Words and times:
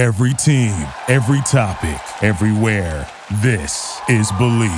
Every 0.00 0.32
team, 0.32 0.72
every 1.08 1.42
topic, 1.42 2.00
everywhere. 2.22 3.06
This 3.42 4.00
is 4.08 4.32
Bleav. 4.32 4.72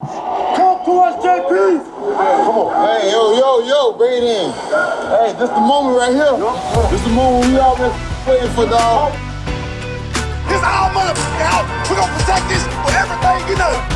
Talk 0.00 0.86
to 0.86 0.92
us, 1.04 1.22
JP. 1.22 1.84
Come 1.84 2.56
on. 2.56 2.88
Hey, 2.88 3.10
yo, 3.10 3.36
yo, 3.36 3.60
yo, 3.66 3.98
bring 3.98 4.14
it 4.14 4.24
in. 4.24 4.50
Hey, 4.50 5.36
this 5.38 5.50
the 5.50 5.60
moment 5.60 5.98
right 5.98 6.14
here. 6.14 6.32
This 6.90 7.02
the 7.02 7.10
moment 7.10 7.52
we 7.52 7.58
all 7.58 7.76
been 7.76 7.92
waiting 8.26 8.48
for, 8.56 8.64
dog. 8.64 9.12
This 10.48 10.62
our 10.64 10.88
motherfucking 10.94 11.44
house. 11.44 11.90
We're 11.90 11.96
gonna 11.96 12.16
protect 12.16 12.48
this 12.48 12.64
with 12.64 12.94
everything 12.94 13.46
you 13.50 13.56
know. 13.58 13.93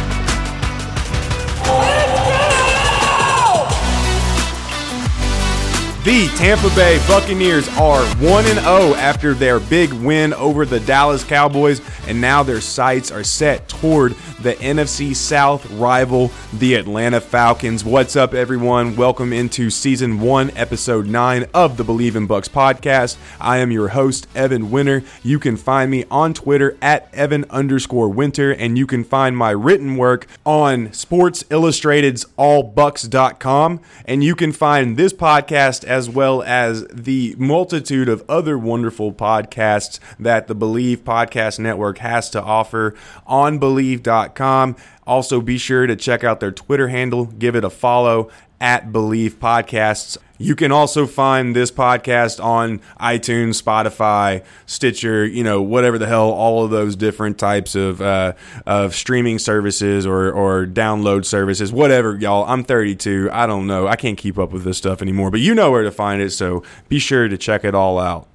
The 6.05 6.29
Tampa 6.37 6.69
Bay 6.77 7.05
Buccaneers 7.09 7.69
are 7.77 8.05
1 8.19 8.45
0 8.45 8.61
after 8.95 9.35
their 9.35 9.59
big 9.59 9.93
win 9.93 10.33
over 10.33 10.65
the 10.65 10.79
Dallas 10.79 11.25
Cowboys, 11.25 11.83
and 12.07 12.21
now 12.21 12.45
their 12.45 12.61
sights 12.61 13.11
are 13.11 13.25
set 13.25 13.69
toward 13.69 14.13
the 14.41 14.55
NFC 14.55 15.15
South 15.15 15.69
rival, 15.73 16.31
the 16.53 16.75
Atlanta 16.75 17.21
Falcons. 17.21 17.85
What's 17.85 18.15
up, 18.15 18.33
everyone? 18.33 18.95
Welcome 18.95 19.33
into 19.33 19.71
season 19.71 20.21
one, 20.21 20.53
episode 20.57 21.07
nine 21.07 21.47
of 21.53 21.77
the 21.77 21.85
Bleav 21.85 22.15
in 22.15 22.29
Bucs 22.29 22.49
podcast. 22.49 23.17
I 23.41 23.59
am 23.59 23.73
your 23.73 23.89
host, 23.89 24.29
Evan 24.37 24.71
Winter. 24.71 25.03
You 25.25 25.41
can 25.41 25.57
find 25.57 25.91
me 25.91 26.05
on 26.13 26.33
Twitter 26.33 26.79
at 26.81 27.13
Evan 27.13 27.45
underscore 27.51 28.09
Winter, 28.09 28.53
and 28.53 28.79
you 28.79 28.87
can 28.87 29.03
find 29.03 29.37
my 29.37 29.51
written 29.51 29.97
work 29.97 30.29
on 30.47 30.93
Sports 30.93 31.45
Illustrated's 31.51 32.25
allbucs.com. 32.39 33.81
And 34.05 34.23
you 34.23 34.37
can 34.37 34.53
find 34.53 34.97
this 34.97 35.13
podcast 35.13 35.88
as 35.89 36.09
well 36.09 36.43
as 36.43 36.87
the 36.93 37.35
multitude 37.39 38.09
of 38.09 38.23
other 38.29 38.59
wonderful 38.59 39.13
podcasts 39.13 39.99
that 40.19 40.47
the 40.47 40.55
Bleav 40.55 40.99
Podcast 40.99 41.59
Network 41.59 41.99
has 41.99 42.31
to 42.31 42.43
offer 42.43 42.95
on 43.27 43.59
Bleav.com. 43.59 44.77
Also, 45.07 45.41
be 45.41 45.59
sure 45.59 45.87
to 45.87 45.97
check 45.97 46.23
out 46.23 46.41
their 46.41 46.53
Twitter 46.53 46.89
handle, 46.89 47.25
give 47.25 47.57
it 47.57 47.65
a 47.65 47.71
follow 47.71 48.31
at 48.61 48.93
Bleav 48.93 49.31
Podcasts. 49.33 50.19
You 50.39 50.55
can 50.55 50.71
also 50.71 51.07
find 51.07 51.55
this 51.55 51.73
podcast 51.73 52.43
on 52.43 52.79
iTunes, 53.01 53.61
Spotify, 53.61 54.45
Stitcher, 54.67 55.27
you 55.27 55.43
know, 55.43 55.61
whatever 55.61 55.99
the 55.99 56.07
hell, 56.07 56.31
all 56.31 56.65
of 56.65 56.71
those 56.71 56.95
different 56.95 57.39
types 57.39 57.75
of 57.75 58.01
uh, 58.01 58.35
of 58.65 58.95
streaming 58.95 59.41
services 59.41 60.07
or 60.07 60.31
or 60.31 60.65
download 60.65 61.25
services, 61.25 61.73
whatever, 61.73 62.17
y'all. 62.17 62.45
I'm 62.45 62.63
32. 62.63 63.31
I 63.33 63.47
don't 63.47 63.67
know. 63.67 63.89
I 63.89 63.97
can't 63.97 64.17
keep 64.17 64.39
up 64.39 64.53
with 64.53 64.63
this 64.63 64.79
stuff 64.79 65.03
anymore, 65.03 65.33
but 65.33 65.41
you 65.41 65.57
know 65.57 65.73
where 65.73 65.83
to 65.83 65.91
find 65.91 66.23
it, 66.23 66.31
so 66.31 66.63
be 66.89 67.01
sure 67.01 67.27
to 67.27 67.37
check 67.37 67.65
it 67.65 67.75
all 67.75 67.99
out. 67.99 68.28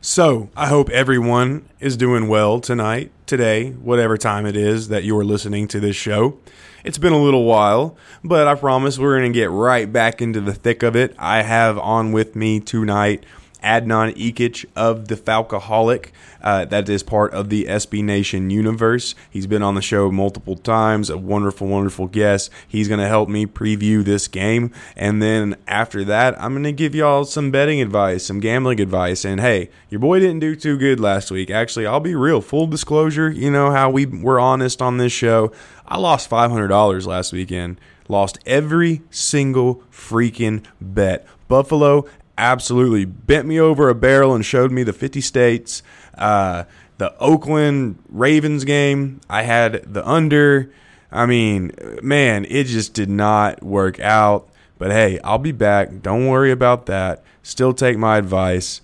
So, 0.00 0.50
I 0.56 0.68
hope 0.68 0.88
everyone 0.90 1.68
is 1.80 1.96
doing 1.96 2.28
well 2.28 2.60
tonight, 2.60 3.10
today, 3.26 3.70
whatever 3.70 4.16
time 4.16 4.46
it 4.46 4.56
is 4.56 4.88
that 4.88 5.04
you're 5.04 5.24
listening 5.24 5.66
to 5.68 5.80
this 5.80 5.96
show. 5.96 6.38
It's 6.84 6.98
been 6.98 7.12
a 7.12 7.20
little 7.20 7.44
while, 7.44 7.96
but 8.22 8.46
I 8.46 8.54
promise 8.54 8.98
we're 8.98 9.18
going 9.18 9.32
to 9.32 9.36
get 9.36 9.50
right 9.50 9.92
back 9.92 10.22
into 10.22 10.40
the 10.40 10.54
thick 10.54 10.84
of 10.84 10.94
it. 10.94 11.14
I 11.18 11.42
have 11.42 11.78
on 11.78 12.12
with 12.12 12.36
me 12.36 12.60
tonight 12.60 13.24
Adnan 13.66 14.14
Ikic 14.14 14.64
of 14.76 15.08
the 15.08 15.16
Falcoholic. 15.16 16.10
Uh, 16.40 16.64
that 16.66 16.88
is 16.88 17.02
part 17.02 17.32
of 17.34 17.48
the 17.48 17.64
SB 17.64 18.04
Nation 18.04 18.48
universe. 18.48 19.16
He's 19.28 19.48
been 19.48 19.62
on 19.62 19.74
the 19.74 19.82
show 19.82 20.12
multiple 20.12 20.56
times, 20.56 21.10
a 21.10 21.18
wonderful, 21.18 21.66
wonderful 21.66 22.06
guest. 22.06 22.50
He's 22.68 22.86
going 22.86 23.00
to 23.00 23.08
help 23.08 23.28
me 23.28 23.44
preview 23.44 24.04
this 24.04 24.28
game. 24.28 24.70
And 24.94 25.20
then 25.20 25.56
after 25.66 26.04
that, 26.04 26.40
I'm 26.40 26.52
going 26.52 26.62
to 26.62 26.72
give 26.72 26.94
y'all 26.94 27.24
some 27.24 27.50
betting 27.50 27.80
advice, 27.80 28.24
some 28.24 28.38
gambling 28.38 28.80
advice. 28.80 29.24
And 29.24 29.40
hey, 29.40 29.70
your 29.90 29.98
boy 29.98 30.20
didn't 30.20 30.38
do 30.38 30.54
too 30.54 30.78
good 30.78 31.00
last 31.00 31.32
week. 31.32 31.50
Actually, 31.50 31.86
I'll 31.86 31.98
be 31.98 32.14
real. 32.14 32.40
Full 32.40 32.68
disclosure, 32.68 33.28
you 33.28 33.50
know 33.50 33.72
how 33.72 33.90
we 33.90 34.06
were 34.06 34.38
honest 34.38 34.80
on 34.80 34.98
this 34.98 35.12
show. 35.12 35.50
I 35.88 35.98
lost 35.98 36.30
$500 36.30 37.04
last 37.04 37.32
weekend. 37.32 37.80
Lost 38.08 38.38
every 38.46 39.02
single 39.10 39.82
freaking 39.90 40.64
bet. 40.80 41.26
Buffalo 41.48 42.06
absolutely 42.38 43.04
bent 43.04 43.46
me 43.46 43.58
over 43.58 43.88
a 43.88 43.94
barrel 43.94 44.34
and 44.34 44.44
showed 44.44 44.70
me 44.70 44.82
the 44.82 44.92
50 44.92 45.20
states. 45.20 45.82
Uh, 46.16 46.64
the 46.98 47.16
Oakland 47.18 47.98
Ravens 48.08 48.64
game, 48.64 49.20
I 49.28 49.42
had 49.42 49.92
the 49.92 50.06
under. 50.08 50.70
I 51.12 51.26
mean, 51.26 51.72
man, 52.02 52.46
it 52.48 52.64
just 52.64 52.94
did 52.94 53.10
not 53.10 53.62
work 53.62 54.00
out. 54.00 54.48
But 54.78 54.90
hey, 54.90 55.18
I'll 55.24 55.38
be 55.38 55.52
back. 55.52 56.02
Don't 56.02 56.26
worry 56.26 56.50
about 56.50 56.86
that. 56.86 57.22
Still 57.42 57.72
take 57.72 57.96
my 57.96 58.18
advice. 58.18 58.80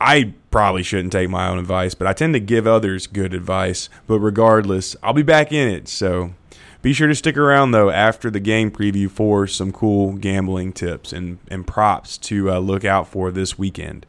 I 0.00 0.34
probably 0.50 0.82
shouldn't 0.82 1.12
take 1.12 1.28
my 1.28 1.48
own 1.48 1.58
advice, 1.58 1.94
but 1.94 2.06
I 2.06 2.12
tend 2.12 2.34
to 2.34 2.40
give 2.40 2.66
others 2.66 3.06
good 3.06 3.34
advice. 3.34 3.88
But 4.06 4.20
regardless, 4.20 4.96
I'll 5.02 5.12
be 5.12 5.22
back 5.22 5.52
in 5.52 5.68
it. 5.68 5.88
So 5.88 6.34
be 6.80 6.92
sure 6.92 7.08
to 7.08 7.14
stick 7.14 7.36
around 7.36 7.72
though 7.72 7.90
after 7.90 8.30
the 8.30 8.40
game 8.40 8.70
preview 8.70 9.10
for 9.10 9.46
some 9.46 9.72
cool 9.72 10.12
gambling 10.12 10.72
tips 10.72 11.12
and, 11.12 11.38
and 11.48 11.66
props 11.66 12.16
to 12.18 12.50
uh, 12.52 12.58
look 12.58 12.84
out 12.84 13.08
for 13.08 13.30
this 13.30 13.58
weekend. 13.58 14.06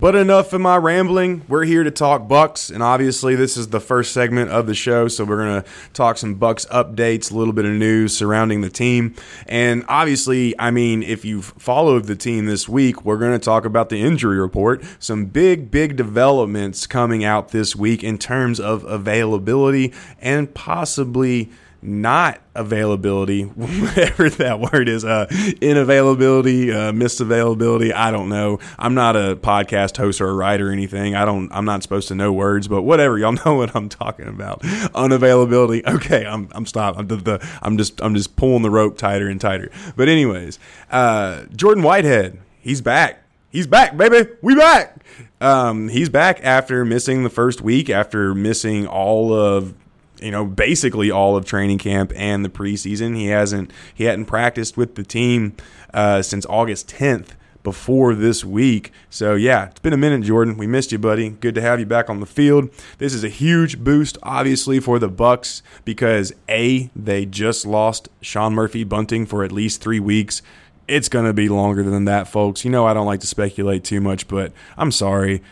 But 0.00 0.14
enough 0.14 0.54
of 0.54 0.62
my 0.62 0.78
rambling. 0.78 1.42
We're 1.46 1.66
here 1.66 1.84
to 1.84 1.90
talk 1.90 2.26
Bucs, 2.26 2.72
and 2.72 2.82
obviously 2.82 3.36
this 3.36 3.58
is 3.58 3.68
the 3.68 3.80
first 3.80 4.12
segment 4.12 4.50
of 4.50 4.66
the 4.66 4.74
show, 4.74 5.08
so 5.08 5.26
we're 5.26 5.36
gonna 5.36 5.64
talk 5.92 6.16
some 6.16 6.36
Bucs 6.36 6.66
updates, 6.68 7.30
a 7.30 7.36
little 7.36 7.52
bit 7.52 7.66
of 7.66 7.72
news 7.72 8.16
surrounding 8.16 8.62
the 8.62 8.70
team, 8.70 9.14
and 9.46 9.84
obviously, 9.88 10.58
I 10.58 10.70
mean, 10.70 11.02
if 11.02 11.26
you've 11.26 11.52
followed 11.58 12.04
the 12.04 12.16
team 12.16 12.46
this 12.46 12.66
week, 12.66 13.04
we're 13.04 13.18
gonna 13.18 13.38
talk 13.38 13.66
about 13.66 13.90
the 13.90 14.00
injury 14.00 14.40
report. 14.40 14.82
Some 14.98 15.26
big, 15.26 15.70
big 15.70 15.96
developments 15.96 16.86
coming 16.86 17.22
out 17.22 17.50
this 17.50 17.76
week 17.76 18.02
in 18.02 18.16
terms 18.16 18.58
of 18.58 18.84
availability 18.84 19.92
and 20.18 20.54
possibly 20.54 21.50
not 21.82 22.40
availability, 22.54 23.42
whatever 23.44 24.28
that 24.30 24.60
word 24.60 24.88
is, 24.88 25.04
uh, 25.04 25.26
inavailability, 25.30 26.74
uh, 26.74 26.92
missed 26.92 27.20
availability. 27.20 27.92
I 27.92 28.10
don't 28.10 28.28
know. 28.28 28.58
I'm 28.78 28.94
not 28.94 29.16
a 29.16 29.36
podcast 29.36 29.96
host 29.96 30.20
or 30.20 30.28
a 30.28 30.34
writer 30.34 30.68
or 30.68 30.72
anything. 30.72 31.14
I 31.14 31.24
don't. 31.24 31.50
I'm 31.52 31.64
not 31.64 31.82
supposed 31.82 32.08
to 32.08 32.14
know 32.14 32.32
words, 32.32 32.68
but 32.68 32.82
whatever. 32.82 33.18
Y'all 33.18 33.32
know 33.44 33.54
what 33.54 33.74
I'm 33.74 33.88
talking 33.88 34.28
about. 34.28 34.60
Unavailability. 34.62 35.86
Okay, 35.86 36.26
I'm. 36.26 36.48
I'm 36.52 36.66
stopped. 36.66 36.98
I'm, 36.98 37.06
the, 37.06 37.16
the, 37.16 37.48
I'm 37.62 37.78
just. 37.78 38.00
I'm 38.02 38.14
just 38.14 38.36
pulling 38.36 38.62
the 38.62 38.70
rope 38.70 38.98
tighter 38.98 39.28
and 39.28 39.40
tighter. 39.40 39.70
But 39.96 40.08
anyways, 40.08 40.58
uh, 40.90 41.44
Jordan 41.54 41.82
Whitehead. 41.82 42.38
He's 42.60 42.82
back. 42.82 43.22
He's 43.48 43.66
back, 43.66 43.96
baby. 43.96 44.30
We 44.42 44.54
back. 44.54 45.02
Um, 45.40 45.88
he's 45.88 46.08
back 46.08 46.40
after 46.44 46.84
missing 46.84 47.24
the 47.24 47.30
first 47.30 47.62
week, 47.62 47.88
after 47.88 48.34
missing 48.34 48.86
all 48.86 49.32
of 49.32 49.74
you 50.20 50.30
know 50.30 50.44
basically 50.44 51.10
all 51.10 51.36
of 51.36 51.44
training 51.44 51.78
camp 51.78 52.12
and 52.14 52.44
the 52.44 52.48
preseason. 52.48 53.16
He 53.16 53.26
hasn't 53.26 53.72
he 53.94 54.04
hadn't 54.04 54.26
practiced 54.26 54.76
with 54.76 54.94
the 54.94 55.02
team 55.02 55.56
uh, 55.94 56.22
since 56.22 56.46
August 56.46 56.88
10th 56.88 57.30
before 57.62 58.14
this 58.14 58.44
week. 58.44 58.92
So 59.08 59.34
yeah, 59.34 59.66
it's 59.66 59.80
been 59.80 59.92
a 59.92 59.98
minute, 59.98 60.22
Jordan. 60.22 60.56
We 60.56 60.66
missed 60.66 60.92
you, 60.92 60.98
buddy. 60.98 61.30
Good 61.30 61.54
to 61.56 61.60
have 61.60 61.80
you 61.80 61.86
back 61.86 62.08
on 62.08 62.20
the 62.20 62.26
field. 62.26 62.70
This 62.98 63.12
is 63.12 63.24
a 63.24 63.28
huge 63.28 63.78
boost, 63.78 64.18
obviously, 64.22 64.80
for 64.80 64.98
the 64.98 65.10
Bucs 65.10 65.62
because 65.84 66.32
a 66.48 66.90
they 66.96 67.26
just 67.26 67.66
lost 67.66 68.08
Sean 68.20 68.54
Murphy 68.54 68.84
Bunting 68.84 69.26
for 69.26 69.44
at 69.44 69.52
least 69.52 69.80
three 69.80 70.00
weeks. 70.00 70.42
It's 70.88 71.08
going 71.08 71.26
to 71.26 71.32
be 71.32 71.48
longer 71.48 71.84
than 71.84 72.04
that, 72.06 72.26
folks. 72.26 72.64
You 72.64 72.70
know 72.70 72.86
I 72.86 72.94
don't 72.94 73.06
like 73.06 73.20
to 73.20 73.26
speculate 73.26 73.84
too 73.84 74.00
much, 74.00 74.26
but 74.26 74.52
I'm 74.76 74.90
sorry. 74.90 75.42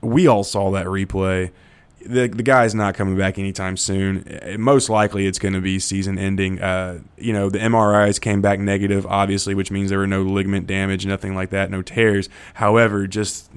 We 0.00 0.26
all 0.26 0.44
saw 0.44 0.70
that 0.72 0.86
replay 0.86 1.50
the 2.08 2.28
the 2.28 2.42
guy's 2.42 2.74
not 2.74 2.94
coming 2.94 3.16
back 3.16 3.38
anytime 3.38 3.76
soon. 3.76 4.24
Most 4.58 4.88
likely, 4.88 5.26
it's 5.26 5.38
going 5.38 5.54
to 5.54 5.60
be 5.60 5.78
season 5.78 6.18
ending. 6.18 6.60
Uh, 6.60 7.00
you 7.16 7.32
know, 7.32 7.50
the 7.50 7.58
MRIs 7.58 8.20
came 8.20 8.40
back 8.40 8.58
negative, 8.58 9.06
obviously, 9.06 9.54
which 9.54 9.70
means 9.70 9.90
there 9.90 9.98
were 9.98 10.06
no 10.06 10.22
ligament 10.22 10.66
damage, 10.66 11.06
nothing 11.06 11.34
like 11.34 11.50
that, 11.50 11.70
no 11.70 11.82
tears. 11.82 12.28
However, 12.54 13.06
just 13.06 13.50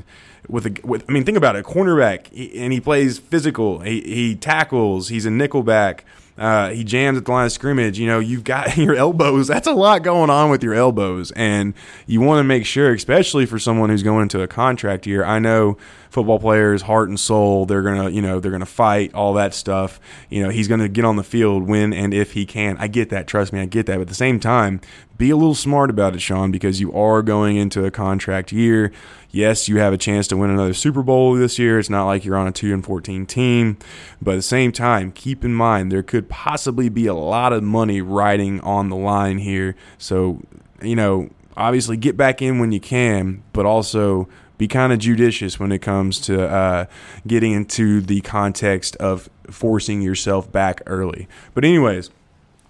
with 0.48 0.66
a, 0.66 0.86
with, 0.86 1.06
I 1.08 1.14
mean, 1.14 1.24
think 1.24 1.38
about 1.38 1.56
it. 1.56 1.66
Cornerback, 1.66 2.28
he, 2.28 2.60
and 2.60 2.74
he 2.74 2.82
plays 2.82 3.18
physical. 3.18 3.80
He 3.80 4.02
he 4.02 4.36
tackles. 4.36 5.10
He's 5.10 5.26
a 5.26 5.30
nickelback. 5.30 6.02
Uh, 6.38 6.70
he 6.70 6.84
jams 6.84 7.18
at 7.18 7.26
the 7.26 7.32
line 7.32 7.46
of 7.46 7.52
scrimmage. 7.52 8.00
You 8.00 8.08
know, 8.08 8.20
you've 8.20 8.44
got 8.44 8.78
your 8.78 8.96
elbows. 8.96 9.48
That's 9.48 9.68
a 9.68 9.74
lot 9.74 10.04
going 10.04 10.30
on 10.30 10.50
with 10.50 10.64
your 10.64 10.74
elbows, 10.74 11.32
and 11.32 11.74
you 12.08 12.22
want 12.22 12.40
to 12.40 12.44
make 12.44 12.66
sure, 12.66 12.94
especially 12.94 13.46
for 13.46 13.60
someone 13.60 13.90
who's 13.90 14.04
going 14.04 14.24
into 14.24 14.42
a 14.42 14.48
contract 14.48 15.06
year. 15.06 15.24
I 15.24 15.40
know 15.40 15.78
football 16.10 16.40
players, 16.40 16.84
heart 16.84 17.10
and 17.10 17.20
soul. 17.20 17.66
They're 17.66 17.82
gonna, 17.82 18.10
you 18.10 18.22
know, 18.22 18.40
they're 18.40 18.52
gonna 18.52 18.66
fight 18.66 19.14
all 19.14 19.34
that 19.36 19.54
stuff. 19.54 20.00
You 20.30 20.44
know, 20.44 20.50
he's 20.50 20.68
gonna 20.68 20.90
get 20.90 21.06
on 21.06 21.16
the 21.16 21.24
field 21.24 21.68
when 21.68 21.94
and 21.94 22.14
if 22.14 22.34
he 22.34 22.46
can. 22.46 22.78
I 22.78 22.88
get 22.88 23.10
that. 23.10 23.28
Trust 23.28 23.54
me, 23.54 23.60
I 23.60 23.66
get 23.66 23.86
that. 23.86 23.96
But 23.96 24.02
at 24.02 24.08
the 24.08 24.16
same 24.16 24.40
time, 24.40 24.82
be 25.18 25.30
a 25.30 25.36
little 25.36 25.56
smart 25.56 25.90
about 25.90 26.16
it, 26.16 26.20
Sean, 26.20 26.52
because 26.52 26.80
you 26.80 26.92
are 26.94 27.22
going 27.22 27.56
into 27.56 27.86
a 27.86 27.92
contract 27.92 28.52
year. 28.52 28.92
Yes, 29.32 29.70
you 29.70 29.80
have 29.80 29.94
a 29.94 29.98
chance 29.98 30.28
to 30.28 30.38
win 30.38 30.50
another 30.50 30.74
Super 30.74 31.02
Bowl 31.02 31.36
this 31.36 31.58
year. 31.58 31.80
It's 31.80 31.90
not 31.90 32.06
like 32.06 32.26
you're 32.26 32.36
on 32.36 32.48
a 32.48 32.52
2 32.52 32.74
and 32.74 32.84
14 32.84 33.26
team, 33.26 33.78
but 34.22 34.32
at 34.32 34.36
the 34.36 34.42
same 34.42 34.74
time, 34.74 35.14
keep 35.14 35.46
in 35.46 35.54
mind 35.54 35.90
there 35.90 36.04
could 36.04 36.28
possibly 36.28 36.90
be 36.90 37.08
a 37.08 37.14
lot 37.14 37.54
of 37.54 37.64
money 37.64 38.02
riding 38.02 38.60
on 38.60 38.90
the 38.90 38.98
line 38.98 39.38
here. 39.38 39.76
So, 39.98 40.42
you 40.82 40.98
know, 40.98 41.30
obviously 41.56 41.96
get 41.96 42.18
back 42.18 42.42
in 42.42 42.60
when 42.60 42.74
you 42.74 42.82
can, 42.82 43.44
but 43.54 43.66
also 43.66 44.28
be 44.58 44.68
kind 44.68 44.92
of 44.92 45.00
judicious 45.00 45.58
when 45.58 45.72
it 45.72 45.80
comes 45.80 46.20
to 46.22 46.48
uh, 46.50 46.86
getting 47.26 47.54
into 47.54 48.02
the 48.02 48.20
context 48.22 48.98
of 48.98 49.30
forcing 49.50 50.02
yourself 50.02 50.52
back 50.52 50.82
early. 50.86 51.30
But, 51.54 51.64
anyways 51.64 52.10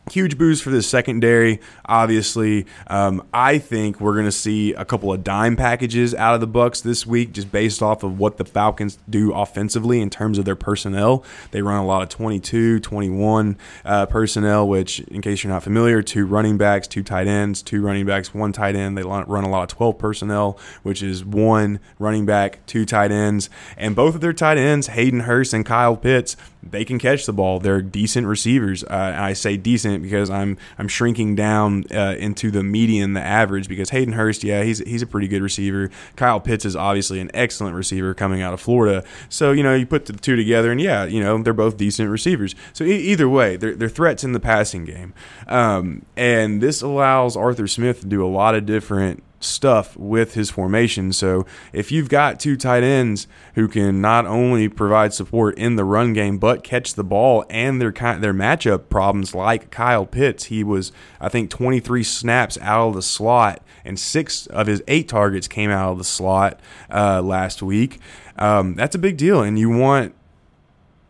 huge 0.09 0.37
boost 0.37 0.63
for 0.63 0.69
the 0.69 0.81
secondary. 0.81 1.59
Obviously, 1.85 2.65
um, 2.87 3.25
I 3.33 3.57
think 3.59 3.99
we're 4.01 4.13
going 4.13 4.25
to 4.25 4.31
see 4.31 4.73
a 4.73 4.85
couple 4.85 5.13
of 5.13 5.23
dime 5.23 5.55
packages 5.55 6.15
out 6.15 6.33
of 6.33 6.41
the 6.41 6.47
Bucks 6.47 6.81
this 6.81 7.05
week, 7.05 7.33
just 7.33 7.51
based 7.51 7.81
off 7.81 8.03
of 8.03 8.17
what 8.19 8.37
the 8.37 8.45
Falcons 8.45 8.97
do 9.09 9.33
offensively 9.33 10.01
in 10.01 10.09
terms 10.09 10.37
of 10.37 10.45
their 10.45 10.55
personnel. 10.55 11.23
They 11.51 11.61
run 11.61 11.77
a 11.77 11.85
lot 11.85 12.01
of 12.01 12.09
22, 12.09 12.79
21 12.79 13.57
uh, 13.85 14.05
personnel, 14.07 14.67
which, 14.67 14.99
in 15.01 15.21
case 15.21 15.43
you're 15.43 15.53
not 15.53 15.63
familiar, 15.63 16.01
two 16.01 16.25
running 16.25 16.57
backs, 16.57 16.87
two 16.87 17.03
tight 17.03 17.27
ends, 17.27 17.61
two 17.61 17.81
running 17.81 18.05
backs, 18.05 18.33
one 18.33 18.51
tight 18.51 18.75
end. 18.75 18.97
They 18.97 19.03
run 19.03 19.43
a 19.43 19.49
lot 19.49 19.63
of 19.63 19.69
12 19.69 19.97
personnel, 19.97 20.57
which 20.83 21.03
is 21.03 21.23
one 21.23 21.79
running 21.99 22.25
back, 22.25 22.65
two 22.65 22.85
tight 22.85 23.11
ends, 23.11 23.49
and 23.77 23.95
both 23.95 24.15
of 24.15 24.21
their 24.21 24.33
tight 24.33 24.57
ends, 24.57 24.87
Hayden 24.87 25.21
Hurst 25.21 25.53
and 25.53 25.65
Kyle 25.65 25.95
Pitts, 25.95 26.35
they 26.63 26.85
can 26.85 26.99
catch 26.99 27.25
the 27.25 27.33
ball. 27.33 27.59
They're 27.59 27.81
decent 27.81 28.27
receivers. 28.27 28.83
Uh, 28.83 29.15
I 29.17 29.33
say 29.33 29.57
decent 29.57 29.90
because 29.99 30.29
I'm 30.29 30.57
I'm 30.77 30.87
shrinking 30.87 31.35
down 31.35 31.85
uh, 31.93 32.15
into 32.17 32.51
the 32.51 32.63
median, 32.63 33.13
the 33.13 33.21
average. 33.21 33.67
Because 33.67 33.89
Hayden 33.89 34.13
Hurst, 34.13 34.43
yeah, 34.43 34.63
he's 34.63 34.79
he's 34.79 35.01
a 35.01 35.07
pretty 35.07 35.27
good 35.27 35.41
receiver. 35.41 35.89
Kyle 36.15 36.39
Pitts 36.39 36.65
is 36.65 36.75
obviously 36.75 37.19
an 37.19 37.31
excellent 37.33 37.75
receiver 37.75 38.13
coming 38.13 38.41
out 38.41 38.53
of 38.53 38.61
Florida. 38.61 39.03
So 39.29 39.51
you 39.51 39.63
know 39.63 39.75
you 39.75 39.85
put 39.85 40.05
the 40.05 40.13
two 40.13 40.35
together, 40.35 40.71
and 40.71 40.79
yeah, 40.79 41.05
you 41.05 41.21
know 41.21 41.41
they're 41.41 41.53
both 41.53 41.77
decent 41.77 42.09
receivers. 42.09 42.55
So 42.73 42.83
e- 42.83 42.95
either 42.95 43.27
way, 43.27 43.57
they're, 43.57 43.75
they're 43.75 43.89
threats 43.89 44.23
in 44.23 44.31
the 44.31 44.39
passing 44.39 44.85
game, 44.85 45.13
um, 45.47 46.05
and 46.15 46.61
this 46.61 46.81
allows 46.81 47.35
Arthur 47.35 47.67
Smith 47.67 48.01
to 48.01 48.07
do 48.07 48.25
a 48.25 48.27
lot 48.27 48.55
of 48.55 48.65
different 48.65 49.23
stuff 49.43 49.97
with 49.97 50.33
his 50.33 50.49
formation. 50.49 51.11
So 51.11 51.45
if 51.73 51.91
you've 51.91 52.09
got 52.09 52.39
two 52.39 52.55
tight 52.55 52.83
ends 52.83 53.27
who 53.55 53.67
can 53.67 54.01
not 54.01 54.25
only 54.25 54.69
provide 54.69 55.13
support 55.13 55.57
in 55.57 55.75
the 55.75 55.83
run 55.83 56.13
game 56.13 56.37
but 56.37 56.63
catch 56.63 56.93
the 56.93 57.03
ball 57.03 57.45
and 57.49 57.81
their 57.81 57.91
their 57.91 58.33
matchup 58.33 58.89
problems 58.89 59.35
like 59.35 59.71
Kyle 59.71 60.05
Pitts, 60.05 60.45
he 60.45 60.63
was 60.63 60.91
I 61.19 61.29
think 61.29 61.49
23 61.49 62.03
snaps 62.03 62.57
out 62.61 62.89
of 62.89 62.95
the 62.95 63.01
slot 63.01 63.61
and 63.83 63.99
six 63.99 64.47
of 64.47 64.67
his 64.67 64.83
eight 64.87 65.07
targets 65.07 65.47
came 65.47 65.69
out 65.69 65.91
of 65.91 65.97
the 65.97 66.03
slot 66.03 66.59
uh, 66.89 67.21
last 67.21 67.61
week. 67.61 67.99
Um, 68.37 68.75
that's 68.75 68.95
a 68.95 68.99
big 68.99 69.17
deal, 69.17 69.41
and 69.41 69.59
you 69.59 69.69
want 69.69 70.15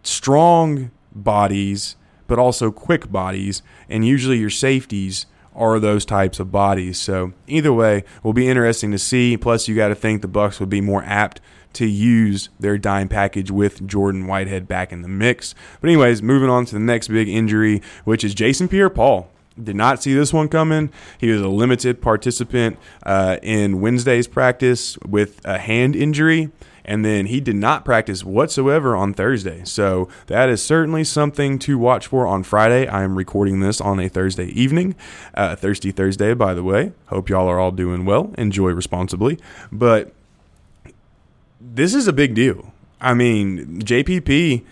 strong 0.04 0.92
bodies 1.14 1.96
but 2.32 2.40
also 2.40 2.72
quick 2.72 3.12
bodies, 3.12 3.62
and 3.90 4.08
usually 4.08 4.38
your 4.38 4.50
safeties 4.50 5.26
are 5.56 5.80
those 5.80 6.06
types 6.06 6.40
of 6.40 6.52
bodies. 6.52 7.00
So 7.00 7.34
either 7.48 7.74
way, 7.74 8.04
will 8.24 8.34
be 8.34 8.48
interesting 8.48 8.92
to 8.92 9.00
see. 9.00 9.38
Plus, 9.38 9.68
you 9.68 9.76
got 9.76 9.90
to 9.90 9.96
think 9.96 10.22
the 10.22 10.28
Bucs 10.28 10.60
would 10.60 10.70
be 10.70 10.82
more 10.82 11.04
apt 11.04 11.42
to 11.74 11.86
use 11.86 12.50
their 12.60 12.78
dime 12.78 13.08
package 13.08 13.50
with 13.50 13.88
Jordan 13.88 14.28
Whitehead 14.28 14.68
back 14.68 14.92
in 14.92 15.02
the 15.02 15.08
mix. 15.08 15.56
But 15.80 15.90
anyways, 15.90 16.22
moving 16.22 16.50
on 16.50 16.66
to 16.66 16.74
the 16.74 16.80
next 16.80 17.08
big 17.08 17.30
injury, 17.30 17.82
which 18.04 18.24
is 18.24 18.34
Jason 18.34 18.68
Pierre-Paul. 18.68 19.30
Did 19.62 19.76
not 19.76 20.02
see 20.02 20.14
this 20.14 20.34
one 20.34 20.48
coming. 20.48 20.92
He 21.18 21.30
was 21.30 21.42
a 21.42 21.48
limited 21.48 22.02
participant 22.02 22.78
uh, 23.04 23.38
in 23.42 23.82
Wednesday's 23.82 24.28
practice 24.28 24.98
with 25.00 25.42
a 25.46 25.58
hand 25.58 25.96
injury 25.96 26.52
and 26.86 27.06
then 27.06 27.28
he 27.28 27.40
did 27.40 27.56
not 27.56 27.86
practice 27.86 28.24
whatsoever 28.24 28.96
on 28.96 29.14
Thursday. 29.14 29.64
So 29.66 30.10
that 30.28 30.50
is 30.50 30.62
certainly 30.62 31.04
something 31.04 31.60
to 31.60 31.78
watch 31.78 32.08
for 32.08 32.28
on 32.28 32.44
Friday. 32.44 32.88
I 32.88 33.04
am 33.04 33.18
recording 33.18 33.60
this 33.60 33.80
on 33.82 34.00
a 34.00 34.10
Thursday 34.10 34.48
evening, 34.48 34.96
uh, 35.34 35.56
Thirsty 35.56 35.92
Thursday, 35.92 36.34
by 36.34 36.54
the 36.54 36.64
way. 36.64 36.92
Hope 37.08 37.30
y'all 37.30 37.48
are 37.48 37.60
all 37.60 37.72
doing 37.72 38.06
well. 38.06 38.34
Enjoy 38.38 38.70
responsibly. 38.70 39.40
But 39.72 40.14
this 41.60 41.94
is 41.94 42.08
a 42.08 42.14
big 42.14 42.34
deal. 42.34 42.74
I 43.00 43.14
mean, 43.14 43.82
JPP 43.82 44.64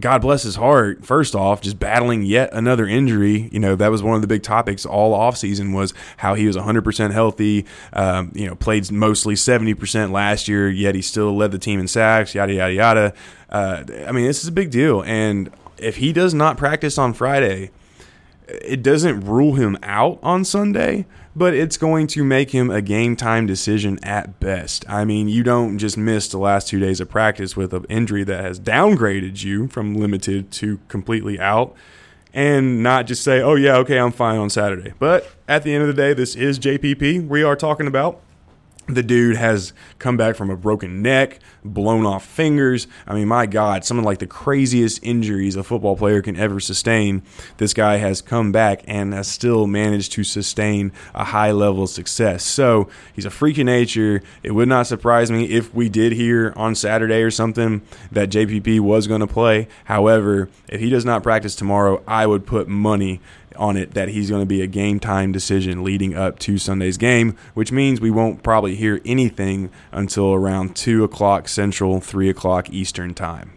God 0.00 0.22
bless 0.22 0.44
his 0.44 0.56
heart, 0.56 1.04
first 1.04 1.34
off, 1.34 1.60
just 1.60 1.78
battling 1.78 2.22
yet 2.22 2.50
another 2.52 2.86
injury. 2.86 3.48
You 3.52 3.58
know, 3.58 3.74
that 3.76 3.90
was 3.90 4.02
one 4.02 4.14
of 4.14 4.20
the 4.20 4.28
big 4.28 4.42
topics 4.42 4.86
all 4.86 5.16
offseason 5.16 5.74
was 5.74 5.92
how 6.18 6.34
he 6.34 6.46
was 6.46 6.56
100% 6.56 7.12
healthy, 7.12 7.66
um, 7.92 8.30
you 8.34 8.46
know, 8.46 8.54
played 8.54 8.90
mostly 8.92 9.34
70% 9.34 10.12
last 10.12 10.46
year, 10.46 10.70
yet 10.70 10.94
he 10.94 11.02
still 11.02 11.36
led 11.36 11.50
the 11.50 11.58
team 11.58 11.80
in 11.80 11.88
sacks, 11.88 12.34
yada, 12.34 12.54
yada, 12.54 12.72
yada. 12.72 13.14
Uh, 13.48 13.84
I 14.06 14.12
mean, 14.12 14.26
this 14.26 14.42
is 14.42 14.48
a 14.48 14.52
big 14.52 14.70
deal. 14.70 15.02
And 15.02 15.50
if 15.78 15.96
he 15.96 16.12
does 16.12 16.32
not 16.32 16.56
practice 16.56 16.96
on 16.96 17.12
Friday, 17.12 17.70
it 18.46 18.82
doesn't 18.82 19.20
rule 19.20 19.54
him 19.54 19.76
out 19.82 20.18
on 20.22 20.44
Sunday, 20.44 21.06
but 21.38 21.54
it's 21.54 21.76
going 21.76 22.08
to 22.08 22.24
make 22.24 22.50
him 22.50 22.70
a 22.70 22.82
game 22.82 23.14
time 23.14 23.46
decision 23.46 23.98
at 24.02 24.40
best. 24.40 24.84
I 24.88 25.04
mean, 25.04 25.28
you 25.28 25.42
don't 25.42 25.78
just 25.78 25.96
miss 25.96 26.28
the 26.28 26.38
last 26.38 26.68
two 26.68 26.80
days 26.80 27.00
of 27.00 27.08
practice 27.08 27.56
with 27.56 27.72
an 27.72 27.86
injury 27.88 28.24
that 28.24 28.44
has 28.44 28.58
downgraded 28.58 29.42
you 29.44 29.68
from 29.68 29.94
limited 29.94 30.50
to 30.52 30.80
completely 30.88 31.38
out 31.38 31.74
and 32.34 32.82
not 32.82 33.06
just 33.06 33.22
say, 33.22 33.40
oh, 33.40 33.54
yeah, 33.54 33.76
okay, 33.76 33.98
I'm 33.98 34.12
fine 34.12 34.38
on 34.38 34.50
Saturday. 34.50 34.92
But 34.98 35.30
at 35.46 35.62
the 35.62 35.72
end 35.72 35.82
of 35.82 35.88
the 35.88 35.94
day, 35.94 36.12
this 36.12 36.34
is 36.34 36.58
JPP 36.58 37.26
we 37.26 37.42
are 37.42 37.56
talking 37.56 37.86
about. 37.86 38.20
The 38.88 39.02
dude 39.02 39.36
has 39.36 39.74
come 39.98 40.16
back 40.16 40.34
from 40.34 40.48
a 40.48 40.56
broken 40.56 41.02
neck, 41.02 41.40
blown 41.62 42.06
off 42.06 42.24
fingers. 42.24 42.86
I 43.06 43.12
mean, 43.12 43.28
my 43.28 43.44
God, 43.44 43.84
some 43.84 43.98
of 43.98 44.04
like 44.06 44.18
the 44.18 44.26
craziest 44.26 45.00
injuries 45.02 45.56
a 45.56 45.62
football 45.62 45.94
player 45.94 46.22
can 46.22 46.36
ever 46.36 46.58
sustain. 46.58 47.22
This 47.58 47.74
guy 47.74 47.96
has 47.96 48.22
come 48.22 48.50
back 48.50 48.82
and 48.86 49.12
has 49.12 49.28
still 49.28 49.66
managed 49.66 50.12
to 50.12 50.24
sustain 50.24 50.90
a 51.14 51.24
high 51.24 51.50
level 51.52 51.82
of 51.82 51.90
success. 51.90 52.44
So 52.44 52.88
he's 53.12 53.26
a 53.26 53.30
freak 53.30 53.58
of 53.58 53.66
nature. 53.66 54.22
It 54.42 54.52
would 54.52 54.68
not 54.68 54.86
surprise 54.86 55.30
me 55.30 55.44
if 55.50 55.74
we 55.74 55.90
did 55.90 56.12
hear 56.12 56.54
on 56.56 56.74
Saturday 56.74 57.22
or 57.22 57.30
something 57.30 57.82
that 58.10 58.30
JPP 58.30 58.80
was 58.80 59.06
going 59.06 59.20
to 59.20 59.26
play. 59.26 59.68
However, 59.84 60.48
if 60.66 60.80
he 60.80 60.88
does 60.88 61.04
not 61.04 61.22
practice 61.22 61.54
tomorrow, 61.54 62.02
I 62.06 62.26
would 62.26 62.46
put 62.46 62.68
money 62.68 63.20
on 63.58 63.76
it 63.76 63.94
that 63.94 64.08
he's 64.08 64.30
going 64.30 64.42
to 64.42 64.46
be 64.46 64.62
a 64.62 64.66
game 64.66 65.00
time 65.00 65.32
decision 65.32 65.84
leading 65.84 66.14
up 66.14 66.38
to 66.40 66.58
Sunday's 66.58 66.96
game, 66.96 67.36
which 67.54 67.72
means 67.72 68.00
we 68.00 68.10
won't 68.10 68.42
probably 68.42 68.76
hear 68.76 69.00
anything 69.04 69.70
until 69.92 70.32
around 70.32 70.76
2 70.76 71.04
o'clock 71.04 71.48
Central, 71.48 72.00
3 72.00 72.28
o'clock 72.28 72.70
Eastern 72.70 73.14
time. 73.14 73.52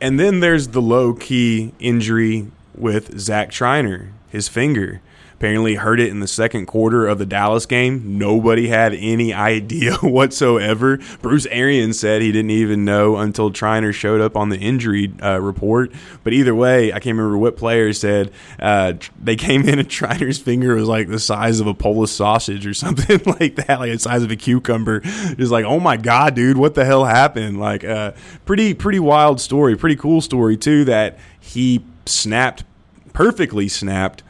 And 0.00 0.20
then 0.20 0.40
there's 0.40 0.68
the 0.68 0.82
low 0.82 1.14
key 1.14 1.72
injury 1.78 2.50
with 2.76 3.18
Zach 3.18 3.50
Triner, 3.50 4.10
his 4.28 4.48
finger 4.48 5.00
apparently 5.44 5.74
heard 5.74 6.00
it 6.00 6.08
in 6.08 6.20
the 6.20 6.26
second 6.26 6.64
quarter 6.64 7.06
of 7.06 7.18
the 7.18 7.26
Dallas 7.26 7.66
game. 7.66 8.16
Nobody 8.16 8.68
had 8.68 8.94
any 8.94 9.34
idea 9.34 9.94
whatsoever. 10.02 10.98
Bruce 11.20 11.44
Arians 11.50 12.00
said 12.00 12.22
he 12.22 12.32
didn't 12.32 12.52
even 12.52 12.86
know 12.86 13.18
until 13.18 13.50
Triner 13.50 13.92
showed 13.92 14.22
up 14.22 14.38
on 14.38 14.48
the 14.48 14.56
injury 14.56 15.12
uh, 15.22 15.38
report. 15.38 15.92
But 16.22 16.32
either 16.32 16.54
way, 16.54 16.94
I 16.94 16.98
can't 16.98 17.18
remember 17.18 17.36
what 17.36 17.58
player 17.58 17.92
said 17.92 18.32
uh, 18.58 18.94
they 19.22 19.36
came 19.36 19.68
in 19.68 19.78
and 19.78 19.86
Triner's 19.90 20.38
finger 20.38 20.76
was 20.76 20.88
like 20.88 21.08
the 21.08 21.18
size 21.18 21.60
of 21.60 21.66
a 21.66 21.74
Polish 21.74 22.12
sausage 22.12 22.66
or 22.66 22.72
something 22.84 23.20
like 23.38 23.56
that, 23.56 23.80
like 23.80 23.92
the 23.92 23.98
size 23.98 24.22
of 24.22 24.30
a 24.30 24.36
cucumber. 24.36 25.00
Just 25.00 25.52
like, 25.52 25.66
oh 25.66 25.78
my 25.78 25.98
god, 25.98 26.34
dude, 26.34 26.56
what 26.56 26.74
the 26.74 26.86
hell 26.86 27.04
happened? 27.04 27.60
Like, 27.60 27.84
uh, 27.84 28.12
pretty 28.46 28.72
pretty 28.72 28.98
wild 28.98 29.42
story, 29.42 29.76
pretty 29.76 29.96
cool 29.96 30.22
story 30.22 30.56
too. 30.56 30.86
That 30.86 31.18
he 31.38 31.84
snapped 32.06 32.64
perfectly 33.12 33.68
snapped 33.68 34.22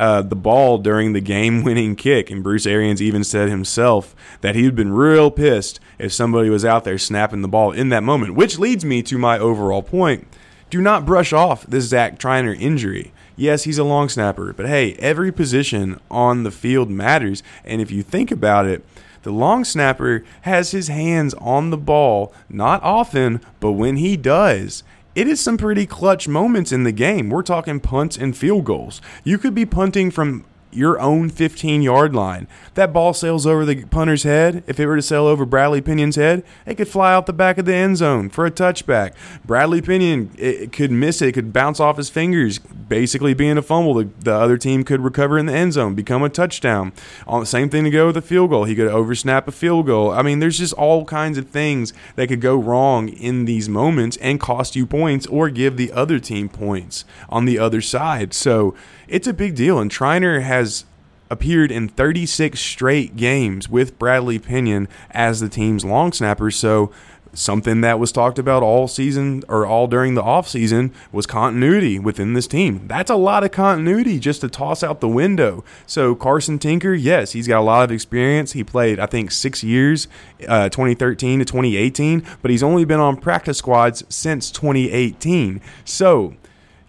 uh, 0.00 0.22
the 0.22 0.34
ball 0.34 0.78
during 0.78 1.12
the 1.12 1.20
game 1.20 1.62
winning 1.62 1.94
kick. 1.94 2.30
And 2.30 2.42
Bruce 2.42 2.64
Arians 2.64 3.02
even 3.02 3.22
said 3.22 3.50
himself 3.50 4.16
that 4.40 4.54
he'd 4.54 4.74
been 4.74 4.94
real 4.94 5.30
pissed 5.30 5.78
if 5.98 6.10
somebody 6.10 6.48
was 6.48 6.64
out 6.64 6.84
there 6.84 6.96
snapping 6.96 7.42
the 7.42 7.48
ball 7.48 7.70
in 7.70 7.90
that 7.90 8.02
moment, 8.02 8.34
which 8.34 8.58
leads 8.58 8.82
me 8.82 9.02
to 9.02 9.18
my 9.18 9.38
overall 9.38 9.82
point. 9.82 10.26
Do 10.70 10.80
not 10.80 11.04
brush 11.04 11.34
off 11.34 11.66
this 11.66 11.84
Zach 11.84 12.18
Triner 12.18 12.58
injury. 12.58 13.12
Yes, 13.36 13.64
he's 13.64 13.78
a 13.78 13.84
long 13.84 14.08
snapper, 14.08 14.54
but 14.54 14.66
hey, 14.66 14.94
every 14.94 15.30
position 15.30 16.00
on 16.10 16.44
the 16.44 16.50
field 16.50 16.90
matters. 16.90 17.42
And 17.64 17.82
if 17.82 17.90
you 17.90 18.02
think 18.02 18.30
about 18.30 18.66
it, 18.66 18.82
the 19.22 19.32
long 19.32 19.64
snapper 19.64 20.24
has 20.42 20.70
his 20.70 20.88
hands 20.88 21.34
on 21.34 21.68
the 21.68 21.76
ball 21.76 22.32
not 22.48 22.82
often, 22.82 23.42
but 23.58 23.72
when 23.72 23.96
he 23.96 24.16
does, 24.16 24.82
it 25.20 25.28
is 25.28 25.38
some 25.38 25.58
pretty 25.58 25.84
clutch 25.84 26.26
moments 26.28 26.72
in 26.72 26.84
the 26.84 26.92
game. 26.92 27.28
We're 27.28 27.42
talking 27.42 27.78
punts 27.78 28.16
and 28.16 28.34
field 28.34 28.64
goals. 28.64 29.02
You 29.22 29.36
could 29.36 29.54
be 29.54 29.66
punting 29.66 30.10
from 30.10 30.46
your 30.72 31.00
own 31.00 31.28
15 31.28 31.82
yard 31.82 32.14
line. 32.14 32.46
That 32.74 32.92
ball 32.92 33.12
sails 33.12 33.46
over 33.46 33.64
the 33.64 33.84
punter's 33.86 34.22
head. 34.22 34.62
If 34.66 34.78
it 34.78 34.86
were 34.86 34.96
to 34.96 35.02
sail 35.02 35.26
over 35.26 35.44
Bradley 35.44 35.80
Pinion's 35.80 36.16
head, 36.16 36.44
it 36.66 36.76
could 36.76 36.88
fly 36.88 37.12
out 37.12 37.26
the 37.26 37.32
back 37.32 37.58
of 37.58 37.64
the 37.64 37.74
end 37.74 37.96
zone 37.96 38.30
for 38.30 38.46
a 38.46 38.50
touchback. 38.50 39.14
Bradley 39.44 39.82
Pinion 39.82 40.30
it 40.36 40.72
could 40.72 40.90
miss 40.90 41.20
it, 41.22 41.28
it 41.28 41.32
could 41.32 41.52
bounce 41.52 41.80
off 41.80 41.96
his 41.96 42.10
fingers, 42.10 42.58
basically 42.58 43.34
being 43.34 43.58
a 43.58 43.62
fumble. 43.62 43.94
The, 43.94 44.08
the 44.20 44.34
other 44.34 44.56
team 44.56 44.84
could 44.84 45.00
recover 45.00 45.38
in 45.38 45.46
the 45.46 45.52
end 45.52 45.72
zone, 45.72 45.94
become 45.94 46.22
a 46.22 46.28
touchdown. 46.28 46.92
On 47.26 47.40
the 47.40 47.46
same 47.46 47.68
thing 47.68 47.84
to 47.84 47.90
go 47.90 48.06
with 48.06 48.16
a 48.16 48.22
field 48.22 48.50
goal. 48.50 48.64
He 48.64 48.74
could 48.74 48.90
oversnap 48.90 49.46
a 49.46 49.52
field 49.52 49.86
goal. 49.86 50.10
I 50.10 50.22
mean, 50.22 50.38
there's 50.38 50.58
just 50.58 50.74
all 50.74 51.04
kinds 51.04 51.38
of 51.38 51.48
things 51.48 51.92
that 52.16 52.28
could 52.28 52.40
go 52.40 52.56
wrong 52.56 53.08
in 53.08 53.44
these 53.44 53.68
moments 53.68 54.16
and 54.18 54.38
cost 54.40 54.76
you 54.76 54.86
points 54.86 55.26
or 55.26 55.50
give 55.50 55.76
the 55.76 55.92
other 55.92 56.18
team 56.18 56.48
points 56.48 57.04
on 57.28 57.44
the 57.44 57.58
other 57.58 57.80
side. 57.80 58.32
So 58.34 58.74
it's 59.10 59.26
a 59.26 59.32
big 59.32 59.54
deal. 59.54 59.78
And 59.78 59.90
Triner 59.90 60.42
has 60.42 60.84
appeared 61.28 61.70
in 61.70 61.88
36 61.88 62.58
straight 62.58 63.16
games 63.16 63.68
with 63.68 63.98
Bradley 63.98 64.38
Pinion 64.38 64.88
as 65.10 65.40
the 65.40 65.48
team's 65.48 65.84
long 65.84 66.12
snapper. 66.12 66.50
So 66.50 66.90
something 67.32 67.80
that 67.80 67.98
was 67.98 68.12
talked 68.12 68.38
about 68.38 68.62
all 68.62 68.88
season 68.88 69.42
or 69.48 69.64
all 69.64 69.86
during 69.86 70.14
the 70.14 70.22
offseason 70.22 70.92
was 71.12 71.26
continuity 71.26 71.98
within 71.98 72.34
this 72.34 72.46
team. 72.46 72.86
That's 72.86 73.10
a 73.10 73.16
lot 73.16 73.44
of 73.44 73.52
continuity 73.52 74.18
just 74.18 74.40
to 74.40 74.48
toss 74.48 74.82
out 74.82 75.00
the 75.00 75.08
window. 75.08 75.64
So 75.86 76.14
Carson 76.14 76.58
Tinker, 76.58 76.94
yes, 76.94 77.32
he's 77.32 77.46
got 77.46 77.60
a 77.60 77.62
lot 77.62 77.84
of 77.84 77.92
experience. 77.92 78.52
He 78.52 78.64
played, 78.64 78.98
I 78.98 79.06
think, 79.06 79.30
six 79.30 79.62
years, 79.62 80.08
uh, 80.48 80.68
2013 80.68 81.38
to 81.38 81.44
2018, 81.44 82.24
but 82.42 82.50
he's 82.50 82.62
only 82.62 82.84
been 82.84 83.00
on 83.00 83.16
practice 83.16 83.58
squads 83.58 84.02
since 84.08 84.50
2018. 84.50 85.60
So, 85.84 86.34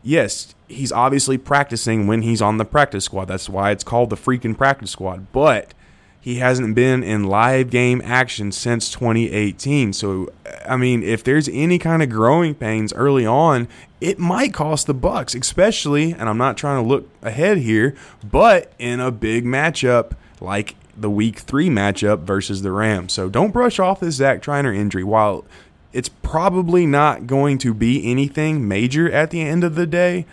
yes, 0.03 0.55
he's 0.67 0.91
obviously 0.91 1.37
practicing 1.37 2.07
when 2.07 2.21
he's 2.21 2.41
on 2.41 2.57
the 2.57 2.65
practice 2.65 3.05
squad. 3.05 3.25
That's 3.25 3.49
why 3.49 3.71
it's 3.71 3.83
called 3.83 4.09
the 4.09 4.15
freaking 4.15 4.57
practice 4.57 4.91
squad. 4.91 5.31
But 5.31 5.73
he 6.21 6.35
hasn't 6.35 6.75
been 6.75 7.03
in 7.03 7.23
live 7.23 7.71
game 7.71 8.01
action 8.05 8.51
since 8.51 8.91
2018. 8.91 9.91
So, 9.93 10.29
I 10.67 10.77
mean, 10.77 11.01
if 11.01 11.23
there's 11.23 11.49
any 11.49 11.79
kind 11.79 12.03
of 12.03 12.09
growing 12.09 12.53
pains 12.53 12.93
early 12.93 13.25
on, 13.25 13.67
it 13.99 14.19
might 14.19 14.53
cost 14.53 14.87
the 14.87 14.95
Bucs, 14.95 15.39
especially, 15.39 16.11
and 16.11 16.29
I'm 16.29 16.37
not 16.37 16.57
trying 16.57 16.81
to 16.83 16.87
look 16.87 17.09
ahead 17.23 17.57
here, 17.57 17.95
but 18.23 18.71
in 18.77 18.99
a 18.99 19.11
big 19.11 19.45
matchup 19.45 20.11
like 20.39 20.75
the 20.95 21.09
Week 21.09 21.39
Three 21.39 21.69
matchup 21.69 22.19
versus 22.21 22.61
the 22.61 22.71
Rams. 22.71 23.13
So 23.13 23.29
don't 23.29 23.51
brush 23.51 23.79
off 23.79 23.99
this 23.99 24.15
Zach 24.15 24.41
Triner 24.41 24.75
injury. 24.75 25.03
While 25.03 25.45
it's 25.93 26.09
probably 26.09 26.85
not 26.85 27.27
going 27.27 27.57
to 27.59 27.73
be 27.73 28.09
anything 28.09 28.67
major 28.67 29.11
at 29.11 29.31
the 29.31 29.41
end 29.41 29.63
of 29.63 29.75
the 29.75 29.85
day, 29.85 30.25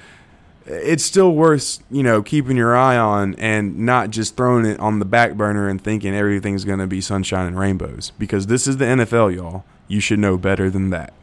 it's 0.67 1.05
still 1.05 1.35
worth 1.35 1.83
you 1.91 2.03
know 2.03 2.23
keeping 2.23 2.57
your 2.57 2.77
eye 2.77 2.97
on 2.97 3.35
and 3.37 3.79
not 3.79 4.11
just 4.11 4.37
throwing 4.37 4.67
it 4.67 4.79
on 4.79 4.99
the 4.99 5.05
back 5.05 5.35
burner 5.35 5.69
and 5.69 5.83
thinking 5.83 6.15
everything's 6.15 6.65
going 6.65 6.79
to 6.79 6.87
be 6.87 7.01
sunshine 7.01 7.47
and 7.47 7.59
rainbows 7.59 8.13
because 8.19 8.47
this 8.47 8.67
is 8.67 8.77
the 8.77 8.85
NFL, 8.85 9.35
y'all. 9.35 9.65
You 9.87 10.01
should 10.01 10.19
know 10.19 10.37
better 10.37 10.69
than 10.69 10.91
that. 10.91 11.15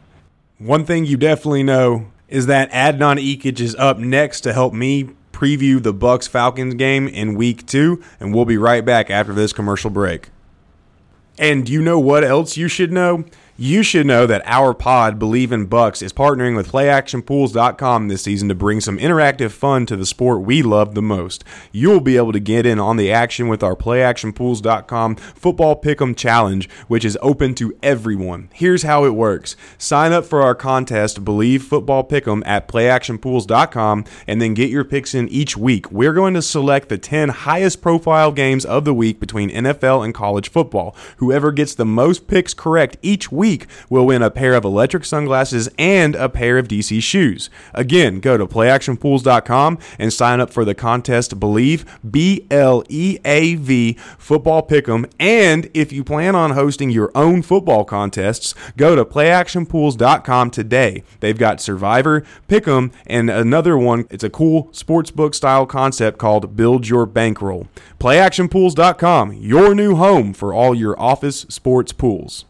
One 0.58 0.84
thing 0.84 1.04
you 1.04 1.16
definitely 1.16 1.62
know 1.62 2.10
is 2.28 2.46
that 2.46 2.70
Adnan 2.72 3.22
Ikic 3.22 3.60
is 3.60 3.76
up 3.76 3.98
next 3.98 4.40
to 4.42 4.52
help 4.52 4.72
me 4.72 5.10
preview 5.32 5.82
the 5.82 5.94
Bucs 5.94 6.28
Falcons 6.28 6.74
game 6.74 7.06
in 7.06 7.34
week 7.34 7.66
2 7.66 8.02
and 8.18 8.34
we'll 8.34 8.46
be 8.46 8.56
right 8.56 8.84
back 8.84 9.10
after 9.10 9.32
this 9.32 9.52
commercial 9.52 9.90
break. 9.90 10.30
And 11.38 11.68
you 11.68 11.82
know 11.82 12.00
what 12.00 12.24
else 12.24 12.56
you 12.56 12.68
should 12.68 12.90
know? 12.90 13.24
You 13.58 13.82
should 13.82 14.06
know 14.06 14.26
that 14.26 14.42
our 14.44 14.74
pod, 14.74 15.18
Bleav 15.18 15.50
in 15.50 15.66
Bucs, 15.66 16.02
is 16.02 16.12
partnering 16.12 16.56
with 16.56 16.70
PlayActionPools.com 16.70 18.08
this 18.08 18.20
season 18.20 18.50
to 18.50 18.54
bring 18.54 18.82
some 18.82 18.98
interactive 18.98 19.50
fun 19.50 19.86
to 19.86 19.96
the 19.96 20.04
sport 20.04 20.42
we 20.42 20.60
love 20.60 20.94
the 20.94 21.00
most. 21.00 21.42
You'll 21.72 22.02
be 22.02 22.18
able 22.18 22.32
to 22.32 22.38
get 22.38 22.66
in 22.66 22.78
on 22.78 22.98
the 22.98 23.10
action 23.10 23.48
with 23.48 23.62
our 23.62 23.74
PlayActionPools.com 23.74 25.16
Football 25.16 25.80
Pick'em 25.80 26.14
Challenge, 26.14 26.68
which 26.88 27.02
is 27.02 27.16
open 27.22 27.54
to 27.54 27.74
everyone. 27.82 28.50
Here's 28.52 28.82
how 28.82 29.06
it 29.06 29.14
works: 29.14 29.56
sign 29.78 30.12
up 30.12 30.26
for 30.26 30.42
our 30.42 30.54
contest, 30.54 31.24
Bleav 31.24 31.62
Football 31.62 32.06
Pick'em, 32.06 32.42
at 32.44 32.68
PlayActionPools.com, 32.68 34.04
and 34.26 34.42
then 34.42 34.52
get 34.52 34.68
your 34.68 34.84
picks 34.84 35.14
in 35.14 35.30
each 35.30 35.56
week. 35.56 35.90
We're 35.90 36.12
going 36.12 36.34
to 36.34 36.42
select 36.42 36.90
the 36.90 36.98
10 36.98 37.30
highest 37.30 37.80
profile 37.80 38.32
games 38.32 38.66
of 38.66 38.84
the 38.84 38.92
week 38.92 39.18
between 39.18 39.48
NFL 39.48 40.04
and 40.04 40.12
college 40.12 40.50
football. 40.50 40.94
Whoever 41.16 41.52
gets 41.52 41.74
the 41.74 41.86
most 41.86 42.26
picks 42.26 42.52
correct 42.52 42.98
each 43.00 43.32
week 43.32 43.45
week 43.46 43.66
will 43.88 44.06
win 44.06 44.22
a 44.22 44.30
pair 44.30 44.54
of 44.54 44.64
electric 44.64 45.04
sunglasses 45.04 45.68
and 45.78 46.16
a 46.16 46.28
pair 46.28 46.58
of 46.58 46.66
DC 46.66 47.00
shoes. 47.00 47.48
Again, 47.74 48.18
go 48.18 48.36
to 48.36 48.44
playactionpools.com 48.44 49.78
and 50.00 50.12
sign 50.12 50.40
up 50.40 50.50
for 50.50 50.64
the 50.64 50.74
contest 50.74 51.38
Bleav, 51.38 51.84
B 52.10 52.44
L 52.50 52.82
E 52.88 53.18
A 53.24 53.54
V, 53.54 53.92
Football 54.18 54.66
Pick'em. 54.66 55.08
And 55.20 55.70
if 55.74 55.92
you 55.92 56.02
plan 56.02 56.34
on 56.34 56.52
hosting 56.52 56.90
your 56.90 57.12
own 57.14 57.42
football 57.42 57.84
contests, 57.84 58.52
go 58.76 58.96
to 58.96 59.04
playactionpools.com 59.04 60.50
today. 60.50 61.04
They've 61.20 61.38
got 61.38 61.60
Survivor, 61.60 62.24
Pick'em, 62.48 62.92
and 63.06 63.30
another 63.30 63.78
one. 63.78 64.06
It's 64.10 64.24
a 64.24 64.30
cool 64.30 64.64
sportsbook 64.72 65.36
style 65.36 65.66
concept 65.66 66.18
called 66.18 66.56
Build 66.56 66.88
Your 66.88 67.06
Bankroll. 67.06 67.68
Playactionpools.com, 68.00 69.34
your 69.34 69.72
new 69.74 69.94
home 69.94 70.32
for 70.32 70.52
all 70.52 70.74
your 70.74 70.98
office 71.00 71.46
sports 71.48 71.92
pools. 71.92 72.44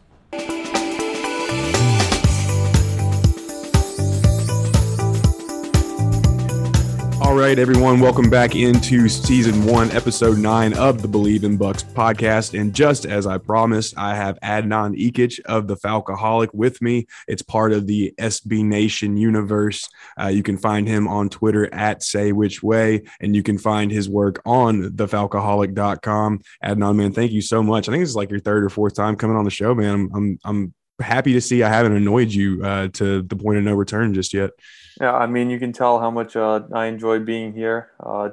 All 7.27 7.35
right, 7.35 7.59
everyone, 7.59 7.99
welcome 7.99 8.29
back 8.29 8.55
into 8.55 9.09
season 9.09 9.65
one, 9.65 9.91
episode 9.91 10.37
nine 10.37 10.73
of 10.75 11.01
the 11.01 11.09
Bleav 11.09 11.43
in 11.43 11.57
Bucs 11.57 11.83
podcast. 11.83 12.57
And 12.57 12.73
just 12.73 13.05
as 13.05 13.27
I 13.27 13.37
promised, 13.37 13.95
I 13.97 14.15
have 14.15 14.39
Adnan 14.39 14.97
Ikic 14.97 15.41
of 15.41 15.67
the 15.67 15.75
Falcoholic 15.75 16.53
with 16.53 16.81
me. 16.81 17.05
It's 17.27 17.41
part 17.41 17.73
of 17.73 17.85
the 17.85 18.13
SB 18.17 18.63
Nation 18.63 19.17
universe. 19.17 19.89
Uh, 20.17 20.27
you 20.27 20.41
can 20.41 20.57
find 20.57 20.87
him 20.87 21.05
on 21.05 21.27
Twitter 21.27 21.71
at 21.73 22.01
Say 22.01 22.31
Which 22.31 22.63
Way, 22.63 23.03
and 23.19 23.35
you 23.35 23.43
can 23.43 23.57
find 23.57 23.91
his 23.91 24.07
work 24.07 24.41
on 24.45 24.83
thefalcoholic.com. 24.91 26.39
Adnan, 26.63 26.95
man, 26.95 27.11
thank 27.11 27.33
you 27.33 27.41
so 27.41 27.61
much. 27.61 27.89
I 27.89 27.91
think 27.91 28.03
this 28.03 28.11
is 28.11 28.15
like 28.15 28.31
your 28.31 28.39
third 28.39 28.63
or 28.63 28.69
fourth 28.69 28.95
time 28.95 29.17
coming 29.17 29.35
on 29.35 29.43
the 29.43 29.51
show, 29.51 29.75
man. 29.75 29.93
I'm, 29.93 30.15
I'm, 30.15 30.39
I'm 30.45 30.73
happy 30.99 31.33
to 31.33 31.41
see 31.41 31.63
I 31.63 31.69
haven't 31.69 31.95
annoyed 31.95 32.31
you 32.31 32.63
uh, 32.63 32.87
to 32.89 33.21
the 33.21 33.35
point 33.35 33.57
of 33.57 33.63
no 33.63 33.73
return 33.73 34.13
just 34.13 34.33
yet. 34.33 34.51
Yeah, 34.99 35.13
I 35.13 35.27
mean, 35.27 35.49
you 35.49 35.59
can 35.59 35.73
tell 35.73 35.99
how 35.99 36.09
much 36.09 36.35
uh, 36.35 36.61
I 36.73 36.85
enjoy 36.85 37.19
being 37.19 37.53
here, 37.53 37.91
uh, 37.99 38.29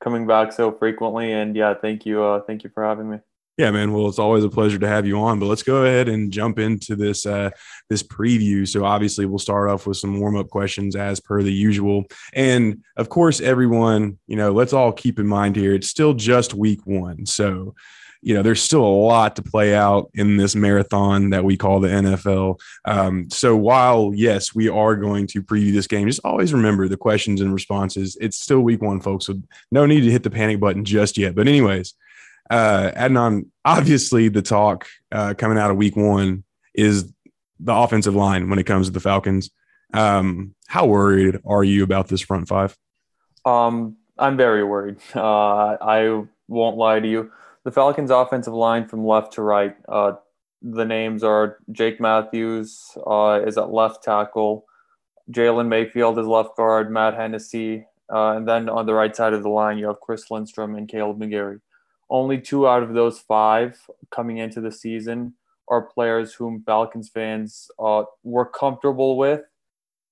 coming 0.00 0.26
back 0.26 0.52
so 0.52 0.70
frequently, 0.70 1.32
and 1.32 1.56
yeah, 1.56 1.74
thank 1.74 2.04
you, 2.04 2.22
uh, 2.22 2.40
thank 2.40 2.62
you 2.62 2.70
for 2.70 2.84
having 2.84 3.10
me. 3.10 3.18
Yeah, 3.56 3.70
man. 3.70 3.92
Well, 3.92 4.08
it's 4.08 4.18
always 4.18 4.42
a 4.42 4.48
pleasure 4.48 4.80
to 4.80 4.88
have 4.88 5.06
you 5.06 5.16
on. 5.20 5.38
But 5.38 5.46
let's 5.46 5.62
go 5.62 5.84
ahead 5.84 6.08
and 6.08 6.32
jump 6.32 6.58
into 6.58 6.96
this 6.96 7.24
uh, 7.24 7.50
this 7.88 8.02
preview. 8.02 8.66
So 8.66 8.84
obviously, 8.84 9.26
we'll 9.26 9.38
start 9.38 9.70
off 9.70 9.86
with 9.86 9.96
some 9.96 10.18
warm 10.18 10.36
up 10.36 10.48
questions 10.48 10.96
as 10.96 11.20
per 11.20 11.40
the 11.40 11.52
usual, 11.52 12.04
and 12.32 12.82
of 12.96 13.08
course, 13.08 13.40
everyone, 13.40 14.18
you 14.26 14.36
know, 14.36 14.50
let's 14.50 14.72
all 14.72 14.92
keep 14.92 15.20
in 15.20 15.26
mind 15.26 15.54
here 15.54 15.72
it's 15.72 15.88
still 15.88 16.14
just 16.14 16.52
week 16.52 16.84
one, 16.84 17.26
so 17.26 17.74
you 18.24 18.32
know, 18.32 18.40
there's 18.40 18.62
still 18.62 18.82
a 18.82 19.04
lot 19.06 19.36
to 19.36 19.42
play 19.42 19.74
out 19.74 20.10
in 20.14 20.38
this 20.38 20.56
marathon 20.56 21.28
that 21.28 21.44
we 21.44 21.58
call 21.58 21.78
the 21.78 21.88
NFL. 21.88 22.58
Um, 22.86 23.28
so 23.28 23.54
while 23.54 24.12
yes, 24.14 24.54
we 24.54 24.66
are 24.66 24.96
going 24.96 25.26
to 25.26 25.42
preview 25.42 25.74
this 25.74 25.86
game, 25.86 26.08
just 26.08 26.22
always 26.24 26.54
remember 26.54 26.88
the 26.88 26.96
questions 26.96 27.42
and 27.42 27.52
responses. 27.52 28.16
It's 28.18 28.38
still 28.38 28.60
week 28.60 28.80
one, 28.80 29.00
folks. 29.00 29.26
So 29.26 29.34
no 29.70 29.84
need 29.84 30.00
to 30.00 30.10
hit 30.10 30.22
the 30.22 30.30
panic 30.30 30.58
button 30.58 30.86
just 30.86 31.18
yet. 31.18 31.34
But 31.34 31.48
anyways, 31.48 31.92
uh, 32.48 32.92
Adnan, 32.96 33.48
obviously 33.62 34.30
the 34.30 34.40
talk 34.40 34.86
uh, 35.12 35.34
coming 35.36 35.58
out 35.58 35.70
of 35.70 35.76
week 35.76 35.94
one 35.94 36.44
is 36.74 37.12
the 37.60 37.74
offensive 37.74 38.14
line 38.14 38.48
when 38.48 38.58
it 38.58 38.64
comes 38.64 38.86
to 38.86 38.92
the 38.92 39.00
Falcons. 39.00 39.50
Um, 39.92 40.54
how 40.66 40.86
worried 40.86 41.40
are 41.44 41.62
you 41.62 41.84
about 41.84 42.08
this 42.08 42.22
front 42.22 42.48
five? 42.48 42.74
Um, 43.44 43.96
I'm 44.18 44.38
very 44.38 44.64
worried. 44.64 44.96
Uh, 45.14 45.76
I 45.78 46.24
won't 46.48 46.78
lie 46.78 47.00
to 47.00 47.08
you 47.08 47.30
the 47.64 47.72
Falcons' 47.72 48.10
offensive 48.10 48.54
line 48.54 48.86
from 48.86 49.06
left 49.06 49.32
to 49.34 49.42
right. 49.42 49.74
Uh, 49.88 50.12
the 50.62 50.84
names 50.84 51.24
are 51.24 51.58
Jake 51.72 52.00
Matthews 52.00 52.96
uh, 53.06 53.40
is 53.46 53.58
at 53.58 53.70
left 53.70 54.02
tackle, 54.02 54.66
Jalen 55.30 55.68
Mayfield 55.68 56.18
is 56.18 56.26
left 56.26 56.56
guard, 56.56 56.90
Matt 56.90 57.14
Hennessy, 57.14 57.86
uh, 58.12 58.32
and 58.32 58.46
then 58.46 58.68
on 58.68 58.86
the 58.86 58.94
right 58.94 59.14
side 59.14 59.32
of 59.32 59.42
the 59.42 59.48
line 59.48 59.78
you 59.78 59.86
have 59.86 60.00
Chris 60.00 60.30
Lindstrom 60.30 60.74
and 60.74 60.88
Kaleb 60.88 61.18
McGary. 61.18 61.60
Only 62.10 62.40
two 62.40 62.68
out 62.68 62.82
of 62.82 62.92
those 62.94 63.18
five 63.18 63.78
coming 64.10 64.38
into 64.38 64.60
the 64.60 64.72
season 64.72 65.34
are 65.68 65.82
players 65.82 66.34
whom 66.34 66.62
Falcons 66.64 67.08
fans 67.08 67.70
uh, 67.78 68.04
were 68.22 68.44
comfortable 68.44 69.16
with, 69.16 69.40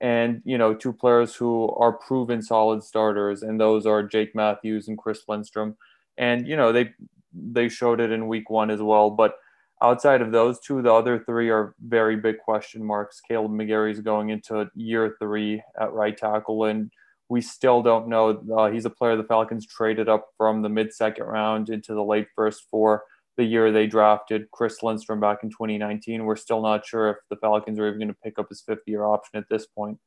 and 0.00 0.40
you 0.44 0.56
know 0.56 0.74
two 0.74 0.92
players 0.92 1.34
who 1.34 1.68
are 1.76 1.92
proven 1.92 2.40
solid 2.40 2.82
starters, 2.82 3.42
and 3.42 3.60
those 3.60 3.84
are 3.84 4.02
Jake 4.02 4.34
Matthews 4.34 4.88
and 4.88 4.96
Chris 4.96 5.22
Lindstrom. 5.28 5.76
And 6.16 6.48
you 6.48 6.56
know 6.56 6.72
they 6.72 6.90
they 7.34 7.68
showed 7.68 8.00
it 8.00 8.10
in 8.10 8.28
week 8.28 8.50
one 8.50 8.70
as 8.70 8.80
well. 8.80 9.10
But 9.10 9.36
outside 9.82 10.22
of 10.22 10.32
those 10.32 10.60
two, 10.60 10.82
the 10.82 10.92
other 10.92 11.18
three 11.18 11.50
are 11.50 11.74
very 11.84 12.16
big 12.16 12.38
question 12.38 12.84
marks. 12.84 13.20
Kaleb 13.28 13.50
McGary 13.50 13.92
is 13.92 14.00
going 14.00 14.30
into 14.30 14.68
year 14.74 15.16
three 15.18 15.62
at 15.80 15.92
right 15.92 16.16
tackle, 16.16 16.64
and 16.64 16.90
we 17.28 17.40
still 17.40 17.82
don't 17.82 18.08
know. 18.08 18.42
Uh, 18.56 18.70
he's 18.70 18.84
a 18.84 18.90
player 18.90 19.16
the 19.16 19.24
Falcons 19.24 19.66
traded 19.66 20.08
up 20.08 20.28
from 20.36 20.62
the 20.62 20.68
mid 20.68 20.92
second 20.92 21.24
round 21.24 21.70
into 21.70 21.94
the 21.94 22.04
late 22.04 22.28
first 22.36 22.64
for 22.70 23.04
the 23.36 23.44
year 23.44 23.72
they 23.72 23.86
drafted 23.86 24.50
Chris 24.50 24.82
Lindstrom 24.82 25.20
back 25.20 25.38
in 25.42 25.50
2019. 25.50 26.24
We're 26.24 26.36
still 26.36 26.62
not 26.62 26.86
sure 26.86 27.10
if 27.10 27.16
the 27.30 27.36
Falcons 27.36 27.78
are 27.78 27.88
even 27.88 27.98
going 27.98 28.08
to 28.08 28.20
pick 28.22 28.38
up 28.38 28.48
his 28.50 28.60
fifth 28.60 28.82
year 28.86 29.04
option 29.04 29.38
at 29.38 29.48
this 29.48 29.66
point. 29.66 29.98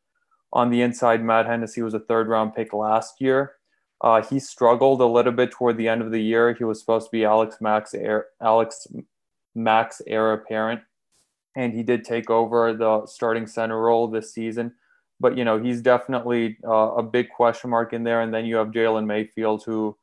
On 0.53 0.70
the 0.70 0.82
inside, 0.82 1.24
Matt 1.24 1.48
Hennessy 1.48 1.82
was 1.82 1.94
a 1.94 2.00
third 2.00 2.27
round 2.27 2.55
pick 2.55 2.72
last 2.72 3.15
year. 3.20 3.54
Uh, 4.01 4.21
he 4.21 4.39
struggled 4.39 5.01
a 5.01 5.05
little 5.05 5.31
bit 5.31 5.51
toward 5.51 5.77
the 5.77 5.87
end 5.87 6.01
of 6.01 6.11
the 6.11 6.21
year. 6.21 6.53
He 6.53 6.63
was 6.63 6.79
supposed 6.79 7.07
to 7.07 7.11
be 7.11 7.25
Alex 7.25 7.57
Mack's 7.61 7.93
heir, 7.93 8.27
Alex 8.41 8.87
Mack's 9.55 10.01
heir 10.05 10.33
apparent, 10.33 10.81
and 11.55 11.73
he 11.73 11.81
did 11.81 12.03
take 12.03 12.29
over 12.29 12.73
the 12.73 13.05
starting 13.05 13.47
center 13.47 13.79
role 13.79 14.07
this 14.07 14.33
season. 14.33 14.73
But 15.19 15.37
you 15.37 15.45
know 15.45 15.57
he's 15.57 15.81
definitely 15.81 16.57
uh, 16.67 16.95
a 16.95 17.03
big 17.03 17.29
question 17.29 17.69
mark 17.69 17.93
in 17.93 18.03
there. 18.03 18.21
And 18.21 18.33
then 18.33 18.45
you 18.45 18.57
have 18.57 18.67
Jalen 18.67 19.05
Mayfield, 19.05 19.63
who 19.63 19.97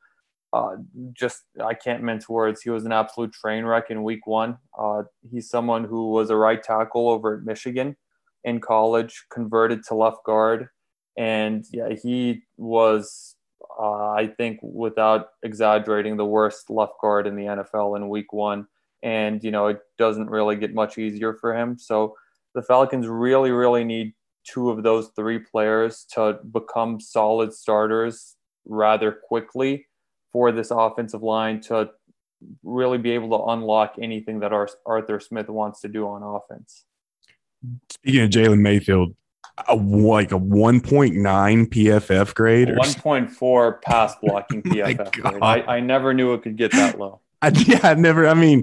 uh, 0.53 0.77
just 1.13 1.43
I 1.63 1.75
can't 1.75 2.03
mince 2.03 2.29
words. 2.29 2.63
He 2.63 2.71
was 2.71 2.85
an 2.85 2.93
absolute 2.93 3.33
train 3.33 3.65
wreck 3.65 3.91
in 3.91 4.03
week 4.03 4.27
one. 4.27 4.59
Uh, 4.79 5.03
he's 5.31 5.49
someone 5.49 5.85
who 5.85 6.11
was 6.11 6.31
a 6.31 6.37
right 6.37 6.63
tackle 6.63 7.11
over 7.11 7.37
at 7.37 7.45
Michigan 7.45 7.97
in 8.45 8.61
college, 8.61 9.25
converted 9.31 9.85
to 9.85 9.95
left 9.95 10.25
guard, 10.25 10.69
and 11.17 11.65
yeah, 11.71 11.91
he 11.91 12.43
was, 12.57 13.37
uh, 13.79 14.11
I 14.11 14.33
think, 14.37 14.59
without 14.63 15.29
exaggerating, 15.43 16.17
the 16.17 16.25
worst 16.25 16.71
left 16.71 16.95
guard 17.01 17.27
in 17.27 17.37
the 17.37 17.45
NFL 17.45 17.97
in 17.97 18.09
week 18.09 18.33
one. 18.33 18.67
And 19.03 19.43
you 19.43 19.51
know, 19.51 19.69
it 19.69 19.81
doesn't 19.99 20.31
really 20.31 20.57
get 20.57 20.75
much 20.75 20.99
easier 20.99 21.35
for 21.35 21.57
him. 21.57 21.79
So 21.79 22.15
the 22.55 22.63
Falcons 22.63 23.07
really, 23.07 23.51
really 23.51 23.85
need 23.85 24.15
two 24.45 24.71
of 24.71 24.83
those 24.83 25.11
three 25.17 25.39
players 25.39 26.07
to 26.15 26.39
become 26.53 27.01
solid 27.01 27.53
starters 27.53 28.37
rather 28.65 29.13
quickly 29.13 29.87
for 30.33 30.53
this 30.53 30.71
offensive 30.71 31.23
line 31.23 31.61
to 31.61 31.91
really 32.63 32.99
be 32.99 33.13
able 33.13 33.39
to 33.39 33.45
unlock 33.53 33.95
anything 34.01 34.41
that 34.41 34.53
Arthur 34.87 35.21
Smith 35.21 35.49
wants 35.49 35.81
to 35.81 35.89
do 35.89 36.07
on 36.07 36.23
offense. 36.23 36.85
Speaking 37.91 38.23
of 38.23 38.31
Jalen 38.31 38.61
Mayfield, 38.61 39.15
a, 39.69 39.77
like 39.77 40.33
a 40.33 40.39
1.9 40.39 41.21
PFF 41.67 42.35
grade, 42.35 42.69
1.4 42.69 43.83
pass 43.83 44.15
blocking 44.23 44.63
oh 44.65 44.71
PFF 44.71 45.13
grade. 45.13 45.43
I, 45.43 45.77
I 45.77 45.81
never 45.81 46.15
knew 46.15 46.35
it 46.35 46.43
could 46.43 46.57
get 46.57 46.73
that 46.73 46.99
low. 46.99 47.21
I, 47.43 47.49
yeah, 47.49 47.81
I 47.83 47.95
never. 47.95 48.29
I 48.29 48.35
mean, 48.35 48.63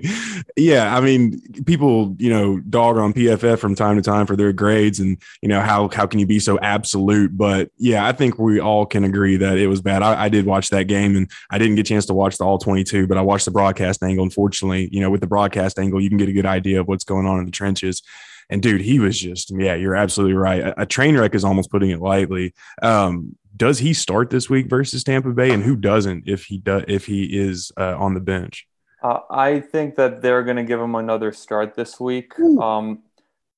yeah, 0.56 0.96
I 0.96 1.02
mean, 1.02 1.42
people, 1.66 2.16
you 2.18 2.30
know, 2.30 2.62
dog 2.62 2.96
on 2.96 3.12
PFF 3.12 3.60
from 3.60 3.76
time 3.76 3.98
to 3.98 4.02
time 4.02 4.26
for 4.26 4.38
their 4.38 4.54
grades, 4.54 5.02
and 5.02 5.18
you 5.42 5.50
know 5.50 5.60
how 5.60 5.90
how 5.90 6.06
can 6.06 6.18
you 6.22 6.26
be 6.26 6.40
so 6.40 6.58
absolute? 6.60 7.38
But 7.38 7.72
yeah, 7.78 8.08
I 8.08 8.14
think 8.14 8.40
we 8.40 8.62
all 8.62 8.86
can 8.86 9.04
agree 9.04 9.36
that 9.36 9.58
it 9.58 9.68
was 9.68 9.82
bad. 9.82 10.02
I, 10.02 10.24
I 10.24 10.30
did 10.30 10.46
watch 10.46 10.70
that 10.70 10.84
game, 10.84 11.18
and 11.18 11.30
I 11.50 11.58
didn't 11.58 11.76
get 11.76 11.88
a 11.88 11.90
chance 11.90 12.06
to 12.06 12.14
watch 12.14 12.38
the 12.38 12.46
all 12.46 12.58
twenty 12.58 12.86
two, 12.86 13.06
but 13.06 13.18
I 13.18 13.22
watched 13.22 13.44
the 13.44 13.52
broadcast 13.52 14.02
angle. 14.02 14.24
Unfortunately, 14.24 14.88
you 14.94 15.02
know, 15.02 15.10
with 15.10 15.20
the 15.20 15.28
broadcast 15.28 15.78
angle, 15.78 16.00
you 16.00 16.08
can 16.08 16.18
get 16.18 16.30
a 16.30 16.34
good 16.34 16.46
idea 16.46 16.80
of 16.80 16.88
what's 16.88 17.04
going 17.04 17.26
on 17.26 17.40
in 17.40 17.46
the 17.46 17.52
trenches. 17.52 18.02
And 18.50 18.62
dude, 18.62 18.82
he 18.82 19.00
was 19.00 19.20
just 19.20 19.52
yeah, 19.52 19.76
you're 19.76 19.96
absolutely 19.96 20.36
right. 20.36 20.62
A, 20.62 20.82
a 20.82 20.86
train 20.86 21.18
wreck 21.18 21.36
is 21.36 21.44
almost 21.44 21.70
putting 21.70 21.92
it 21.92 22.00
lightly. 22.00 22.54
Um, 22.82 23.36
does 23.56 23.80
he 23.80 23.94
start 23.94 24.30
this 24.30 24.50
week 24.50 24.70
versus 24.70 25.04
Tampa 25.04 25.32
Bay, 25.32 25.52
and 25.52 25.64
who 25.64 25.76
doesn't 25.76 26.24
if 26.28 26.46
he 26.46 26.58
does 26.58 26.84
if 26.88 27.06
he 27.06 27.26
is 27.26 27.72
uh, 27.78 27.96
on 27.98 28.14
the 28.14 28.20
bench? 28.20 28.68
Uh, 29.04 29.20
I 29.30 29.60
think 29.60 29.96
that 29.96 30.22
they're 30.22 30.44
going 30.44 30.58
to 30.58 30.64
give 30.64 30.80
him 30.80 30.96
another 30.96 31.32
start 31.32 31.76
this 31.76 32.00
week, 32.00 32.38
um, 32.40 33.04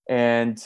and 0.09 0.61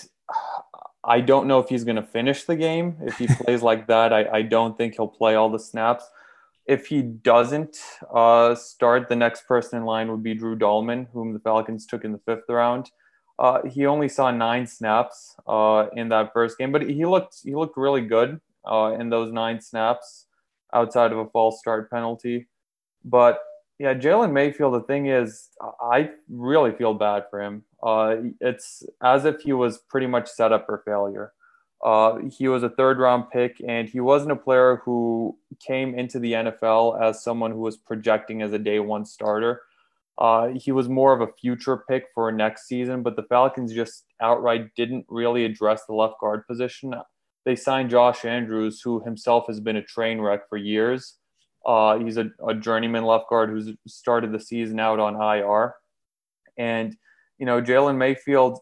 I 1.03 1.21
don't 1.21 1.47
know 1.47 1.59
if 1.59 1.69
he's 1.69 1.83
going 1.83 1.97
to 1.97 2.03
finish 2.03 2.43
the 2.43 2.55
game. 2.55 2.97
If 3.01 3.17
he 3.17 3.27
plays 3.43 3.61
like 3.61 3.87
that, 3.87 4.11
I, 4.11 4.25
I, 4.29 4.41
don't 4.41 4.77
think 4.77 4.95
he'll 4.95 5.07
play 5.07 5.35
all 5.35 5.49
the 5.49 5.59
snaps. 5.59 6.09
If 6.65 6.87
he 6.87 7.03
doesn't 7.03 7.77
uh, 8.11 8.55
start, 8.55 9.07
the 9.07 9.15
next 9.15 9.47
person 9.47 9.79
in 9.79 9.85
line 9.85 10.09
would 10.09 10.23
be 10.23 10.33
Drew 10.33 10.57
Dalman, 10.57 11.07
whom 11.13 11.33
the 11.33 11.39
Falcons 11.39 11.85
took 11.85 12.03
in 12.03 12.11
the 12.11 12.21
fifth 12.25 12.49
round. 12.49 12.89
Uh, 13.37 13.61
he 13.67 13.85
only 13.85 14.07
saw 14.07 14.31
nine 14.31 14.65
snaps 14.65 15.35
uh, 15.47 15.87
in 15.95 16.09
that 16.09 16.31
first 16.33 16.57
game, 16.57 16.71
but 16.71 16.81
he 16.81 17.05
looked 17.05 17.37
he 17.43 17.53
looked 17.53 17.77
really 17.77 18.01
good 18.01 18.39
uh, 18.65 18.95
in 18.99 19.09
those 19.09 19.31
nine 19.31 19.59
snaps 19.59 20.27
outside 20.73 21.11
of 21.11 21.17
a 21.17 21.25
false 21.27 21.59
start 21.59 21.89
penalty. 21.89 22.47
But 23.03 23.39
yeah, 23.77 23.93
Jalen 23.93 24.31
Mayfield. 24.31 24.73
The 24.73 24.81
thing 24.81 25.07
is, 25.07 25.49
I 25.81 26.11
really 26.29 26.71
feel 26.71 26.93
bad 26.93 27.25
for 27.29 27.41
him. 27.41 27.63
Uh, 27.83 28.15
it's 28.39 28.83
as 29.03 29.25
if 29.25 29.41
he 29.41 29.51
was 29.51 29.79
pretty 29.79 30.07
much 30.07 30.29
set 30.29 30.53
up 30.53 30.65
for 30.65 30.81
failure. 30.85 31.33
Uh, 31.83 32.17
he 32.31 32.47
was 32.47 32.63
a 32.63 32.69
third 32.69 32.99
round 32.99 33.29
pick, 33.29 33.61
and 33.67 33.89
he 33.89 33.99
wasn't 33.99 34.31
a 34.31 34.35
player 34.35 34.81
who 34.85 35.37
came 35.59 35.93
into 35.93 36.19
the 36.19 36.33
NFL 36.33 37.01
as 37.01 37.21
someone 37.21 37.51
who 37.51 37.59
was 37.59 37.75
projecting 37.75 38.41
as 38.41 38.53
a 38.53 38.59
day 38.59 38.79
one 38.79 39.05
starter. 39.05 39.61
Uh, 40.17 40.49
he 40.55 40.71
was 40.71 40.87
more 40.87 41.13
of 41.13 41.21
a 41.21 41.31
future 41.33 41.83
pick 41.89 42.05
for 42.13 42.31
next 42.31 42.67
season, 42.67 43.03
but 43.03 43.15
the 43.15 43.23
Falcons 43.23 43.73
just 43.73 44.05
outright 44.21 44.73
didn't 44.75 45.05
really 45.09 45.43
address 45.43 45.83
the 45.85 45.93
left 45.93 46.15
guard 46.21 46.47
position. 46.47 46.93
They 47.43 47.55
signed 47.55 47.89
Josh 47.89 48.23
Andrews, 48.23 48.81
who 48.81 49.01
himself 49.01 49.45
has 49.47 49.59
been 49.59 49.75
a 49.75 49.83
train 49.83 50.21
wreck 50.21 50.47
for 50.49 50.57
years. 50.57 51.17
Uh, 51.65 51.97
he's 51.97 52.17
a, 52.17 52.29
a, 52.47 52.53
journeyman 52.53 53.03
left 53.05 53.27
guard 53.27 53.49
who's 53.49 53.71
started 53.87 54.31
the 54.31 54.39
season 54.39 54.79
out 54.79 54.99
on 54.99 55.15
IR. 55.15 55.73
And, 56.57 56.95
you 57.39 57.45
know, 57.47 57.59
Jalen 57.59 57.97
Mayfield, 57.97 58.59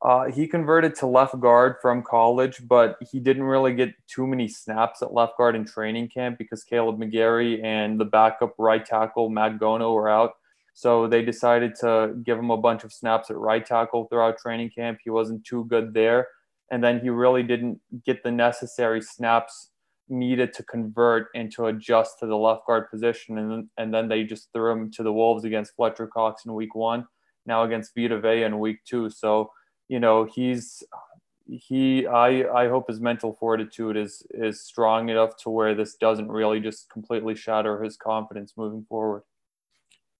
uh, 0.00 0.30
he 0.30 0.46
converted 0.46 0.94
to 0.96 1.06
left 1.06 1.38
guard 1.40 1.76
from 1.82 2.02
college, 2.02 2.66
but 2.66 2.96
he 3.12 3.20
didn't 3.20 3.42
really 3.42 3.74
get 3.74 3.92
too 4.06 4.26
many 4.26 4.48
snaps 4.48 5.02
at 5.02 5.12
left 5.12 5.36
guard 5.36 5.56
in 5.56 5.66
training 5.66 6.08
camp 6.08 6.38
because 6.38 6.64
Kaleb 6.64 6.98
McGary 6.98 7.62
and 7.62 8.00
the 8.00 8.06
backup 8.06 8.54
right 8.58 8.84
tackle, 8.84 9.28
Matt 9.28 9.58
Gono, 9.58 9.92
were 9.92 10.08
out. 10.08 10.32
So 10.78 11.08
they 11.08 11.24
decided 11.24 11.74
to 11.80 12.14
give 12.22 12.38
him 12.38 12.52
a 12.52 12.56
bunch 12.56 12.84
of 12.84 12.92
snaps 12.92 13.30
at 13.30 13.36
right 13.36 13.66
tackle 13.66 14.04
throughout 14.04 14.38
training 14.38 14.70
camp. 14.70 15.00
He 15.02 15.10
wasn't 15.10 15.44
too 15.44 15.64
good 15.64 15.92
there. 15.92 16.28
And 16.70 16.84
then 16.84 17.00
he 17.00 17.10
really 17.10 17.42
didn't 17.42 17.80
get 18.06 18.22
the 18.22 18.30
necessary 18.30 19.02
snaps 19.02 19.70
needed 20.08 20.52
to 20.52 20.62
convert 20.62 21.30
and 21.34 21.50
to 21.54 21.66
adjust 21.66 22.20
to 22.20 22.26
the 22.26 22.36
left 22.36 22.64
guard 22.64 22.88
position. 22.92 23.38
And, 23.38 23.68
and 23.76 23.92
then 23.92 24.06
they 24.06 24.22
just 24.22 24.50
threw 24.52 24.70
him 24.70 24.92
to 24.92 25.02
the 25.02 25.12
Wolves 25.12 25.42
against 25.42 25.74
Fletcher 25.74 26.06
Cox 26.06 26.44
in 26.44 26.54
week 26.54 26.76
one, 26.76 27.08
now 27.44 27.64
against 27.64 27.90
Vita 27.96 28.20
Vea 28.20 28.44
in 28.44 28.60
week 28.60 28.78
two. 28.84 29.10
So, 29.10 29.50
you 29.88 29.98
know, 29.98 30.26
he's 30.32 30.84
he 31.48 32.06
I 32.06 32.44
I 32.54 32.68
hope 32.68 32.86
his 32.86 33.00
mental 33.00 33.32
fortitude 33.40 33.96
is 33.96 34.22
is 34.30 34.62
strong 34.62 35.08
enough 35.08 35.36
to 35.38 35.50
where 35.50 35.74
this 35.74 35.96
doesn't 35.96 36.30
really 36.30 36.60
just 36.60 36.88
completely 36.88 37.34
shatter 37.34 37.82
his 37.82 37.96
confidence 37.96 38.52
moving 38.56 38.86
forward. 38.88 39.24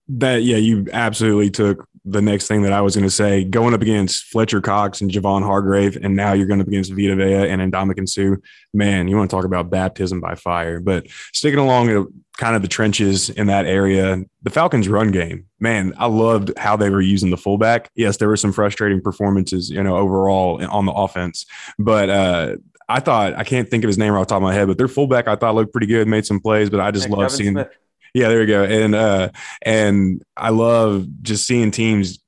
That 0.08 0.42
yeah, 0.42 0.56
you 0.56 0.86
absolutely 0.92 1.50
took 1.50 1.86
the 2.04 2.22
next 2.22 2.46
thing 2.46 2.62
that 2.62 2.72
I 2.72 2.80
was 2.80 2.94
going 2.94 3.06
to 3.06 3.10
say. 3.10 3.44
Going 3.44 3.74
up 3.74 3.82
against 3.82 4.24
Fletcher 4.24 4.60
Cox 4.60 5.00
and 5.00 5.10
Javon 5.10 5.42
Hargrave, 5.42 5.96
and 6.02 6.16
now 6.16 6.32
you're 6.32 6.46
going 6.46 6.60
up 6.60 6.68
against 6.68 6.92
Vita 6.92 7.14
Vea 7.14 7.48
and 7.48 7.60
Ndamukong 7.72 8.08
Suh. 8.08 8.40
Man, 8.72 9.08
you 9.08 9.16
want 9.16 9.30
to 9.30 9.36
talk 9.36 9.44
about 9.44 9.70
baptism 9.70 10.20
by 10.20 10.34
fire. 10.34 10.80
But 10.80 11.06
sticking 11.32 11.58
along 11.58 12.08
kind 12.38 12.56
of 12.56 12.62
the 12.62 12.68
trenches 12.68 13.30
in 13.30 13.48
that 13.48 13.66
area, 13.66 14.22
the 14.42 14.50
Falcons' 14.50 14.88
run 14.88 15.10
game. 15.10 15.46
Man, 15.60 15.92
I 15.98 16.06
loved 16.06 16.56
how 16.56 16.76
they 16.76 16.88
were 16.88 17.00
using 17.00 17.30
the 17.30 17.36
fullback. 17.36 17.90
Yes, 17.94 18.16
there 18.16 18.28
were 18.28 18.36
some 18.36 18.52
frustrating 18.52 19.02
performances, 19.02 19.68
you 19.70 19.82
know, 19.82 19.96
overall 19.96 20.64
on 20.66 20.86
the 20.86 20.92
offense, 20.92 21.44
but 21.78 22.08
uh, 22.08 22.56
I 22.88 23.00
thought 23.00 23.34
I 23.34 23.44
can't 23.44 23.68
think 23.68 23.84
of 23.84 23.88
his 23.88 23.98
name 23.98 24.12
right 24.12 24.20
off 24.20 24.28
the 24.28 24.34
top 24.34 24.38
of 24.38 24.44
my 24.44 24.54
head, 24.54 24.68
but 24.68 24.78
their 24.78 24.88
fullback 24.88 25.28
I 25.28 25.36
thought 25.36 25.54
looked 25.54 25.72
pretty 25.72 25.88
good, 25.88 26.08
made 26.08 26.24
some 26.24 26.40
plays, 26.40 26.70
but 26.70 26.80
I 26.80 26.90
just 26.90 27.10
love 27.10 27.30
seeing. 27.30 27.52
Smith. 27.52 27.68
Yeah, 28.14 28.28
there 28.28 28.40
we 28.40 28.46
go. 28.46 28.64
And 28.64 28.94
uh, 28.94 29.30
and 29.62 30.22
I 30.36 30.50
love 30.50 31.06
just 31.22 31.46
seeing 31.46 31.70
teams, 31.70 32.18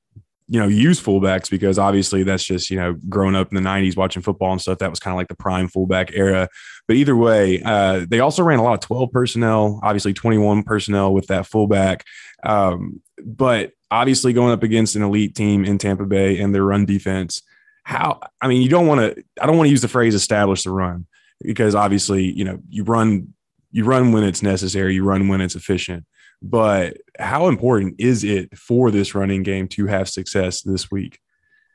you 0.47 0.59
know, 0.59 0.67
use 0.67 1.01
fullbacks 1.01 1.49
because 1.49 1.79
obviously 1.79 2.23
that's 2.23 2.43
just 2.43 2.69
you 2.69 2.77
know 2.77 2.93
growing 3.09 3.35
up 3.35 3.51
in 3.51 3.61
the 3.61 3.67
'90s 3.67 3.97
watching 3.97 4.21
football 4.21 4.51
and 4.51 4.61
stuff. 4.61 4.79
That 4.79 4.89
was 4.89 4.99
kind 4.99 5.13
of 5.13 5.17
like 5.17 5.27
the 5.27 5.35
prime 5.35 5.67
fullback 5.67 6.11
era. 6.13 6.47
But 6.87 6.97
either 6.97 7.15
way, 7.15 7.61
uh, 7.63 8.05
they 8.07 8.19
also 8.19 8.43
ran 8.43 8.59
a 8.59 8.63
lot 8.63 8.73
of 8.73 8.79
12 8.81 9.11
personnel, 9.11 9.79
obviously 9.83 10.13
21 10.13 10.63
personnel 10.63 11.13
with 11.13 11.27
that 11.27 11.47
fullback. 11.47 12.05
Um, 12.43 13.01
but 13.23 13.71
obviously 13.89 14.33
going 14.33 14.51
up 14.51 14.63
against 14.63 14.95
an 14.95 15.03
elite 15.03 15.35
team 15.35 15.63
in 15.63 15.77
Tampa 15.77 16.05
Bay 16.05 16.39
and 16.39 16.55
their 16.55 16.63
run 16.63 16.85
defense, 16.85 17.41
how 17.83 18.19
I 18.41 18.47
mean, 18.47 18.61
you 18.61 18.69
don't 18.69 18.87
want 18.87 19.01
to. 19.01 19.23
I 19.41 19.45
don't 19.45 19.57
want 19.57 19.67
to 19.67 19.71
use 19.71 19.81
the 19.81 19.87
phrase 19.87 20.15
"establish 20.15 20.63
the 20.63 20.71
run" 20.71 21.05
because 21.41 21.75
obviously, 21.75 22.23
you 22.23 22.45
know, 22.45 22.59
you 22.69 22.83
run 22.83 23.33
you 23.71 23.85
run 23.85 24.11
when 24.11 24.23
it's 24.23 24.43
necessary, 24.43 24.95
you 24.95 25.03
run 25.03 25.27
when 25.27 25.41
it's 25.41 25.55
efficient. 25.55 26.05
But 26.41 26.97
how 27.19 27.47
important 27.47 27.95
is 27.99 28.23
it 28.23 28.57
for 28.57 28.89
this 28.89 29.13
running 29.13 29.43
game 29.43 29.67
to 29.69 29.85
have 29.87 30.09
success 30.09 30.61
this 30.61 30.89
week? 30.89 31.19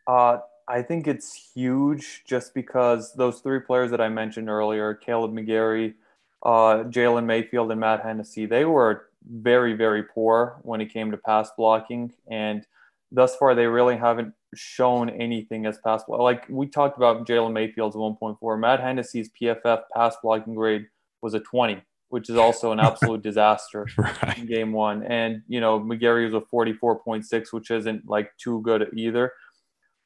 Uh, 0.07 0.39
I 0.69 0.83
think 0.83 1.07
it's 1.07 1.53
huge 1.55 2.25
just 2.27 2.53
because 2.53 3.15
those 3.15 3.41
three 3.41 3.61
players 3.61 3.91
that 3.93 4.01
I 4.01 4.09
mentioned 4.09 4.49
earlier 4.49 4.99
Kaleb 5.07 5.33
McGary, 5.33 5.95
uh, 6.43 6.85
Jalen 6.89 7.25
Mayfield, 7.25 7.71
and 7.71 7.81
Matt 7.81 8.03
Hennessy, 8.03 8.47
they 8.47 8.65
were 8.65 9.09
very, 9.29 9.75
very 9.75 10.03
poor 10.03 10.59
when 10.63 10.81
it 10.81 10.93
came 10.93 11.13
to 11.13 11.17
pass 11.17 11.51
blocking. 11.57 12.13
And 12.29 12.67
thus 13.13 13.37
far, 13.37 13.55
they 13.55 13.67
really 13.67 13.97
haven't 13.97 14.35
shown 14.55 15.11
anything 15.11 15.67
as 15.67 15.79
pass 15.79 16.03
block. 16.05 16.21
Like 16.21 16.47
we 16.49 16.67
talked 16.67 16.97
about 16.97 17.27
Jalen 17.27 17.53
Mayfield's 17.53 17.97
1.4, 17.97 18.59
Matt 18.59 18.81
Hennessy's 18.81 19.31
PFF 19.41 19.83
pass 19.95 20.17
blocking 20.23 20.55
grade 20.55 20.87
was 21.27 21.35
a 21.35 21.41
20, 21.41 21.83
which 22.11 22.31
is 22.31 22.37
also 22.37 22.71
an 22.71 22.79
absolute 22.79 23.21
disaster 23.21 23.85
right. 23.99 24.39
in 24.39 24.47
game 24.47 24.73
one. 24.73 25.03
And, 25.03 25.43
you 25.49 25.61
know, 25.61 25.81
McGary 25.81 26.25
was 26.25 26.41
a 26.41 26.55
44.6, 26.55 27.53
which 27.53 27.73
isn't 27.73 28.09
like 28.09 28.31
too 28.39 28.61
good 28.63 28.89
either. 28.95 29.33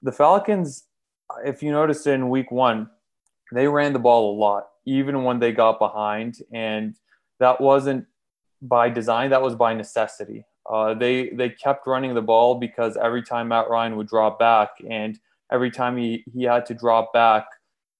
The 0.00 0.12
Falcons, 0.12 0.84
if 1.44 1.62
you 1.62 1.72
noticed 1.72 2.06
in 2.06 2.30
week 2.30 2.50
one, 2.50 2.88
they 3.52 3.68
ran 3.68 3.92
the 3.92 3.98
ball 3.98 4.34
a 4.34 4.36
lot, 4.38 4.68
even 4.86 5.24
when 5.24 5.38
they 5.40 5.52
got 5.52 5.78
behind. 5.78 6.38
And 6.54 6.96
that 7.38 7.60
wasn't 7.60 8.06
by 8.62 8.88
design, 8.88 9.28
that 9.30 9.42
was 9.42 9.54
by 9.54 9.74
necessity. 9.74 10.46
Uh, 10.70 10.94
they 10.94 11.30
they 11.30 11.50
kept 11.50 11.86
running 11.86 12.14
the 12.14 12.22
ball 12.22 12.54
because 12.54 12.96
every 12.96 13.22
time 13.22 13.48
Matt 13.48 13.68
Ryan 13.68 13.96
would 13.96 14.06
drop 14.06 14.38
back, 14.38 14.70
and 14.88 15.18
every 15.50 15.70
time 15.70 15.96
he, 15.96 16.24
he 16.32 16.44
had 16.44 16.64
to 16.66 16.74
drop 16.74 17.12
back, 17.12 17.44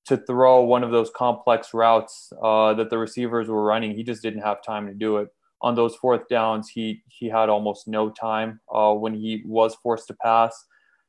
to 0.06 0.16
throw 0.16 0.62
one 0.62 0.82
of 0.82 0.90
those 0.90 1.10
complex 1.10 1.74
routes 1.74 2.32
uh, 2.42 2.74
that 2.74 2.90
the 2.90 2.98
receivers 2.98 3.48
were 3.48 3.62
running. 3.64 3.94
He 3.94 4.02
just 4.02 4.22
didn't 4.22 4.42
have 4.42 4.62
time 4.62 4.86
to 4.86 4.94
do 4.94 5.18
it. 5.18 5.28
on 5.62 5.74
those 5.74 5.94
fourth 5.96 6.26
downs, 6.28 6.68
he 6.68 7.02
he 7.06 7.28
had 7.28 7.48
almost 7.48 7.86
no 7.86 8.10
time 8.10 8.60
uh, 8.72 8.92
when 8.94 9.14
he 9.14 9.42
was 9.44 9.74
forced 9.76 10.06
to 10.08 10.14
pass. 10.14 10.64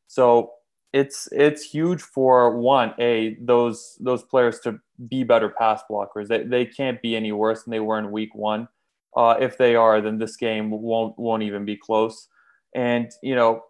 So 0.08 0.52
it's 0.94 1.30
it's 1.32 1.64
huge 1.64 2.02
for 2.02 2.58
one 2.58 2.94
a 3.00 3.38
those 3.42 3.98
those 4.02 4.24
players 4.24 4.60
to 4.62 4.80
be 5.08 5.24
better 5.24 5.50
pass 5.50 5.82
blockers. 5.90 6.28
They 6.28 6.44
they 6.44 6.66
can't 6.66 7.02
be 7.02 7.16
any 7.16 7.32
worse 7.32 7.64
than 7.64 7.72
they 7.72 7.80
were 7.80 7.98
in 8.00 8.12
week 8.12 8.36
one. 8.36 8.68
Uh, 9.16 9.36
if 9.40 9.58
they 9.58 9.76
are, 9.76 10.02
then 10.02 10.18
this 10.18 10.36
game 10.36 10.70
won't 10.70 11.18
won't 11.18 11.44
even 11.44 11.66
be 11.66 11.78
close. 11.78 12.28
And 12.76 13.10
you 13.24 13.36
know, 13.36 13.64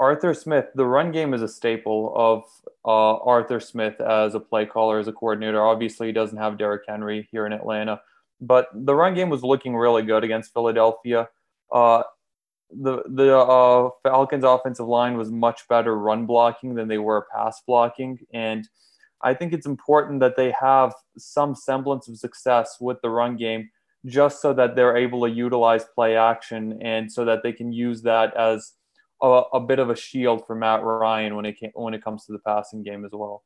Arthur 0.00 0.34
Smith, 0.34 0.66
the 0.74 0.86
run 0.86 1.12
game 1.12 1.34
is 1.34 1.42
a 1.42 1.48
staple 1.48 2.12
of 2.16 2.44
uh, 2.84 3.16
Arthur 3.24 3.60
Smith 3.60 4.00
as 4.00 4.34
a 4.34 4.40
play 4.40 4.66
caller, 4.66 4.98
as 4.98 5.08
a 5.08 5.12
coordinator. 5.12 5.62
Obviously, 5.62 6.08
he 6.08 6.12
doesn't 6.12 6.38
have 6.38 6.58
Derrick 6.58 6.82
Henry 6.88 7.28
here 7.30 7.46
in 7.46 7.52
Atlanta, 7.52 8.00
but 8.40 8.68
the 8.74 8.94
run 8.94 9.14
game 9.14 9.30
was 9.30 9.42
looking 9.42 9.76
really 9.76 10.02
good 10.02 10.24
against 10.24 10.52
Philadelphia. 10.52 11.28
Uh, 11.72 12.02
the 12.70 13.02
the 13.06 13.36
uh, 13.36 13.90
Falcons' 14.02 14.44
offensive 14.44 14.86
line 14.86 15.16
was 15.16 15.30
much 15.30 15.68
better 15.68 15.96
run 15.96 16.26
blocking 16.26 16.74
than 16.74 16.88
they 16.88 16.98
were 16.98 17.26
pass 17.32 17.62
blocking, 17.66 18.18
and 18.32 18.68
I 19.22 19.32
think 19.34 19.52
it's 19.52 19.66
important 19.66 20.20
that 20.20 20.36
they 20.36 20.52
have 20.60 20.92
some 21.16 21.54
semblance 21.54 22.08
of 22.08 22.18
success 22.18 22.78
with 22.80 23.00
the 23.00 23.10
run 23.10 23.36
game, 23.36 23.70
just 24.06 24.42
so 24.42 24.52
that 24.54 24.74
they're 24.74 24.96
able 24.96 25.22
to 25.22 25.30
utilize 25.30 25.84
play 25.94 26.16
action 26.16 26.80
and 26.82 27.10
so 27.10 27.24
that 27.24 27.44
they 27.44 27.52
can 27.52 27.72
use 27.72 28.02
that 28.02 28.36
as 28.36 28.72
a, 29.22 29.42
a 29.54 29.60
bit 29.60 29.78
of 29.78 29.90
a 29.90 29.96
shield 29.96 30.46
for 30.46 30.54
Matt 30.54 30.82
Ryan 30.82 31.36
when 31.36 31.46
it 31.46 31.58
came, 31.58 31.70
when 31.74 31.94
it 31.94 32.02
comes 32.02 32.26
to 32.26 32.32
the 32.32 32.38
passing 32.40 32.82
game 32.82 33.04
as 33.04 33.12
well. 33.12 33.42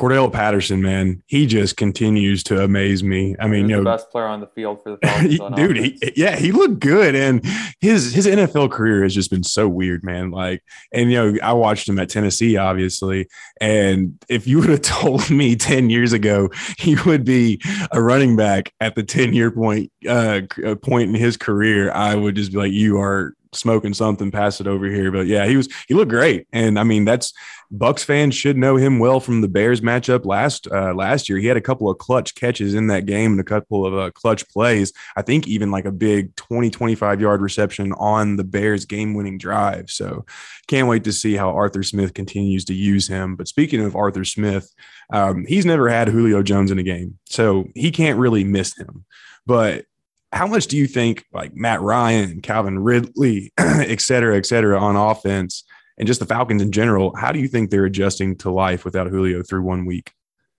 Cordarrelle 0.00 0.32
Patterson, 0.32 0.80
man, 0.80 1.22
he 1.26 1.46
just 1.46 1.76
continues 1.76 2.42
to 2.44 2.64
amaze 2.64 3.04
me. 3.04 3.36
I 3.38 3.46
mean, 3.46 3.68
you 3.68 3.76
know, 3.76 3.84
the 3.84 3.90
best 3.90 4.10
player 4.10 4.26
on 4.26 4.40
the 4.40 4.46
field 4.48 4.82
for 4.82 4.92
the 4.92 4.98
Falcons 5.06 5.38
dude. 5.56 5.76
He, 5.76 6.12
yeah, 6.16 6.34
he 6.34 6.50
looked 6.50 6.80
good, 6.80 7.14
and 7.14 7.44
his 7.80 8.12
his 8.12 8.26
NFL 8.26 8.70
career 8.70 9.02
has 9.02 9.14
just 9.14 9.30
been 9.30 9.44
so 9.44 9.68
weird, 9.68 10.02
man. 10.02 10.30
Like, 10.30 10.62
and 10.92 11.12
you 11.12 11.18
know, 11.18 11.38
I 11.42 11.52
watched 11.52 11.88
him 11.88 11.98
at 11.98 12.08
Tennessee, 12.08 12.56
obviously, 12.56 13.28
and 13.60 14.18
if 14.28 14.46
you 14.46 14.58
would 14.60 14.70
have 14.70 14.80
told 14.82 15.28
me 15.30 15.56
ten 15.56 15.90
years 15.90 16.14
ago 16.14 16.48
he 16.78 16.96
would 17.06 17.24
be 17.24 17.60
a 17.92 18.02
running 18.02 18.34
back 18.34 18.72
at 18.80 18.94
the 18.94 19.02
ten 19.02 19.34
year 19.34 19.50
point 19.50 19.92
uh, 20.08 20.40
uh, 20.66 20.74
point 20.76 21.10
in 21.10 21.14
his 21.14 21.36
career, 21.36 21.92
I 21.92 22.14
would 22.14 22.34
just 22.34 22.50
be 22.50 22.58
like, 22.58 22.72
you 22.72 22.98
are 22.98 23.34
smoking 23.54 23.94
something, 23.94 24.30
pass 24.30 24.60
it 24.60 24.66
over 24.66 24.86
here. 24.86 25.10
But 25.10 25.26
yeah, 25.26 25.46
he 25.46 25.56
was 25.56 25.68
he 25.88 25.94
looked 25.94 26.10
great, 26.10 26.46
and 26.52 26.78
I 26.78 26.84
mean 26.84 27.04
that's 27.04 27.32
Bucs 27.72 28.04
fans 28.04 28.34
should 28.34 28.58
know 28.58 28.76
him 28.76 28.98
well 28.98 29.18
from 29.18 29.40
the 29.40 29.48
Bears 29.48 29.80
matchup 29.80 30.26
last 30.26 30.68
uh, 30.70 30.92
last 30.94 31.28
year. 31.28 31.38
He 31.38 31.46
had 31.46 31.56
a 31.56 31.62
couple 31.62 31.90
of 31.90 31.98
clutch 31.98 32.34
catches 32.34 32.74
in 32.74 32.88
that 32.88 33.06
game 33.06 33.32
and 33.32 33.40
a 33.40 33.44
couple 33.44 33.86
of 33.86 33.94
uh, 33.94 34.10
clutch 34.10 34.46
plays. 34.48 34.92
I 35.16 35.22
think 35.22 35.48
even 35.48 35.70
like 35.70 35.86
a 35.86 35.92
big 35.92 36.36
20 36.36 36.70
25 36.70 37.20
yard 37.20 37.40
reception 37.40 37.92
on 37.94 38.36
the 38.36 38.44
Bears 38.44 38.84
game 38.84 39.14
winning 39.14 39.38
drive. 39.38 39.90
So 39.90 40.26
can't 40.66 40.88
wait 40.88 41.04
to 41.04 41.12
see 41.12 41.34
how 41.34 41.50
Arthur 41.50 41.82
Smith 41.82 42.12
continues 42.12 42.64
to 42.66 42.74
use 42.74 43.08
him. 43.08 43.36
But 43.36 43.48
speaking 43.48 43.82
of 43.82 43.96
Arthur 43.96 44.24
Smith, 44.24 44.72
um, 45.12 45.46
he's 45.46 45.64
never 45.64 45.88
had 45.88 46.08
Julio 46.08 46.42
Jones 46.42 46.70
in 46.70 46.78
a 46.78 46.82
game, 46.82 47.18
so 47.26 47.64
he 47.74 47.90
can't 47.90 48.18
really 48.18 48.44
miss 48.44 48.76
him. 48.76 49.04
But 49.46 49.86
how 50.32 50.46
much 50.46 50.66
do 50.66 50.76
you 50.76 50.86
think 50.86 51.24
like 51.32 51.54
Matt 51.54 51.80
Ryan, 51.80 52.40
Calvin 52.40 52.78
Ridley, 52.78 53.52
et 53.58 54.00
cetera, 54.00 54.36
et 54.36 54.46
cetera, 54.46 54.78
on 54.78 54.96
offense 54.96 55.64
and 55.98 56.06
just 56.06 56.20
the 56.20 56.26
Falcons 56.26 56.62
in 56.62 56.72
general, 56.72 57.14
how 57.16 57.32
do 57.32 57.38
you 57.38 57.48
think 57.48 57.70
they're 57.70 57.84
adjusting 57.84 58.36
to 58.38 58.50
life 58.50 58.84
without 58.84 59.08
Julio 59.08 59.42
through 59.42 59.62
one 59.62 59.84
week? 59.84 60.12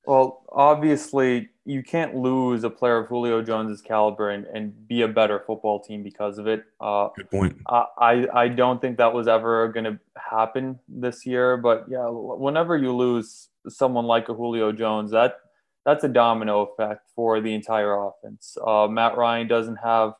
Well, 0.06 0.44
obviously, 0.52 1.50
you 1.66 1.82
can't 1.82 2.16
lose 2.16 2.64
a 2.64 2.70
player 2.70 2.98
of 2.98 3.08
Julio 3.08 3.42
Jones's 3.42 3.82
caliber 3.82 4.30
and, 4.30 4.46
and 4.48 4.88
be 4.88 5.02
a 5.02 5.08
better 5.08 5.40
football 5.40 5.80
team 5.80 6.04
because 6.04 6.38
of 6.38 6.48
it. 6.48 6.66
Uh, 6.80 7.10
Good 7.16 7.32
point. 7.32 7.58
I, 7.68 8.28
I 8.34 8.48
don't 8.50 8.82
think 8.82 8.98
that 8.98 9.14
was 9.14 9.28
ever 9.28 9.70
going 9.70 9.86
to 9.86 10.00
happen 10.18 10.80
this 10.90 11.26
year. 11.26 11.58
But 11.58 11.86
yeah, 11.90 12.08
whenever 12.10 12.78
you 12.78 12.94
lose 12.94 13.48
someone 13.70 14.06
like 14.06 14.28
a 14.30 14.34
Julio 14.34 14.72
Jones, 14.74 15.12
that 15.12 15.38
that's 15.86 16.04
a 16.04 16.10
domino 16.10 16.62
effect 16.62 17.10
for 17.16 17.42
the 17.42 17.54
entire 17.54 17.94
offense. 17.94 18.58
Uh, 18.66 18.88
Matt 18.88 19.18
Ryan 19.18 19.48
doesn't 19.48 19.78
have 19.78 20.14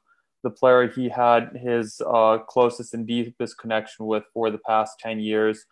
the 0.44 0.50
player 0.50 0.90
he 0.90 1.08
had 1.08 1.52
his 1.56 2.02
uh, 2.06 2.38
closest 2.38 2.94
and 2.94 3.08
deepest 3.08 3.58
connection 3.58 4.06
with 4.06 4.24
for 4.34 4.52
the 4.52 4.58
past 4.58 5.00
10 5.00 5.20
years. 5.20 5.66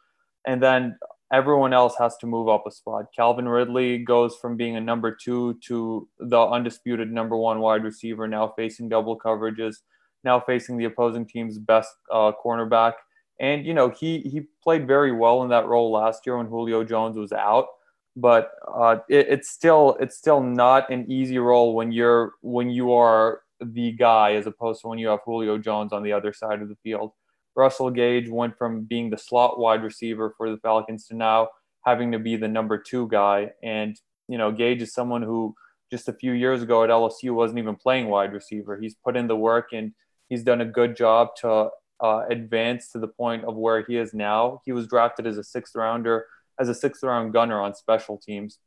And 0.47 0.63
then 0.63 0.97
everyone 1.33 1.73
else 1.73 1.95
has 1.99 2.15
to 2.17 2.25
move 2.25 2.47
up 2.47 2.63
a 2.65 2.71
spot. 2.71 3.05
Calvin 3.15 3.49
Ridley 3.49 3.97
goes 3.97 4.37
from 4.37 4.55
being 4.55 4.77
a 4.77 4.81
number 4.81 5.15
two 5.15 5.59
to 5.67 6.07
the 6.19 6.39
undisputed 6.39 7.11
number 7.11 7.35
one 7.35 7.59
wide 7.59 7.83
receiver, 7.83 8.27
now 8.27 8.53
facing 8.55 8.87
double 8.87 9.19
coverages, 9.19 9.77
now 10.23 10.39
facing 10.39 10.77
the 10.77 10.85
opposing 10.85 11.25
team's 11.27 11.59
best 11.59 11.93
uh, 12.11 12.31
cornerback. 12.43 12.93
And, 13.41 13.65
you 13.65 13.73
know, 13.73 13.89
he, 13.89 14.19
he 14.19 14.43
played 14.63 14.87
very 14.87 15.11
well 15.11 15.43
in 15.43 15.49
that 15.49 15.65
role 15.65 15.91
last 15.91 16.25
year 16.25 16.37
when 16.37 16.47
Julio 16.47 16.83
Jones 16.83 17.17
was 17.17 17.33
out 17.33 17.67
but 18.15 18.51
uh, 18.67 18.97
it, 19.09 19.27
it's 19.29 19.49
still 19.49 19.97
it's 19.99 20.17
still 20.17 20.41
not 20.41 20.89
an 20.89 21.09
easy 21.11 21.37
role 21.37 21.75
when 21.75 21.91
you're 21.91 22.33
when 22.41 22.69
you 22.69 22.93
are 22.93 23.41
the 23.59 23.91
guy 23.91 24.33
as 24.33 24.47
opposed 24.47 24.81
to 24.81 24.87
when 24.87 24.99
you 24.99 25.07
have 25.07 25.19
Julio 25.23 25.57
Jones 25.57 25.93
on 25.93 26.03
the 26.03 26.13
other 26.13 26.33
side 26.33 26.61
of 26.61 26.69
the 26.69 26.77
field. 26.83 27.11
Russell 27.55 27.91
Gage 27.91 28.29
went 28.29 28.57
from 28.57 28.83
being 28.83 29.09
the 29.09 29.17
slot 29.17 29.59
wide 29.59 29.83
receiver 29.83 30.33
for 30.37 30.49
the 30.49 30.57
Falcons 30.57 31.05
to 31.07 31.15
now 31.15 31.49
having 31.85 32.11
to 32.11 32.19
be 32.19 32.35
the 32.35 32.47
number 32.47 32.77
two 32.77 33.07
guy. 33.09 33.51
And 33.61 33.99
you 34.27 34.37
know, 34.37 34.51
Gage 34.51 34.81
is 34.81 34.93
someone 34.93 35.21
who 35.21 35.55
just 35.91 36.07
a 36.07 36.13
few 36.13 36.31
years 36.31 36.61
ago 36.61 36.83
at 36.83 36.89
LSU 36.89 37.33
wasn't 37.33 37.59
even 37.59 37.75
playing 37.75 38.07
wide 38.07 38.33
receiver. 38.33 38.79
He's 38.79 38.95
put 38.95 39.17
in 39.17 39.27
the 39.27 39.35
work 39.35 39.69
and 39.73 39.91
he's 40.29 40.43
done 40.43 40.61
a 40.61 40.65
good 40.65 40.95
job 40.95 41.35
to 41.41 41.69
uh, 42.01 42.25
advance 42.29 42.89
to 42.91 42.99
the 42.99 43.07
point 43.07 43.43
of 43.43 43.55
where 43.55 43.83
he 43.85 43.97
is 43.97 44.13
now. 44.13 44.61
He 44.65 44.71
was 44.71 44.87
drafted 44.87 45.27
as 45.27 45.37
a 45.37 45.43
sixth 45.43 45.75
rounder 45.75 46.25
as 46.59 46.69
a 46.69 46.75
sixth 46.75 47.03
round 47.03 47.33
gunner 47.33 47.59
on 47.59 47.73
special 47.75 48.17
teams. 48.17 48.59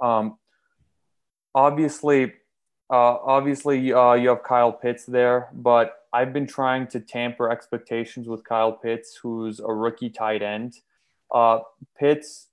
Um, 0.00 0.36
obviously, 1.54 2.32
uh, 2.90 3.16
obviously 3.24 3.92
uh, 3.92 4.14
you 4.14 4.30
have 4.30 4.42
Kyle 4.42 4.72
Pitts 4.72 5.04
there, 5.04 5.48
but 5.52 5.96
I've 6.12 6.32
been 6.32 6.46
trying 6.46 6.88
to 6.88 7.00
tamper 7.00 7.50
expectations 7.50 8.26
with 8.26 8.42
Kyle 8.44 8.72
Pitts, 8.72 9.18
who's 9.22 9.60
a 9.60 9.72
rookie 9.72 10.10
tight 10.10 10.42
end. 10.42 10.74
Uh, 11.32 11.60
Pitts, 11.98 12.48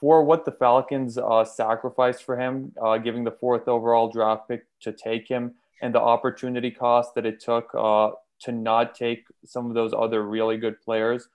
for 0.00 0.22
what 0.22 0.44
the 0.44 0.52
Falcons 0.52 1.18
uh, 1.18 1.44
sacrificed 1.44 2.22
for 2.22 2.38
him, 2.38 2.72
uh, 2.80 2.98
giving 2.98 3.24
the 3.24 3.32
fourth 3.32 3.68
overall 3.68 4.10
draft 4.10 4.48
pick 4.48 4.64
to 4.80 4.92
take 4.92 5.28
him, 5.28 5.54
and 5.82 5.94
the 5.94 6.00
opportunity 6.00 6.70
cost 6.70 7.14
that 7.14 7.26
it 7.26 7.40
took 7.40 7.70
uh, 7.74 8.10
to 8.40 8.52
not 8.52 8.94
take 8.94 9.24
some 9.44 9.66
of 9.66 9.74
those 9.74 9.92
other 9.92 10.22
really 10.24 10.56
good 10.56 10.80
players 10.80 11.28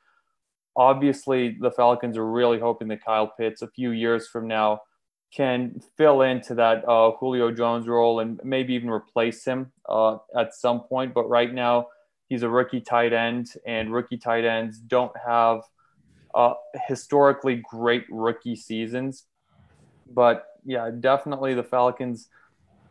obviously 0.76 1.58
the 1.60 1.72
Falcons 1.72 2.18
are 2.18 2.30
really 2.30 2.60
hoping 2.60 2.88
that 2.90 3.04
Kyle 3.04 3.28
Pitts 3.28 3.62
a 3.62 3.68
few 3.68 3.92
years 3.92 4.28
from 4.28 4.48
now 4.48 4.82
can 5.34 5.82
fill 5.98 6.22
into 6.22 6.56
that 6.56 6.88
uh, 6.88 7.12
Julio 7.20 7.52
Jones 7.52 7.88
role 7.88 8.20
and 8.20 8.40
maybe 8.44 8.74
even 8.74 8.90
replace 8.90 9.44
him 9.44 9.72
uh, 9.90 10.18
at 10.38 10.54
some 10.54 10.82
point. 10.82 11.14
But 11.14 11.28
right 11.28 11.52
now, 11.52 11.88
he's 12.30 12.44
a 12.44 12.50
rookie 12.50 12.82
tight 12.82 13.14
end, 13.14 13.52
and 13.66 13.92
rookie 13.92 14.18
tight 14.18 14.46
ends 14.46 14.78
don't 14.78 15.12
have 15.26 15.62
uh, 16.36 16.54
historically 16.88 17.64
great 17.70 18.06
rookie 18.10 18.56
seasons. 18.56 19.26
But 20.08 20.46
yeah, 20.66 20.92
definitely 21.00 21.56
the 21.56 21.64
Falcons 21.64 22.28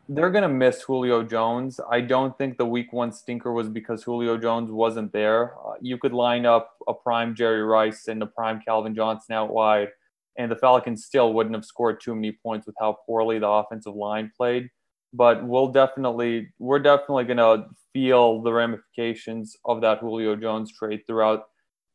they're 0.08 0.30
going 0.30 0.42
to 0.42 0.48
miss 0.48 0.82
Julio 0.82 1.22
Jones. 1.22 1.80
I 1.90 2.00
don't 2.00 2.36
think 2.36 2.58
the 2.58 2.66
week 2.66 2.92
one 2.92 3.12
stinker 3.12 3.52
was 3.52 3.68
because 3.68 4.02
Julio 4.02 4.36
Jones 4.36 4.70
wasn't 4.70 5.12
there. 5.12 5.54
Uh, 5.64 5.74
you 5.80 5.96
could 5.96 6.12
line 6.12 6.44
up 6.44 6.74
a 6.88 6.94
prime 6.94 7.34
Jerry 7.34 7.62
Rice 7.62 8.08
and 8.08 8.22
a 8.22 8.26
prime 8.26 8.60
Calvin 8.66 8.94
Johnson 8.94 9.34
out 9.34 9.50
wide, 9.50 9.88
and 10.36 10.50
the 10.50 10.56
Falcons 10.56 11.04
still 11.04 11.32
wouldn't 11.32 11.54
have 11.54 11.64
scored 11.64 12.00
too 12.00 12.14
many 12.14 12.32
points 12.32 12.66
with 12.66 12.74
how 12.80 12.98
poorly 13.06 13.38
the 13.38 13.48
offensive 13.48 13.94
line 13.94 14.30
played. 14.36 14.68
But 15.14 15.46
we'll 15.46 15.68
definitely, 15.68 16.52
we're 16.58 16.78
definitely 16.78 17.24
going 17.24 17.36
to 17.36 17.66
feel 17.92 18.42
the 18.42 18.52
ramifications 18.52 19.56
of 19.64 19.82
that 19.82 19.98
Julio 19.98 20.34
Jones 20.36 20.72
trade 20.72 21.02
throughout 21.06 21.44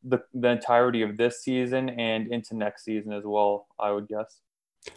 the, 0.04 0.22
the 0.32 0.48
entirety 0.48 1.02
of 1.02 1.16
this 1.16 1.42
season 1.42 1.90
and 1.90 2.32
into 2.32 2.56
next 2.56 2.84
season 2.84 3.12
as 3.12 3.24
well, 3.24 3.66
I 3.78 3.90
would 3.90 4.08
guess. 4.08 4.40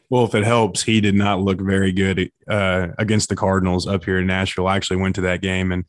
Well, 0.09 0.25
if 0.25 0.35
it 0.35 0.43
helps, 0.43 0.83
he 0.83 1.01
did 1.01 1.15
not 1.15 1.41
look 1.41 1.59
very 1.59 1.91
good 1.91 2.31
uh, 2.47 2.89
against 2.97 3.29
the 3.29 3.35
Cardinals 3.35 3.87
up 3.87 4.03
here 4.03 4.19
in 4.19 4.27
Nashville. 4.27 4.67
I 4.67 4.75
actually 4.75 4.97
went 4.97 5.15
to 5.15 5.21
that 5.21 5.41
game, 5.41 5.71
and 5.71 5.85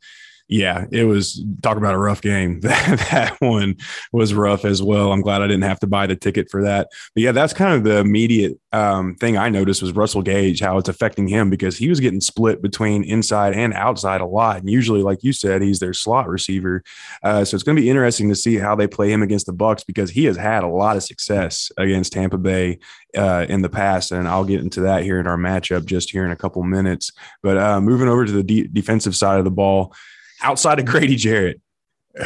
Yeah, 0.49 0.85
it 0.91 1.05
was 1.05 1.43
talk 1.61 1.77
about 1.77 1.95
a 1.95 1.97
rough 1.97 2.21
game. 2.21 2.59
That 3.13 3.35
one 3.39 3.77
was 4.11 4.33
rough 4.33 4.65
as 4.65 4.81
well. 4.81 5.11
I'm 5.11 5.21
glad 5.21 5.41
I 5.41 5.47
didn't 5.47 5.63
have 5.63 5.79
to 5.79 5.87
buy 5.87 6.07
the 6.07 6.15
ticket 6.15 6.49
for 6.49 6.63
that. 6.63 6.89
But 7.13 7.23
yeah, 7.23 7.31
that's 7.31 7.53
kind 7.53 7.73
of 7.73 7.83
the 7.83 7.97
immediate 7.97 8.59
um, 8.71 9.15
thing 9.15 9.37
I 9.37 9.49
noticed 9.49 9.81
was 9.81 9.93
Russell 9.93 10.21
Gage, 10.21 10.59
how 10.59 10.77
it's 10.77 10.89
affecting 10.89 11.27
him 11.27 11.49
because 11.49 11.77
he 11.77 11.89
was 11.89 11.99
getting 11.99 12.21
split 12.21 12.61
between 12.61 13.03
inside 13.03 13.53
and 13.53 13.73
outside 13.73 14.21
a 14.21 14.25
lot. 14.25 14.57
And 14.57 14.69
usually, 14.69 15.01
like 15.01 15.23
you 15.23 15.31
said, 15.31 15.61
he's 15.61 15.79
their 15.79 15.93
slot 15.93 16.27
receiver. 16.27 16.83
Uh, 17.23 17.45
so 17.45 17.55
it's 17.55 17.63
going 17.63 17.75
to 17.75 17.81
be 17.81 17.89
interesting 17.89 18.29
to 18.29 18.35
see 18.35 18.57
how 18.57 18.75
they 18.75 18.87
play 18.87 19.11
him 19.11 19.21
against 19.21 19.45
the 19.45 19.53
Bucs 19.53 19.85
because 19.85 20.09
he 20.09 20.25
has 20.25 20.37
had 20.37 20.63
a 20.63 20.67
lot 20.67 20.97
of 20.97 21.03
success 21.03 21.71
against 21.77 22.13
Tampa 22.13 22.37
Bay 22.37 22.79
uh, 23.15 23.45
in 23.47 23.61
the 23.61 23.69
past, 23.69 24.11
and 24.11 24.27
I'll 24.27 24.45
get 24.45 24.61
into 24.61 24.81
that 24.81 25.03
here 25.03 25.19
in 25.19 25.27
our 25.27 25.37
matchup 25.37 25.85
just 25.85 26.11
here 26.11 26.25
in 26.25 26.31
a 26.31 26.35
couple 26.35 26.63
minutes. 26.63 27.11
But 27.41 27.57
uh, 27.57 27.79
moving 27.79 28.07
over 28.07 28.25
to 28.25 28.31
the 28.31 28.43
de- 28.43 28.67
defensive 28.67 29.15
side 29.15 29.37
of 29.39 29.45
the 29.45 29.51
ball 29.51 29.93
outside 30.41 30.79
of 30.79 30.85
Grady 30.85 31.15
Jarrett, 31.15 31.61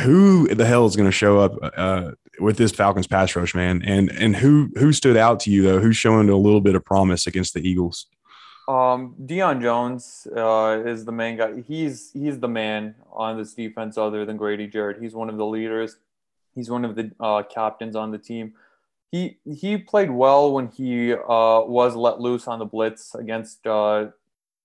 who 0.02 0.48
the 0.48 0.66
hell 0.66 0.86
is 0.86 0.96
going 0.96 1.08
to 1.08 1.12
show 1.12 1.40
up 1.40 1.58
uh, 1.76 2.12
with 2.40 2.58
this 2.58 2.72
Falcons 2.72 3.08
pass 3.08 3.36
rush, 3.36 3.56
man? 3.56 3.82
And 3.84 4.12
and 4.12 4.36
who 4.36 4.70
who 4.78 4.94
stood 4.94 5.18
out 5.18 5.40
to 5.42 5.52
you 5.52 5.64
though? 5.64 5.80
Who's 5.80 5.98
showing 5.98 6.30
a 6.30 6.36
little 6.36 6.62
bit 6.62 6.76
of 6.76 6.84
promise 6.84 7.28
against 7.28 7.54
the 7.54 7.68
Eagles? 7.68 8.08
Um, 8.68 9.16
Deion 9.24 9.62
Jones 9.62 10.28
uh, 10.36 10.84
is 10.86 11.06
the 11.06 11.12
main 11.12 11.38
guy. 11.38 11.62
He's 11.62 12.12
he's 12.12 12.40
the 12.40 12.50
man 12.50 12.96
on 13.14 13.38
this 13.38 13.54
defense, 13.54 13.98
other 13.98 14.26
than 14.26 14.36
Grady 14.36 14.68
Jarrett. 14.68 15.02
He's 15.02 15.14
one 15.14 15.30
of 15.30 15.38
the 15.38 15.46
leaders. 15.46 15.98
He's 16.54 16.70
one 16.70 16.84
of 16.84 16.96
the 16.96 17.12
uh, 17.20 17.44
captains 17.44 17.96
on 17.96 18.12
the 18.12 18.18
team. 18.18 18.54
He 19.10 19.38
he 19.46 19.78
played 19.78 20.12
well 20.12 20.52
when 20.52 20.68
he 20.68 21.14
uh, 21.14 21.62
was 21.62 21.96
let 21.96 22.20
loose 22.20 22.46
on 22.46 22.60
the 22.60 22.66
blitz 22.66 23.16
against 23.16 23.66
uh, 23.66 24.08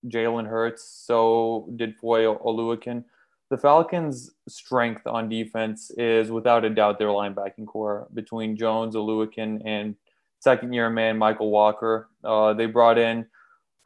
Jalen 0.06 0.48
Hurts. 0.48 0.82
So 0.82 1.68
did 1.76 1.96
Foye 1.96 2.24
Oluokun 2.24 3.04
the 3.52 3.58
Falcons' 3.58 4.30
strength 4.48 5.06
on 5.06 5.28
defense 5.28 5.90
is 5.98 6.30
without 6.30 6.64
a 6.64 6.70
doubt 6.70 6.98
their 6.98 7.08
linebacking 7.08 7.66
corps 7.66 8.08
between 8.14 8.56
Jones, 8.56 8.96
Oluokun, 8.96 9.60
and 9.66 9.94
second 10.40 10.72
year 10.72 10.88
man 10.88 11.18
Mykal 11.18 11.50
Walker. 11.50 12.08
Uh, 12.24 12.54
they 12.54 12.64
brought 12.64 12.96
in 12.96 13.18
a 13.18 13.26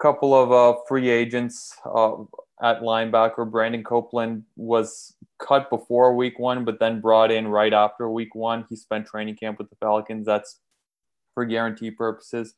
couple 0.00 0.32
of 0.32 0.52
uh, 0.52 0.78
free 0.86 1.10
agents 1.10 1.74
uh, 1.84 2.12
at 2.62 2.82
linebacker. 2.82 3.50
Brandon 3.50 3.82
Copeland 3.82 4.44
was 4.54 5.16
cut 5.40 5.68
before 5.68 6.14
week 6.14 6.38
one, 6.38 6.64
but 6.64 6.78
then 6.78 7.00
brought 7.00 7.32
in 7.32 7.48
right 7.48 7.72
after 7.72 8.08
week 8.08 8.36
one. 8.36 8.66
He 8.70 8.76
spent 8.76 9.08
training 9.08 9.34
camp 9.34 9.58
with 9.58 9.68
the 9.68 9.76
Falcons. 9.80 10.26
That's 10.26 10.60
for 11.34 11.44
guarantee 11.44 11.90
purposes. 11.90 12.54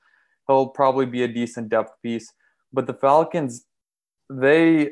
He'll 0.46 0.66
probably 0.66 1.06
be 1.06 1.22
a 1.22 1.28
decent 1.28 1.70
depth 1.70 1.92
piece. 2.02 2.30
But 2.70 2.86
the 2.86 2.92
Falcons 2.92 3.64
they 4.30 4.90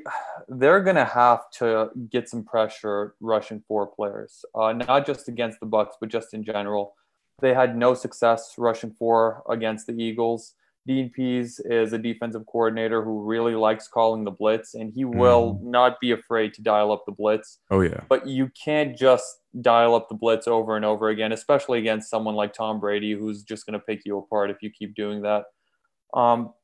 they're 0.49 0.83
going 0.83 0.97
to 0.97 1.05
have 1.05 1.51
to 1.51 1.91
get 2.11 2.29
some 2.29 2.45
pressure 2.45 3.15
rushing 3.21 3.63
four 3.67 3.87
players, 3.87 4.45
uh, 4.55 4.73
not 4.73 5.07
just 5.07 5.29
against 5.29 5.61
the 5.61 5.67
Bucs, 5.67 5.93
but 6.01 6.09
just 6.09 6.35
in 6.35 6.43
general. 6.43 6.95
They 7.43 7.53
had 7.53 7.77
no 7.77 7.93
success 7.93 8.55
rushing 8.57 8.93
four 8.93 9.43
against 9.49 9.87
the 9.87 9.93
Eagles. 9.93 10.55
Dean 10.87 11.11
Pees 11.11 11.61
is 11.65 11.93
a 11.93 11.99
defensive 11.99 12.47
coordinator 12.47 13.03
who 13.03 13.25
really 13.25 13.55
likes 13.55 13.89
calling 13.89 14.25
the 14.25 14.31
blitz, 14.31 14.75
and 14.75 14.93
he 14.95 15.05
will 15.05 15.55
mm. 15.55 15.63
not 15.65 16.01
be 16.01 16.13
afraid 16.13 16.55
to 16.55 16.63
dial 16.63 16.93
up 16.93 17.05
the 17.05 17.13
blitz. 17.13 17.59
Oh 17.71 17.81
yeah, 17.81 18.01
but 18.09 18.27
you 18.27 18.51
can't 18.65 18.97
just 18.97 19.41
dial 19.61 19.95
up 19.95 20.09
the 20.09 20.15
blitz 20.15 20.47
over 20.47 20.77
and 20.77 20.85
over 20.85 21.09
again, 21.09 21.33
especially 21.33 21.81
against 21.81 22.09
someone 22.09 22.37
like 22.37 22.55
Tom 22.55 22.79
Brady, 22.79 23.13
who's 23.13 23.43
just 23.43 23.67
going 23.67 23.79
to 23.79 23.85
pick 23.85 24.03
you 24.05 24.17
apart 24.17 24.51
if 24.51 24.63
you 24.63 24.71
keep 24.71 24.95
doing 24.95 25.23
that. 25.23 25.45
Um, 26.15 26.55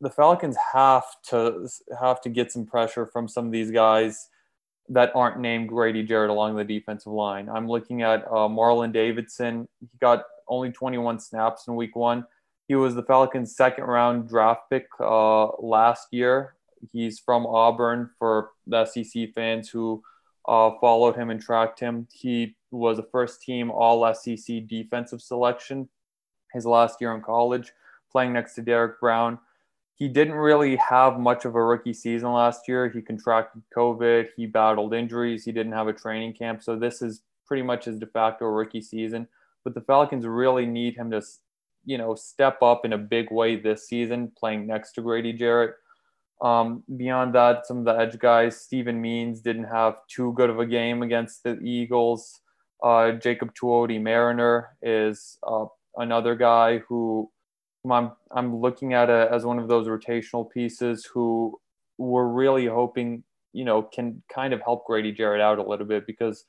the 0.00 0.10
Falcons 0.10 0.56
have 0.72 1.04
to 1.30 1.68
have 1.98 2.20
to 2.22 2.28
get 2.28 2.52
some 2.52 2.66
pressure 2.66 3.06
from 3.06 3.28
some 3.28 3.46
of 3.46 3.52
these 3.52 3.70
guys 3.70 4.28
that 4.88 5.10
aren't 5.14 5.40
named 5.40 5.68
Grady 5.68 6.02
Jarrett 6.02 6.30
along 6.30 6.56
the 6.56 6.64
defensive 6.64 7.12
line. 7.12 7.48
I'm 7.48 7.68
looking 7.68 8.02
at 8.02 8.24
uh, 8.26 8.48
Marlon 8.48 8.92
Davidson. 8.92 9.66
He 9.80 9.88
got 10.00 10.24
only 10.48 10.70
21 10.70 11.18
snaps 11.18 11.66
in 11.66 11.74
Week 11.74 11.96
One. 11.96 12.24
He 12.68 12.74
was 12.74 12.94
the 12.94 13.02
Falcons' 13.02 13.56
second 13.56 13.84
round 13.84 14.28
draft 14.28 14.62
pick 14.70 14.86
uh, 15.00 15.46
last 15.60 16.08
year. 16.12 16.54
He's 16.92 17.18
from 17.18 17.46
Auburn 17.46 18.10
for 18.18 18.50
the 18.66 18.84
SEC 18.84 19.32
fans 19.34 19.68
who 19.68 20.02
uh, 20.46 20.70
followed 20.80 21.16
him 21.16 21.30
and 21.30 21.40
tracked 21.40 21.80
him. 21.80 22.06
He 22.12 22.54
was 22.70 22.98
a 22.98 23.02
first 23.02 23.42
team 23.42 23.70
All 23.70 24.12
SEC 24.14 24.66
defensive 24.66 25.22
selection 25.22 25.88
his 26.52 26.66
last 26.66 27.00
year 27.00 27.14
in 27.14 27.22
college, 27.22 27.72
playing 28.10 28.32
next 28.32 28.54
to 28.54 28.62
Derrick 28.62 29.00
Brown 29.00 29.38
he 29.96 30.08
didn't 30.08 30.34
really 30.34 30.76
have 30.76 31.18
much 31.18 31.46
of 31.46 31.54
a 31.54 31.64
rookie 31.64 31.94
season 31.94 32.30
last 32.30 32.68
year. 32.68 32.88
He 32.88 33.00
contracted 33.00 33.62
COVID, 33.74 34.28
he 34.36 34.44
battled 34.44 34.92
injuries, 34.92 35.44
he 35.44 35.52
didn't 35.52 35.72
have 35.72 35.88
a 35.88 35.92
training 35.92 36.34
camp. 36.34 36.62
So 36.62 36.78
this 36.78 37.00
is 37.00 37.22
pretty 37.46 37.62
much 37.62 37.86
his 37.86 37.98
de 37.98 38.06
facto 38.06 38.44
rookie 38.44 38.82
season. 38.82 39.26
But 39.64 39.74
the 39.74 39.80
Falcons 39.80 40.26
really 40.26 40.66
need 40.66 40.96
him 40.96 41.10
to, 41.12 41.22
you 41.86 41.96
know, 41.96 42.14
step 42.14 42.62
up 42.62 42.84
in 42.84 42.92
a 42.92 42.98
big 42.98 43.32
way 43.32 43.56
this 43.56 43.88
season, 43.88 44.32
playing 44.38 44.66
next 44.66 44.92
to 44.92 45.00
Grady 45.00 45.32
Jarrett. 45.32 45.74
Um, 46.42 46.84
beyond 46.98 47.34
that, 47.34 47.66
some 47.66 47.78
of 47.78 47.84
the 47.86 47.98
edge 47.98 48.18
guys, 48.18 48.60
Steven 48.60 49.00
Means 49.00 49.40
didn't 49.40 49.64
have 49.64 49.96
too 50.08 50.34
good 50.34 50.50
of 50.50 50.60
a 50.60 50.66
game 50.66 51.02
against 51.02 51.42
the 51.42 51.58
Eagles. 51.60 52.42
Uh, 52.82 53.12
Jacob 53.12 53.54
Tuioti 53.54 54.00
Mariner 54.00 54.76
is 54.82 55.38
uh, 55.42 55.64
another 55.96 56.34
guy 56.34 56.78
who 56.86 57.30
I'm 57.92 58.12
I'm 58.30 58.56
looking 58.56 58.94
at 58.94 59.10
it 59.10 59.28
as 59.32 59.44
one 59.44 59.58
of 59.58 59.68
those 59.68 59.86
rotational 59.86 60.50
pieces 60.50 61.04
who 61.04 61.58
we're 61.98 62.26
really 62.26 62.66
hoping 62.66 63.22
you 63.52 63.64
know 63.64 63.82
can 63.82 64.22
kind 64.32 64.52
of 64.52 64.60
help 64.60 64.86
Grady 64.86 65.12
Jarrett 65.12 65.40
out 65.40 65.58
a 65.58 65.62
little 65.62 65.86
bit 65.86 66.06
because 66.06 66.44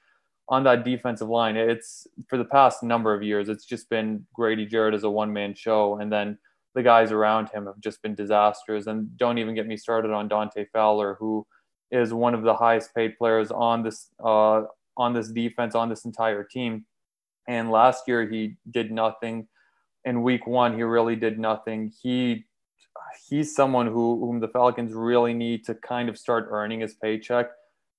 on 0.49 0.63
that 0.63 0.85
defensive 0.85 1.27
line, 1.27 1.57
it's 1.57 2.07
for 2.27 2.37
the 2.37 2.45
past 2.45 2.81
number 2.81 3.13
of 3.13 3.21
years, 3.21 3.49
it's 3.49 3.65
just 3.65 3.89
been 3.89 4.25
Grady 4.33 4.65
Jarrett 4.65 4.93
as 4.93 5.03
a 5.03 5.09
one 5.09 5.33
man 5.33 5.53
show, 5.53 5.97
and 5.99 6.11
then 6.11 6.37
the 6.73 6.83
guys 6.83 7.11
around 7.11 7.49
him 7.49 7.65
have 7.65 7.79
just 7.79 8.01
been 8.01 8.15
disasters. 8.15 8.87
And 8.87 9.15
don't 9.17 9.39
even 9.39 9.55
get 9.55 9.67
me 9.67 9.75
started 9.75 10.11
on 10.11 10.27
Dante 10.27 10.65
Fowler, 10.71 11.17
who 11.19 11.45
is 11.91 12.13
one 12.13 12.33
of 12.33 12.43
the 12.43 12.53
highest 12.53 12.93
paid 12.95 13.17
players 13.17 13.51
on 13.51 13.83
this 13.83 14.09
uh, 14.23 14.63
on 14.95 15.13
this 15.13 15.29
defense 15.29 15.75
on 15.75 15.89
this 15.89 16.05
entire 16.05 16.43
team. 16.43 16.85
And 17.47 17.71
last 17.71 18.07
year 18.07 18.27
he 18.27 18.55
did 18.71 18.91
nothing 18.91 19.47
in 20.07 20.23
week 20.23 20.47
one, 20.47 20.75
he 20.75 20.83
really 20.83 21.15
did 21.15 21.37
nothing. 21.37 21.91
He 22.01 22.45
he's 23.29 23.53
someone 23.53 23.87
who 23.87 24.19
whom 24.19 24.39
the 24.39 24.47
Falcons 24.47 24.93
really 24.93 25.33
need 25.33 25.65
to 25.65 25.75
kind 25.75 26.09
of 26.09 26.17
start 26.17 26.47
earning 26.49 26.79
his 26.79 26.95
paycheck. 26.95 27.47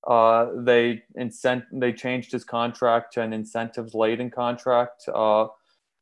Uh, 0.07 0.47
they 0.57 1.03
incent 1.17 1.63
they 1.71 1.93
changed 1.93 2.31
his 2.31 2.43
contract 2.43 3.13
to 3.13 3.21
an 3.21 3.31
incentives 3.33 3.93
laden 3.93 4.29
contract. 4.29 5.03
Uh, 5.13 5.47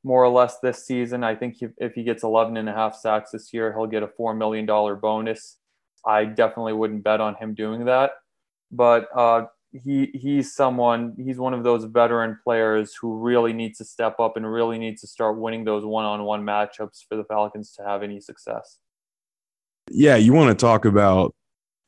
more 0.03 0.23
or 0.23 0.29
less 0.29 0.59
this 0.59 0.85
season. 0.85 1.23
I 1.23 1.35
think 1.35 1.61
if, 1.61 1.71
if 1.77 1.93
he 1.93 2.03
gets 2.03 2.23
11 2.23 2.55
and 2.55 2.69
a 2.69 2.73
half 2.73 2.95
sacks 2.95 3.31
this 3.31 3.53
year, 3.53 3.73
he'll 3.73 3.87
get 3.87 4.03
a 4.03 4.07
$4 4.07 4.37
million 4.37 4.65
bonus. 4.65 5.57
I 6.05 6.23
definitely 6.23 6.73
wouldn't 6.73 7.03
bet 7.03 7.19
on 7.19 7.35
him 7.35 7.53
doing 7.53 7.85
that. 7.85 8.11
But 8.71 9.09
uh, 9.13 9.47
he 9.71 10.10
he's 10.13 10.53
someone 10.53 11.13
he's 11.17 11.38
one 11.38 11.53
of 11.53 11.63
those 11.63 11.84
veteran 11.84 12.39
players 12.43 12.95
who 12.95 13.17
really 13.17 13.53
needs 13.53 13.77
to 13.80 13.86
step 13.86 14.19
up 14.19 14.38
and 14.38 14.51
really 14.51 14.80
needs 14.80 15.01
to 15.01 15.08
start 15.08 15.38
winning 15.38 15.65
those 15.65 15.86
one-on-one 15.86 16.43
matchups 16.43 17.06
for 17.08 17.15
the 17.15 17.23
Falcons 17.25 17.73
to 17.73 17.84
have 17.84 18.03
any 18.03 18.19
success. 18.19 18.80
Yeah, 19.89 20.15
you 20.15 20.34
want 20.34 20.58
to 20.58 20.65
talk 20.65 20.86
about 20.86 21.36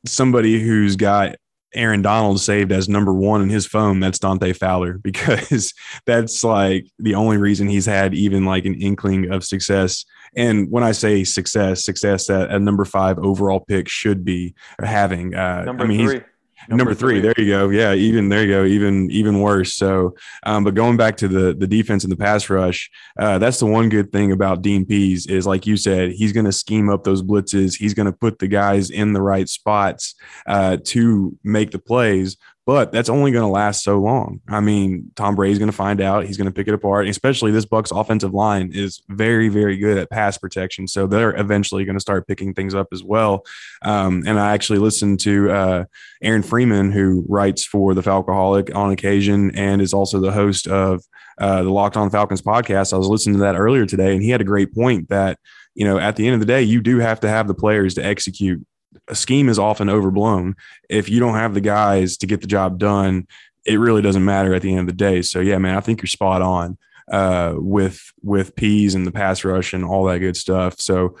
somebody 0.06 0.60
who's 0.60 0.96
got 0.96 1.36
Aaron 1.74 2.02
Donald 2.02 2.40
saved 2.40 2.72
as 2.72 2.88
number 2.88 3.14
one 3.14 3.42
in 3.42 3.48
his 3.48 3.66
phone, 3.66 4.00
that's 4.00 4.18
Dante 4.18 4.52
Fowler, 4.52 4.98
because 5.02 5.72
that's 6.06 6.42
like 6.42 6.86
the 6.98 7.14
only 7.14 7.36
reason 7.36 7.68
he's 7.68 7.86
had 7.86 8.14
even 8.14 8.44
like 8.44 8.64
an 8.64 8.74
inkling 8.74 9.30
of 9.30 9.44
success. 9.44 10.04
And 10.36 10.70
when 10.70 10.84
I 10.84 10.92
say 10.92 11.24
success, 11.24 11.84
success 11.84 12.26
that 12.26 12.50
a 12.50 12.58
number 12.58 12.84
five 12.84 13.18
overall 13.18 13.60
pick 13.60 13.88
should 13.88 14.24
be 14.24 14.54
having. 14.82 15.34
Uh, 15.34 15.64
number 15.64 15.84
I 15.84 15.86
mean, 15.86 16.06
three. 16.06 16.20
Number, 16.68 16.84
number 16.84 16.94
three. 16.94 17.20
three. 17.20 17.20
There 17.20 17.34
you 17.38 17.52
go. 17.52 17.68
Yeah, 17.70 17.94
even 17.94 18.28
there 18.28 18.42
you 18.42 18.48
go. 18.48 18.64
Even 18.64 19.10
even 19.10 19.40
worse. 19.40 19.74
So, 19.74 20.14
um, 20.44 20.64
but 20.64 20.74
going 20.74 20.96
back 20.96 21.16
to 21.18 21.28
the 21.28 21.54
the 21.54 21.66
defense 21.66 22.04
and 22.04 22.12
the 22.12 22.16
pass 22.16 22.48
rush, 22.50 22.90
uh, 23.18 23.38
that's 23.38 23.58
the 23.58 23.66
one 23.66 23.88
good 23.88 24.12
thing 24.12 24.32
about 24.32 24.62
Dean 24.62 24.84
Pees 24.84 25.26
is 25.26 25.46
like 25.46 25.66
you 25.66 25.76
said, 25.76 26.12
he's 26.12 26.32
going 26.32 26.46
to 26.46 26.52
scheme 26.52 26.88
up 26.88 27.04
those 27.04 27.22
blitzes. 27.22 27.76
He's 27.76 27.94
going 27.94 28.06
to 28.06 28.12
put 28.12 28.38
the 28.38 28.48
guys 28.48 28.90
in 28.90 29.12
the 29.12 29.22
right 29.22 29.48
spots 29.48 30.14
uh, 30.46 30.78
to 30.84 31.36
make 31.44 31.70
the 31.70 31.78
plays 31.78 32.36
but 32.66 32.92
that's 32.92 33.08
only 33.08 33.32
going 33.32 33.42
to 33.42 33.48
last 33.48 33.82
so 33.82 33.98
long. 33.98 34.40
I 34.48 34.60
mean, 34.60 35.10
Tom 35.16 35.34
Brady's 35.34 35.58
going 35.58 35.70
to 35.70 35.76
find 35.76 36.00
out. 36.00 36.26
He's 36.26 36.36
going 36.36 36.46
to 36.46 36.52
pick 36.52 36.68
it 36.68 36.74
apart. 36.74 37.08
Especially 37.08 37.50
this 37.50 37.64
Bucs 37.64 37.98
offensive 37.98 38.34
line 38.34 38.70
is 38.72 39.02
very, 39.08 39.48
very 39.48 39.76
good 39.76 39.98
at 39.98 40.10
pass 40.10 40.38
protection. 40.38 40.86
So 40.86 41.06
they're 41.06 41.36
eventually 41.36 41.84
going 41.84 41.96
to 41.96 42.00
start 42.00 42.26
picking 42.28 42.54
things 42.54 42.74
up 42.74 42.88
as 42.92 43.02
well. 43.02 43.44
Um, 43.82 44.22
and 44.26 44.38
I 44.38 44.52
actually 44.52 44.78
listened 44.78 45.20
to 45.20 45.50
uh, 45.50 45.84
Aaron 46.22 46.42
Freeman, 46.42 46.92
who 46.92 47.24
writes 47.28 47.64
for 47.64 47.94
the 47.94 48.02
Falcoholic 48.02 48.74
on 48.74 48.92
occasion 48.92 49.50
and 49.56 49.80
is 49.80 49.94
also 49.94 50.20
the 50.20 50.32
host 50.32 50.66
of 50.66 51.02
uh, 51.40 51.62
the 51.62 51.70
Locked 51.70 51.96
On 51.96 52.10
Falcons 52.10 52.42
podcast. 52.42 52.92
I 52.92 52.98
was 52.98 53.08
listening 53.08 53.36
to 53.36 53.40
that 53.40 53.56
earlier 53.56 53.86
today, 53.86 54.12
and 54.12 54.22
he 54.22 54.30
had 54.30 54.42
a 54.42 54.44
great 54.44 54.74
point 54.74 55.08
that 55.08 55.38
you 55.74 55.86
know 55.86 55.98
at 55.98 56.16
the 56.16 56.26
end 56.26 56.34
of 56.34 56.40
the 56.40 56.46
day, 56.46 56.62
you 56.62 56.80
do 56.80 56.98
have 56.98 57.20
to 57.20 57.28
have 57.28 57.48
the 57.48 57.54
players 57.54 57.94
to 57.94 58.04
execute 58.04 58.64
a 59.08 59.14
scheme 59.14 59.48
is 59.48 59.58
often 59.58 59.88
overblown. 59.88 60.56
If 60.88 61.08
you 61.08 61.20
don't 61.20 61.34
have 61.34 61.54
the 61.54 61.60
guys 61.60 62.16
to 62.18 62.26
get 62.26 62.40
the 62.40 62.46
job 62.46 62.78
done, 62.78 63.26
it 63.64 63.78
really 63.78 64.02
doesn't 64.02 64.24
matter 64.24 64.54
at 64.54 64.62
the 64.62 64.70
end 64.70 64.80
of 64.80 64.86
the 64.86 64.92
day. 64.92 65.22
So 65.22 65.40
yeah, 65.40 65.58
man, 65.58 65.76
I 65.76 65.80
think 65.80 66.00
you're 66.00 66.08
spot 66.08 66.42
on 66.42 66.78
uh, 67.10 67.54
with 67.56 68.12
with 68.22 68.56
Pees 68.56 68.94
and 68.94 69.06
the 69.06 69.12
pass 69.12 69.44
rush 69.44 69.72
and 69.72 69.84
all 69.84 70.04
that 70.04 70.20
good 70.20 70.36
stuff. 70.36 70.80
So 70.80 71.16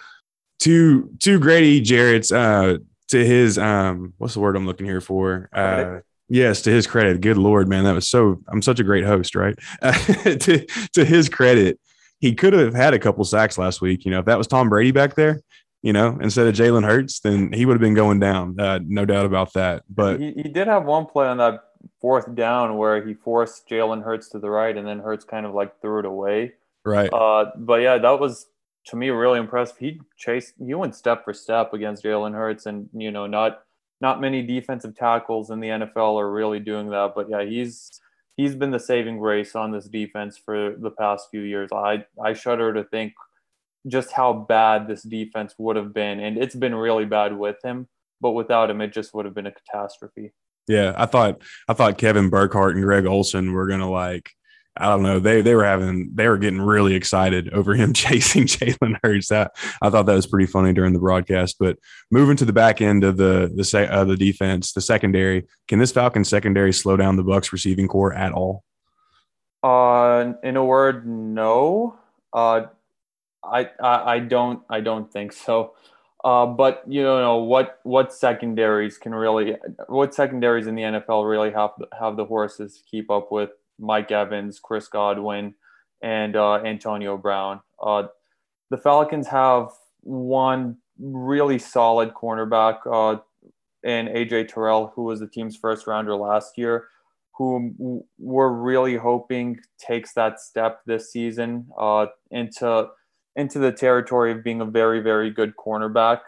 to 0.60 1.10
to 1.20 1.38
Grady 1.38 1.80
Jarrett's 1.80 2.32
uh, 2.32 2.78
to 3.08 3.24
his 3.24 3.58
um, 3.58 4.14
what's 4.18 4.34
the 4.34 4.40
word 4.40 4.56
I'm 4.56 4.66
looking 4.66 4.86
here 4.86 5.00
for? 5.00 5.48
Uh, 5.52 6.00
yes, 6.28 6.62
to 6.62 6.70
his 6.70 6.86
credit, 6.86 7.20
good 7.20 7.38
lord, 7.38 7.68
man, 7.68 7.84
that 7.84 7.94
was 7.94 8.08
so. 8.08 8.42
I'm 8.48 8.62
such 8.62 8.80
a 8.80 8.84
great 8.84 9.04
host, 9.04 9.34
right? 9.34 9.58
To 10.24 10.66
to 10.94 11.04
his 11.04 11.28
credit, 11.28 11.78
he 12.20 12.34
could 12.34 12.52
have 12.52 12.74
had 12.74 12.94
a 12.94 12.98
couple 12.98 13.24
sacks 13.24 13.58
last 13.58 13.80
week. 13.80 14.04
You 14.04 14.10
know, 14.10 14.20
if 14.20 14.26
that 14.26 14.38
was 14.38 14.46
Tom 14.46 14.68
Brady 14.68 14.92
back 14.92 15.14
there, 15.14 15.42
you 15.82 15.92
know, 15.92 16.18
instead 16.20 16.46
of 16.46 16.54
Jalen 16.54 16.84
Hurts, 16.84 17.20
then 17.20 17.52
he 17.52 17.64
would 17.64 17.74
have 17.74 17.80
been 17.80 17.94
going 17.94 18.20
down. 18.20 18.58
Uh, 18.58 18.80
no 18.84 19.04
doubt 19.04 19.24
about 19.24 19.54
that. 19.54 19.84
But 19.88 20.20
he, 20.20 20.32
he 20.32 20.42
did 20.42 20.66
have 20.66 20.84
one 20.84 21.06
play 21.06 21.26
on 21.26 21.38
that 21.38 21.64
fourth 22.00 22.34
down 22.34 22.76
where 22.76 23.04
he 23.06 23.14
forced 23.14 23.68
Jalen 23.68 24.02
Hurts 24.02 24.28
to 24.30 24.38
the 24.38 24.50
right, 24.50 24.76
and 24.76 24.86
then 24.86 24.98
Hurts 24.98 25.24
kind 25.24 25.46
of 25.46 25.54
like 25.54 25.80
threw 25.80 26.00
it 26.00 26.04
away. 26.04 26.52
Right. 26.84 27.12
Uh, 27.12 27.50
but 27.56 27.80
yeah, 27.80 27.98
that 27.98 28.20
was 28.20 28.46
to 28.86 28.96
me 28.96 29.10
really 29.10 29.38
impressive. 29.38 29.76
He 29.78 30.00
chased, 30.16 30.54
he 30.58 30.74
went 30.74 30.94
step 30.94 31.24
for 31.24 31.32
step 31.32 31.72
against 31.72 32.04
Jalen 32.04 32.34
Hurts, 32.34 32.66
and 32.66 32.88
you 32.94 33.10
know, 33.10 33.26
not 33.26 33.62
not 34.02 34.20
many 34.20 34.42
defensive 34.42 34.96
tackles 34.96 35.50
in 35.50 35.60
the 35.60 35.68
NFL 35.68 36.20
are 36.20 36.30
really 36.30 36.60
doing 36.60 36.90
that. 36.90 37.12
But 37.14 37.28
yeah, 37.30 37.42
he's 37.42 38.00
he's 38.36 38.54
been 38.54 38.70
the 38.70 38.80
saving 38.80 39.18
grace 39.18 39.54
on 39.54 39.70
this 39.70 39.86
defense 39.86 40.36
for 40.36 40.74
the 40.78 40.90
past 40.90 41.28
few 41.30 41.40
years. 41.40 41.70
I 41.72 42.04
I 42.22 42.34
shudder 42.34 42.72
to 42.74 42.84
think 42.84 43.14
just 43.86 44.12
how 44.12 44.32
bad 44.32 44.86
this 44.86 45.02
defense 45.02 45.54
would 45.58 45.76
have 45.76 45.94
been, 45.94 46.20
and 46.20 46.38
it's 46.38 46.54
been 46.54 46.74
really 46.74 47.04
bad 47.04 47.36
with 47.36 47.56
him. 47.64 47.88
But 48.20 48.32
without 48.32 48.70
him, 48.70 48.80
it 48.80 48.92
just 48.92 49.14
would 49.14 49.24
have 49.24 49.34
been 49.34 49.46
a 49.46 49.52
catastrophe. 49.52 50.32
Yeah, 50.68 50.94
I 50.96 51.06
thought 51.06 51.42
I 51.68 51.72
thought 51.72 51.98
Kevin 51.98 52.28
Burkhardt 52.28 52.74
and 52.74 52.84
Greg 52.84 53.06
Olsen 53.06 53.52
were 53.52 53.66
gonna 53.66 53.90
like 53.90 54.30
I 54.76 54.86
don't 54.88 55.02
know 55.02 55.18
they 55.18 55.42
they 55.42 55.54
were 55.54 55.64
having 55.64 56.10
they 56.14 56.28
were 56.28 56.38
getting 56.38 56.60
really 56.60 56.94
excited 56.94 57.52
over 57.52 57.74
him 57.74 57.92
chasing 57.94 58.44
Jalen 58.44 58.96
Hurts. 59.02 59.28
That 59.28 59.52
I 59.82 59.90
thought 59.90 60.06
that 60.06 60.14
was 60.14 60.26
pretty 60.26 60.46
funny 60.46 60.72
during 60.72 60.92
the 60.92 61.00
broadcast. 61.00 61.56
But 61.58 61.78
moving 62.10 62.36
to 62.36 62.44
the 62.44 62.52
back 62.52 62.80
end 62.80 63.04
of 63.04 63.16
the 63.16 63.52
the 63.54 63.88
uh, 63.90 64.04
the 64.04 64.16
defense, 64.16 64.72
the 64.72 64.80
secondary, 64.80 65.46
can 65.66 65.78
this 65.78 65.92
Falcon 65.92 66.24
secondary 66.24 66.72
slow 66.72 66.96
down 66.96 67.16
the 67.16 67.24
Bucs 67.24 67.52
receiving 67.52 67.88
corps 67.88 68.12
at 68.12 68.32
all? 68.32 68.64
Uh, 69.62 70.32
in 70.42 70.56
a 70.56 70.64
word, 70.64 71.06
no. 71.06 71.98
Uh, 72.32 72.66
I, 73.42 73.68
I 73.82 74.18
don't 74.18 74.62
I 74.68 74.80
don't 74.80 75.10
think 75.12 75.32
so. 75.32 75.74
Uh, 76.22 76.44
but 76.44 76.82
you 76.86 77.02
know 77.02 77.38
what 77.38 77.78
what 77.82 78.12
secondaries 78.12 78.98
can 78.98 79.14
really 79.14 79.56
what 79.88 80.14
secondaries 80.14 80.66
in 80.66 80.74
the 80.74 80.82
NFL 80.82 81.28
really 81.28 81.50
have 81.50 81.70
have 81.98 82.16
the 82.16 82.26
horses 82.26 82.76
to 82.76 82.84
keep 82.84 83.10
up 83.10 83.32
with 83.32 83.50
Mike 83.78 84.10
Evans, 84.10 84.60
Chris 84.60 84.88
Godwin, 84.88 85.54
and 86.02 86.36
uh, 86.36 86.56
Antonio 86.56 87.16
Brown. 87.16 87.60
Uh, 87.82 88.04
the 88.70 88.76
Falcons 88.76 89.28
have 89.28 89.70
one 90.02 90.76
really 90.98 91.58
solid 91.58 92.12
cornerback 92.12 92.80
uh, 92.86 93.20
in 93.82 94.06
AJ 94.06 94.48
Terrell, 94.48 94.92
who 94.94 95.04
was 95.04 95.20
the 95.20 95.26
team's 95.26 95.56
first 95.56 95.86
rounder 95.86 96.14
last 96.14 96.58
year, 96.58 96.88
who 97.34 98.04
we're 98.18 98.52
really 98.52 98.96
hoping 98.96 99.58
takes 99.78 100.12
that 100.12 100.38
step 100.38 100.80
this 100.84 101.10
season 101.10 101.66
uh, 101.78 102.06
into 102.30 102.88
into 103.36 103.58
the 103.58 103.72
territory 103.72 104.32
of 104.32 104.44
being 104.44 104.60
a 104.60 104.64
very, 104.64 105.00
very 105.00 105.30
good 105.30 105.54
cornerback. 105.56 106.20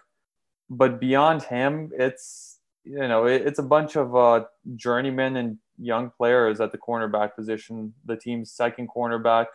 But 0.70 1.00
beyond 1.00 1.42
him, 1.42 1.90
it's 1.96 2.58
you 2.84 3.06
know 3.08 3.26
it, 3.26 3.42
it's 3.42 3.58
a 3.58 3.64
bunch 3.64 3.96
of 3.96 4.16
uh, 4.16 4.44
journeymen 4.76 5.36
and 5.36 5.58
young 5.78 6.10
players 6.16 6.60
at 6.60 6.72
the 6.72 6.78
cornerback 6.78 7.34
position. 7.34 7.92
The 8.04 8.16
team's 8.16 8.52
second 8.52 8.88
cornerback 8.88 9.46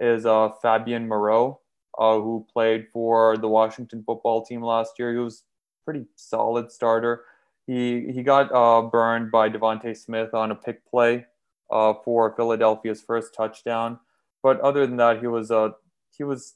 is 0.00 0.26
uh, 0.26 0.50
Fabian 0.62 1.06
Moreau, 1.06 1.60
uh, 1.98 2.16
who 2.16 2.46
played 2.52 2.86
for 2.92 3.36
the 3.36 3.48
Washington 3.48 4.02
football 4.04 4.44
team 4.44 4.62
last 4.62 4.92
year. 4.98 5.12
He 5.12 5.18
was 5.18 5.44
pretty 5.84 6.06
solid 6.16 6.72
starter. 6.72 7.24
He 7.66 8.12
he 8.12 8.22
got 8.22 8.52
uh, 8.52 8.82
burned 8.82 9.30
by 9.30 9.48
DeVonta 9.48 9.96
Smith 9.96 10.34
on 10.34 10.50
a 10.50 10.54
pick 10.54 10.88
play 10.88 11.26
uh, 11.70 11.94
for 12.04 12.34
Philadelphia's 12.36 13.02
first 13.02 13.34
touchdown. 13.34 13.98
But 14.42 14.60
other 14.60 14.86
than 14.86 14.96
that, 14.96 15.20
he 15.20 15.26
was 15.26 15.50
uh, 15.50 15.70
he 16.16 16.24
was 16.24 16.54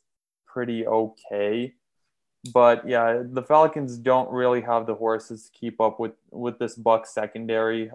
pretty 0.53 0.87
okay. 0.87 1.75
But 2.53 2.89
yeah, 2.89 3.23
the 3.25 3.43
Falcons 3.43 3.99
don't 3.99 4.31
really 4.31 4.63
have 4.63 4.87
the 4.87 4.95
horses 4.95 5.45
to 5.45 5.59
keep 5.59 5.81
up 5.81 6.01
with 6.01 6.13
with 6.31 6.59
this 6.59 6.79
Buc 6.79 7.07
secondary. 7.07 7.91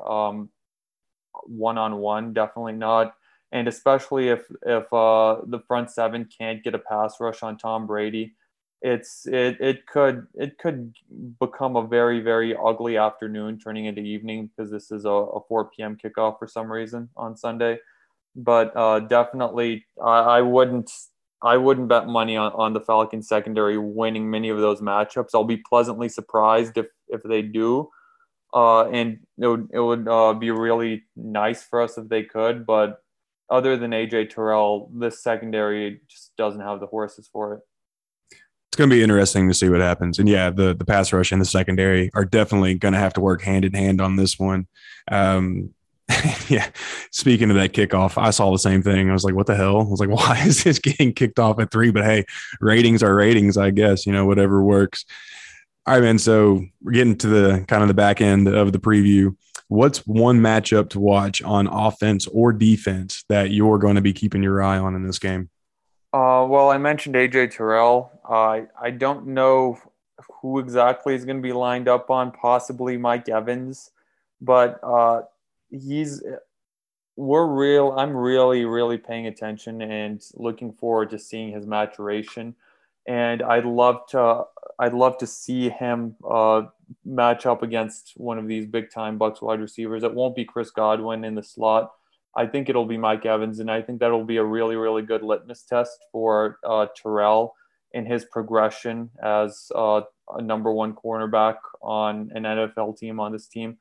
One 1.48 1.78
on 1.78 1.98
one, 1.98 2.34
definitely 2.34 2.74
not. 2.74 3.16
And 3.52 3.68
especially 3.68 4.30
if 4.30 4.46
if 4.66 4.92
uh, 4.94 5.38
the 5.46 5.60
front 5.68 5.92
seven 5.92 6.26
can't 6.26 6.64
get 6.64 6.76
a 6.76 6.80
pass 6.80 7.20
rush 7.20 7.44
on 7.44 7.58
Tom 7.58 7.88
Brady, 7.88 8.36
it's 8.82 9.26
it 9.26 9.58
it 9.60 9.88
could 9.88 10.28
it 10.36 10.58
could 10.60 10.94
become 11.40 11.76
a 11.76 11.88
very 11.88 12.20
very 12.20 12.56
ugly 12.56 12.98
afternoon 12.98 13.58
turning 13.58 13.86
into 13.86 14.02
evening 14.02 14.48
because 14.48 14.72
this 14.72 14.92
is 14.92 15.06
a, 15.06 15.10
a 15.10 15.40
4 15.48 15.72
p.m. 15.72 15.98
kickoff 15.98 16.38
for 16.38 16.48
some 16.48 16.72
reason 16.72 17.10
on 17.18 17.36
Sunday. 17.36 17.80
But 18.36 18.76
uh, 18.76 19.00
definitely, 19.00 19.86
I, 20.04 20.38
I 20.38 20.42
wouldn't 20.42 20.92
I 21.42 21.58
wouldn't 21.58 21.90
bet 21.90 22.08
money 22.08 22.38
on, 22.38 22.52
on 22.54 22.74
the 22.74 22.80
Falcons 22.80 23.28
secondary 23.28 23.78
winning 23.78 24.30
many 24.30 24.50
of 24.50 24.58
those 24.58 24.82
matchups. 24.82 25.30
I'll 25.34 25.44
be 25.44 25.58
pleasantly 25.58 26.10
surprised 26.10 26.78
if 26.78 26.88
if 27.08 27.24
they 27.24 27.42
do. 27.42 27.90
Uh, 28.54 28.88
and 28.90 29.20
it 29.38 29.48
would 29.48 29.70
it 29.74 29.80
would 29.80 30.08
uh, 30.08 30.34
be 30.34 30.50
really 30.52 31.04
nice 31.16 31.64
for 31.64 31.82
us 31.82 31.98
if 31.98 32.08
they 32.08 32.24
could, 32.24 32.66
but 32.66 33.02
other 33.50 33.78
than 33.78 33.92
AJ 33.92 34.32
Terrell, 34.32 34.90
this 34.94 35.22
secondary 35.22 36.02
just 36.08 36.36
doesn't 36.38 36.62
have 36.62 36.80
the 36.80 36.88
horses 36.88 37.30
for 37.32 37.56
it. 37.56 37.60
It's 38.32 38.78
going 38.78 38.90
to 38.90 38.96
be 38.96 39.04
interesting 39.04 39.48
to 39.48 39.54
see 39.54 39.70
what 39.70 39.82
happens. 39.82 40.20
And 40.20 40.28
yeah, 40.28 40.50
the 40.50 40.74
the 40.74 40.86
pass 40.86 41.14
rush 41.14 41.32
and 41.32 41.42
the 41.42 41.46
secondary 41.46 42.10
are 42.14 42.26
definitely 42.26 42.76
going 42.76 42.94
to 42.94 43.00
have 43.00 43.14
to 43.14 43.22
work 43.22 43.42
hand 43.42 43.66
in 43.66 43.74
hand 43.74 44.02
on 44.02 44.16
this 44.16 44.40
one. 44.40 44.68
Um, 45.12 45.75
yeah. 46.50 46.70
Speaking 47.12 47.50
of 47.50 47.56
that 47.56 47.74
kickoff, 47.74 48.22
I 48.22 48.30
saw 48.30 48.52
the 48.52 48.60
same 48.60 48.84
thing. 48.84 49.10
I 49.10 49.14
was 49.14 49.24
like, 49.24 49.36
what 49.36 49.48
the 49.48 49.56
hell? 49.56 49.82
I 49.82 49.84
was 49.84 50.00
like, 50.00 50.10
why 50.10 50.44
is 50.46 50.64
this 50.64 50.80
getting 50.80 51.14
kicked 51.14 51.40
off 51.40 51.60
at 51.60 51.72
three? 51.72 51.92
But 51.92 52.04
hey, 52.04 52.26
ratings 52.60 53.04
are 53.04 53.16
ratings, 53.16 53.58
I 53.58 53.72
guess, 53.72 54.06
you 54.06 54.14
know, 54.14 54.26
whatever 54.26 54.62
works. 54.64 55.06
All 55.88 55.94
right, 55.94 56.04
man. 56.04 56.18
So 56.18 56.66
we're 56.82 56.94
getting 56.94 57.18
to 57.18 57.28
the 57.28 57.66
kind 57.68 57.82
of 57.82 57.88
the 57.88 57.94
back 57.94 58.22
end 58.22 58.48
of 58.48 58.72
the 58.72 58.80
preview. 58.80 59.36
What's 59.68 60.06
one 60.06 60.40
matchup 60.40 60.90
to 60.92 61.00
watch 61.00 61.42
on 61.42 61.68
offense 61.68 62.28
or 62.28 62.54
defense 62.54 63.24
that 63.30 63.52
you're 63.52 63.80
going 63.80 63.96
to 63.96 64.02
be 64.02 64.14
keeping 64.14 64.44
your 64.44 64.62
eye 64.62 64.78
on 64.78 64.96
in 64.96 65.06
this 65.06 65.20
game? 65.20 65.50
Uh, 66.14 66.46
well, 66.48 66.70
I 66.70 66.78
mentioned 66.78 67.16
AJ 67.16 67.56
Terrell. 67.56 68.12
Uh, 68.28 68.62
I 68.80 68.92
don't 68.92 69.28
know 69.28 69.80
who 70.42 70.60
exactly 70.60 71.16
is 71.16 71.26
going 71.26 71.38
to 71.38 71.44
be 71.44 71.54
lined 71.54 71.88
up 71.88 72.10
on, 72.10 72.32
possibly 72.32 72.98
Mike 72.98 73.28
Evans, 73.28 73.92
but 74.40 74.80
uh, 74.84 75.24
he's 75.80 76.24
we're 77.18 77.48
real 77.48 77.94
i'm 77.98 78.16
really 78.16 78.66
really 78.66 78.98
paying 78.98 79.28
attention 79.28 79.82
and 79.82 80.22
looking 80.36 80.74
forward 80.74 81.10
to 81.10 81.20
seeing 81.20 81.52
his 81.52 81.66
maturation. 81.66 82.56
And 83.08 83.42
i'd 83.44 83.66
love 83.66 84.08
to 84.10 84.44
i'd 84.80 84.94
love 84.94 85.18
to 85.20 85.28
see 85.28 85.70
him 85.70 86.16
uh, 86.30 86.64
match 87.06 87.46
up 87.46 87.64
against 87.64 88.14
one 88.18 88.38
of 88.38 88.48
these 88.48 88.66
big 88.66 88.92
time 88.92 89.18
Bucs 89.18 89.42
wide 89.42 89.62
receivers. 89.62 90.04
It 90.04 90.14
won't 90.14 90.36
be 90.36 90.46
chris 90.46 90.72
godwin 90.72 91.24
in 91.24 91.36
the 91.36 91.44
slot. 91.44 91.92
I 92.36 92.46
think 92.46 92.68
it'll 92.68 92.86
be 92.86 92.98
mike 92.98 93.26
evans 93.26 93.60
and 93.60 93.72
i 93.72 93.82
think 93.82 94.00
that'll 94.00 94.26
be 94.26 94.38
a 94.38 94.44
really 94.44 94.76
really 94.76 95.02
good 95.02 95.24
litmus 95.24 95.64
test 95.64 95.98
for 96.12 96.60
uh, 96.68 96.88
terrell 97.02 97.56
in 97.94 98.06
his 98.06 98.26
progression 98.26 99.10
as 99.24 99.72
uh, 99.74 100.02
a 100.36 100.42
number 100.42 100.74
one 100.74 100.94
cornerback 100.94 101.56
on 101.82 102.30
an 102.36 102.44
nfl 102.44 102.98
team 102.98 103.22
on 103.22 103.32
this 103.32 103.48
team 103.48 103.78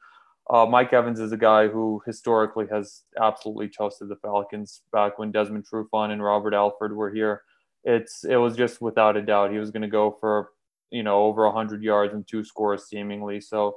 uh, 0.51 0.67
Mike 0.67 0.93
Evans 0.93 1.21
is 1.21 1.33
a 1.33 1.37
guy 1.37 1.69
who 1.69 2.03
historically 2.05 2.67
has 2.71 3.03
absolutely 3.21 3.69
toasted 3.69 4.09
the 4.09 4.17
Falcons 4.17 4.83
back 4.93 5.19
when 5.19 5.33
Desmond 5.33 5.67
Trufant 5.67 6.13
and 6.13 6.23
Robert 6.23 6.53
Alford 6.53 6.95
were 6.95 7.11
here. 7.11 7.43
It's 7.85 8.25
it 8.25 8.37
was 8.37 8.57
just 8.57 8.81
without 8.81 9.17
a 9.17 9.23
doubt 9.23 9.53
he 9.53 9.59
was 9.59 9.71
going 9.71 9.83
to 9.83 9.89
go 9.89 10.17
for 10.21 10.51
you 10.91 11.03
know 11.03 11.25
over 11.25 11.45
100 11.47 11.83
yards 11.83 12.15
and 12.15 12.27
two 12.27 12.45
scores 12.45 12.87
seemingly. 12.87 13.41
So 13.41 13.77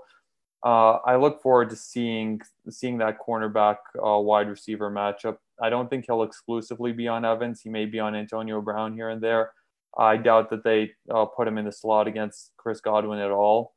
uh, 0.65 0.97
I 1.05 1.15
look 1.15 1.41
forward 1.41 1.69
to 1.69 1.75
seeing 1.75 2.41
seeing 2.69 2.97
that 2.97 3.17
cornerback 3.19 3.77
uh, 4.05 4.19
wide 4.19 4.49
receiver 4.49 4.91
matchup. 4.91 5.37
I 5.61 5.69
don't 5.69 5.89
think 5.89 6.05
he'll 6.07 6.23
exclusively 6.23 6.91
be 6.91 7.07
on 7.07 7.23
Evans. 7.23 7.61
He 7.61 7.69
may 7.69 7.85
be 7.85 7.99
on 7.99 8.15
Antonio 8.15 8.61
Brown 8.61 8.93
here 8.93 9.09
and 9.09 9.21
there. 9.21 9.53
I 9.97 10.17
doubt 10.17 10.49
that 10.49 10.63
they 10.63 10.91
uh, 11.09 11.25
put 11.25 11.47
him 11.47 11.57
in 11.57 11.65
the 11.65 11.71
slot 11.71 12.07
against 12.07 12.51
Chris 12.57 12.81
Godwin 12.81 13.19
at 13.19 13.31
all. 13.31 13.73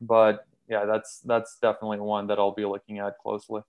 But 0.00 0.46
yeah, 0.68 0.84
that's 0.84 1.20
that's 1.24 1.58
definitely 1.60 2.00
one 2.00 2.26
that 2.28 2.38
I'll 2.38 2.54
be 2.54 2.64
looking 2.64 2.98
at 2.98 3.18
closely. 3.18 3.62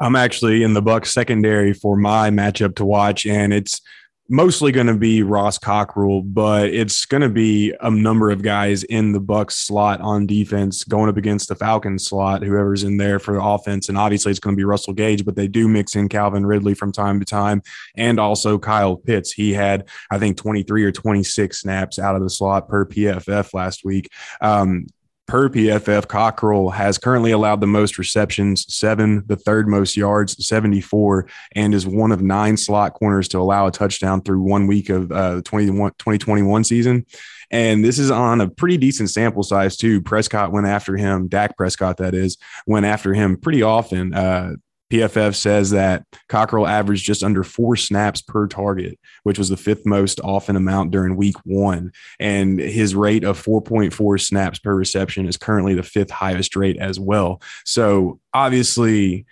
I'm 0.00 0.16
actually 0.16 0.62
in 0.62 0.74
the 0.74 0.82
Bucs 0.82 1.06
secondary 1.06 1.72
for 1.72 1.96
my 1.96 2.30
matchup 2.30 2.76
to 2.76 2.84
watch, 2.84 3.26
and 3.26 3.52
it's 3.52 3.80
mostly 4.28 4.70
going 4.72 4.86
to 4.86 4.96
be 4.96 5.22
Ross 5.22 5.58
Cockrell, 5.58 6.22
but 6.22 6.68
it's 6.68 7.06
going 7.06 7.22
to 7.22 7.30
be 7.30 7.74
a 7.80 7.90
number 7.90 8.30
of 8.30 8.42
guys 8.42 8.84
in 8.84 9.12
the 9.12 9.20
Bucs 9.20 9.52
slot 9.52 10.00
on 10.00 10.26
defense 10.26 10.84
going 10.84 11.08
up 11.08 11.16
against 11.16 11.48
the 11.48 11.54
Falcons 11.54 12.04
slot, 12.04 12.42
whoever's 12.42 12.84
in 12.84 12.98
there 12.98 13.18
for 13.18 13.34
the 13.34 13.42
offense. 13.42 13.88
And 13.88 13.96
obviously 13.96 14.30
it's 14.30 14.40
going 14.40 14.54
to 14.54 14.60
be 14.60 14.64
Russell 14.64 14.92
Gage, 14.92 15.24
but 15.24 15.34
they 15.34 15.48
do 15.48 15.66
mix 15.66 15.96
in 15.96 16.08
Calvin 16.08 16.44
Ridley 16.44 16.74
from 16.74 16.92
time 16.92 17.18
to 17.20 17.24
time 17.24 17.62
and 17.96 18.20
also 18.20 18.58
Kyle 18.58 18.96
Pitts. 18.96 19.32
He 19.32 19.54
had, 19.54 19.88
I 20.10 20.18
think, 20.18 20.36
23 20.36 20.84
or 20.84 20.92
26 20.92 21.58
snaps 21.58 21.98
out 21.98 22.14
of 22.14 22.22
the 22.22 22.30
slot 22.30 22.68
per 22.68 22.84
PFF 22.84 23.54
last 23.54 23.84
week. 23.84 24.10
Um, 24.42 24.86
per 25.28 25.50
PFF, 25.50 26.08
Cockrell 26.08 26.70
has 26.72 26.96
currently 26.98 27.30
allowed 27.30 27.60
the 27.60 27.66
most 27.66 27.98
receptions, 27.98 28.64
seven, 28.74 29.22
the 29.26 29.36
third 29.36 29.68
most 29.68 29.96
yards, 29.96 30.44
74, 30.44 31.28
and 31.52 31.74
is 31.74 31.86
one 31.86 32.10
of 32.10 32.22
nine 32.22 32.56
slot 32.56 32.94
corners 32.94 33.28
to 33.28 33.38
allow 33.38 33.66
a 33.66 33.70
touchdown 33.70 34.22
through 34.22 34.40
one 34.40 34.66
week 34.66 34.88
of 34.88 35.12
uh, 35.12 35.36
the 35.36 35.42
2021 35.42 36.64
season. 36.64 37.06
And 37.50 37.84
this 37.84 37.98
is 37.98 38.10
on 38.10 38.40
a 38.40 38.48
pretty 38.48 38.78
decent 38.78 39.10
sample 39.10 39.42
size, 39.42 39.76
too. 39.76 40.00
Prescott 40.00 40.50
went 40.50 40.66
after 40.66 40.96
him, 40.96 41.28
Dak 41.28 41.56
Prescott, 41.56 41.98
that 41.98 42.14
is, 42.14 42.38
went 42.66 42.86
after 42.86 43.14
him 43.14 43.36
pretty 43.36 43.62
often. 43.62 44.14
Uh, 44.14 44.54
PFF 44.90 45.34
says 45.34 45.70
that 45.70 46.04
Cockrell 46.28 46.66
averaged 46.66 47.04
just 47.04 47.22
under 47.22 47.44
four 47.44 47.76
snaps 47.76 48.22
per 48.22 48.46
target, 48.46 48.98
which 49.22 49.38
was 49.38 49.48
the 49.48 49.56
fifth 49.56 49.84
most 49.84 50.20
often 50.20 50.56
amount 50.56 50.90
during 50.90 51.16
week 51.16 51.36
one. 51.44 51.92
And 52.18 52.58
his 52.58 52.94
rate 52.94 53.24
of 53.24 53.42
4.4 53.42 54.20
snaps 54.20 54.58
per 54.58 54.74
reception 54.74 55.28
is 55.28 55.36
currently 55.36 55.74
the 55.74 55.82
fifth 55.82 56.10
highest 56.10 56.56
rate 56.56 56.78
as 56.78 56.98
well. 56.98 57.42
So 57.64 58.20
obviously, 58.32 59.26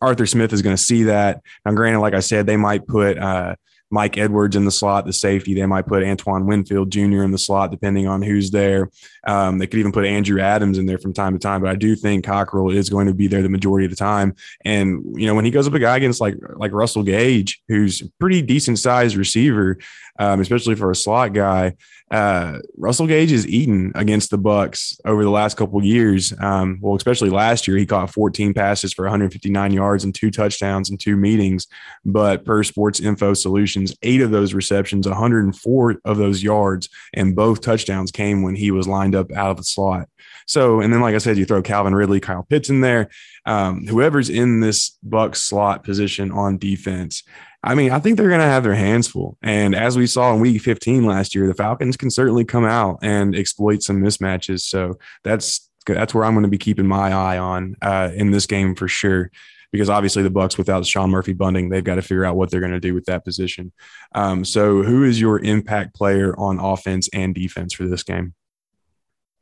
Arthur 0.00 0.26
Smith 0.26 0.52
is 0.52 0.62
going 0.62 0.76
to 0.76 0.82
see 0.82 1.04
that. 1.04 1.42
Now, 1.64 1.72
granted, 1.72 2.00
like 2.00 2.14
I 2.14 2.20
said, 2.20 2.46
they 2.46 2.56
might 2.56 2.86
put 2.86 3.18
uh, 3.18 3.56
Mike 3.90 4.16
Edwards 4.16 4.56
in 4.56 4.64
the 4.64 4.70
slot, 4.70 5.04
the 5.04 5.12
safety. 5.12 5.54
They 5.54 5.66
might 5.66 5.86
put 5.86 6.04
Antoine 6.04 6.46
Winfield 6.46 6.90
Jr. 6.90 7.22
in 7.22 7.32
the 7.32 7.38
slot, 7.38 7.70
depending 7.70 8.06
on 8.06 8.22
who's 8.22 8.50
there. 8.50 8.90
Um, 9.26 9.58
they 9.58 9.66
could 9.66 9.80
even 9.80 9.92
put 9.92 10.04
Andrew 10.04 10.40
Adams 10.40 10.78
in 10.78 10.86
there 10.86 10.98
from 10.98 11.12
time 11.12 11.32
to 11.32 11.38
time. 11.38 11.60
But 11.60 11.70
I 11.70 11.74
do 11.74 11.96
think 11.96 12.24
Cockrell 12.24 12.70
is 12.70 12.88
going 12.88 13.06
to 13.06 13.14
be 13.14 13.26
there 13.26 13.42
the 13.42 13.48
majority 13.48 13.86
of 13.86 13.90
the 13.90 13.96
time. 13.96 14.34
And 14.64 15.04
you 15.20 15.26
know, 15.26 15.34
when 15.34 15.44
he 15.44 15.50
goes 15.50 15.66
up 15.66 15.74
a 15.74 15.78
guy 15.78 15.96
against 15.96 16.20
like 16.20 16.36
like 16.56 16.72
Russell 16.72 17.02
Gage, 17.02 17.62
who's 17.68 18.02
a 18.02 18.08
pretty 18.20 18.42
decent 18.42 18.78
sized 18.78 19.16
receiver, 19.16 19.78
um, 20.20 20.38
especially 20.40 20.74
for 20.74 20.90
a 20.90 20.94
slot 20.94 21.32
guy, 21.32 21.74
uh, 22.10 22.58
Russell 22.76 23.06
Gage 23.06 23.32
is 23.32 23.48
eaten 23.48 23.90
against 23.94 24.30
the 24.30 24.38
Bucs 24.38 25.00
over 25.06 25.24
the 25.24 25.30
last 25.30 25.56
couple 25.56 25.82
years. 25.82 26.34
Um, 26.40 26.78
well, 26.82 26.94
especially 26.94 27.30
last 27.30 27.66
year, 27.66 27.78
he 27.78 27.86
caught 27.86 28.12
14 28.12 28.52
passes 28.52 28.92
for 28.92 29.06
159 29.06 29.72
yards 29.72 30.04
and 30.04 30.14
two 30.14 30.30
touchdowns 30.30 30.90
and 30.90 31.00
two 31.00 31.16
meetings. 31.16 31.68
But 32.04 32.44
per 32.44 32.62
Sports 32.64 33.00
Info 33.00 33.32
Solutions, 33.32 33.96
eight 34.02 34.20
of 34.20 34.30
those 34.30 34.52
receptions, 34.52 35.08
104 35.08 36.00
of 36.04 36.18
those 36.18 36.42
yards, 36.42 36.90
and 37.14 37.34
both 37.34 37.62
touchdowns 37.62 38.10
came 38.10 38.42
when 38.42 38.56
he 38.56 38.70
was 38.70 38.86
lined 38.86 39.14
up 39.14 39.32
out 39.32 39.50
of 39.50 39.56
the 39.56 39.64
slot. 39.64 40.06
So, 40.46 40.80
and 40.80 40.92
then 40.92 41.00
like 41.00 41.14
I 41.14 41.18
said, 41.18 41.38
you 41.38 41.46
throw 41.46 41.62
Calvin 41.62 41.94
Ridley, 41.94 42.20
Kyle 42.20 42.42
Pitts 42.42 42.68
in 42.68 42.82
there. 42.82 43.08
Um, 43.46 43.86
whoever's 43.86 44.28
in 44.28 44.60
this 44.60 44.98
Bucs 45.08 45.36
slot 45.36 45.84
position 45.84 46.30
on 46.30 46.58
defense, 46.58 47.22
I 47.62 47.74
mean, 47.74 47.90
I 47.90 47.98
think 47.98 48.16
they're 48.16 48.28
going 48.28 48.40
to 48.40 48.46
have 48.46 48.62
their 48.62 48.74
hands 48.74 49.08
full. 49.08 49.36
And 49.42 49.74
as 49.74 49.96
we 49.96 50.06
saw 50.06 50.32
in 50.32 50.40
week 50.40 50.62
15 50.62 51.04
last 51.04 51.34
year, 51.34 51.46
the 51.46 51.54
Falcons 51.54 51.96
can 51.96 52.10
certainly 52.10 52.44
come 52.44 52.64
out 52.64 53.00
and 53.02 53.34
exploit 53.34 53.82
some 53.82 54.00
mismatches. 54.00 54.60
So 54.60 54.98
that's 55.24 55.68
that's 55.86 56.14
where 56.14 56.24
I'm 56.24 56.34
going 56.34 56.44
to 56.44 56.50
be 56.50 56.58
keeping 56.58 56.86
my 56.86 57.12
eye 57.12 57.38
on 57.38 57.76
uh, 57.82 58.10
in 58.14 58.30
this 58.30 58.46
game 58.46 58.74
for 58.74 58.88
sure. 58.88 59.30
Because 59.72 59.88
obviously 59.88 60.22
the 60.22 60.30
Bucs 60.30 60.58
without 60.58 60.84
Sean 60.84 61.10
Murphy 61.10 61.32
Bunting, 61.32 61.68
they've 61.68 61.84
got 61.84 61.94
to 61.94 62.02
figure 62.02 62.24
out 62.24 62.34
what 62.34 62.50
they're 62.50 62.60
going 62.60 62.72
to 62.72 62.80
do 62.80 62.94
with 62.94 63.04
that 63.04 63.24
position. 63.24 63.72
Um, 64.14 64.44
so, 64.44 64.82
who 64.82 65.04
is 65.04 65.20
your 65.20 65.38
impact 65.38 65.94
player 65.94 66.36
on 66.36 66.58
offense 66.58 67.08
and 67.12 67.32
defense 67.32 67.72
for 67.72 67.86
this 67.86 68.02
game? 68.02 68.34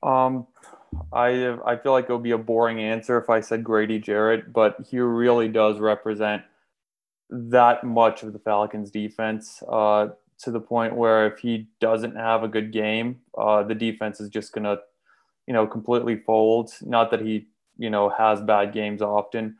Um, 0.02 0.46
I 1.10 1.56
I 1.64 1.76
feel 1.76 1.92
like 1.92 2.10
it 2.10 2.12
would 2.12 2.22
be 2.22 2.32
a 2.32 2.38
boring 2.38 2.78
answer 2.78 3.16
if 3.16 3.30
I 3.30 3.40
said 3.40 3.64
Grady 3.64 4.00
Jarrett, 4.00 4.52
but 4.52 4.76
he 4.90 4.98
really 4.98 5.48
does 5.48 5.78
represent– 5.78 6.42
that 7.30 7.84
much 7.84 8.22
of 8.22 8.32
the 8.32 8.38
Falcons 8.38 8.90
defense 8.90 9.62
uh, 9.68 10.08
to 10.38 10.50
the 10.50 10.60
point 10.60 10.96
where 10.96 11.26
if 11.26 11.40
he 11.40 11.68
doesn't 11.80 12.16
have 12.16 12.42
a 12.42 12.48
good 12.48 12.72
game, 12.72 13.20
uh, 13.36 13.62
the 13.62 13.74
defense 13.74 14.20
is 14.20 14.28
just 14.28 14.52
going 14.52 14.64
to, 14.64 14.78
you 15.46 15.52
know, 15.52 15.66
completely 15.66 16.16
fold. 16.16 16.70
Not 16.82 17.10
that 17.10 17.20
he, 17.20 17.48
you 17.76 17.90
know, 17.90 18.08
has 18.08 18.40
bad 18.40 18.72
games 18.72 19.02
often, 19.02 19.56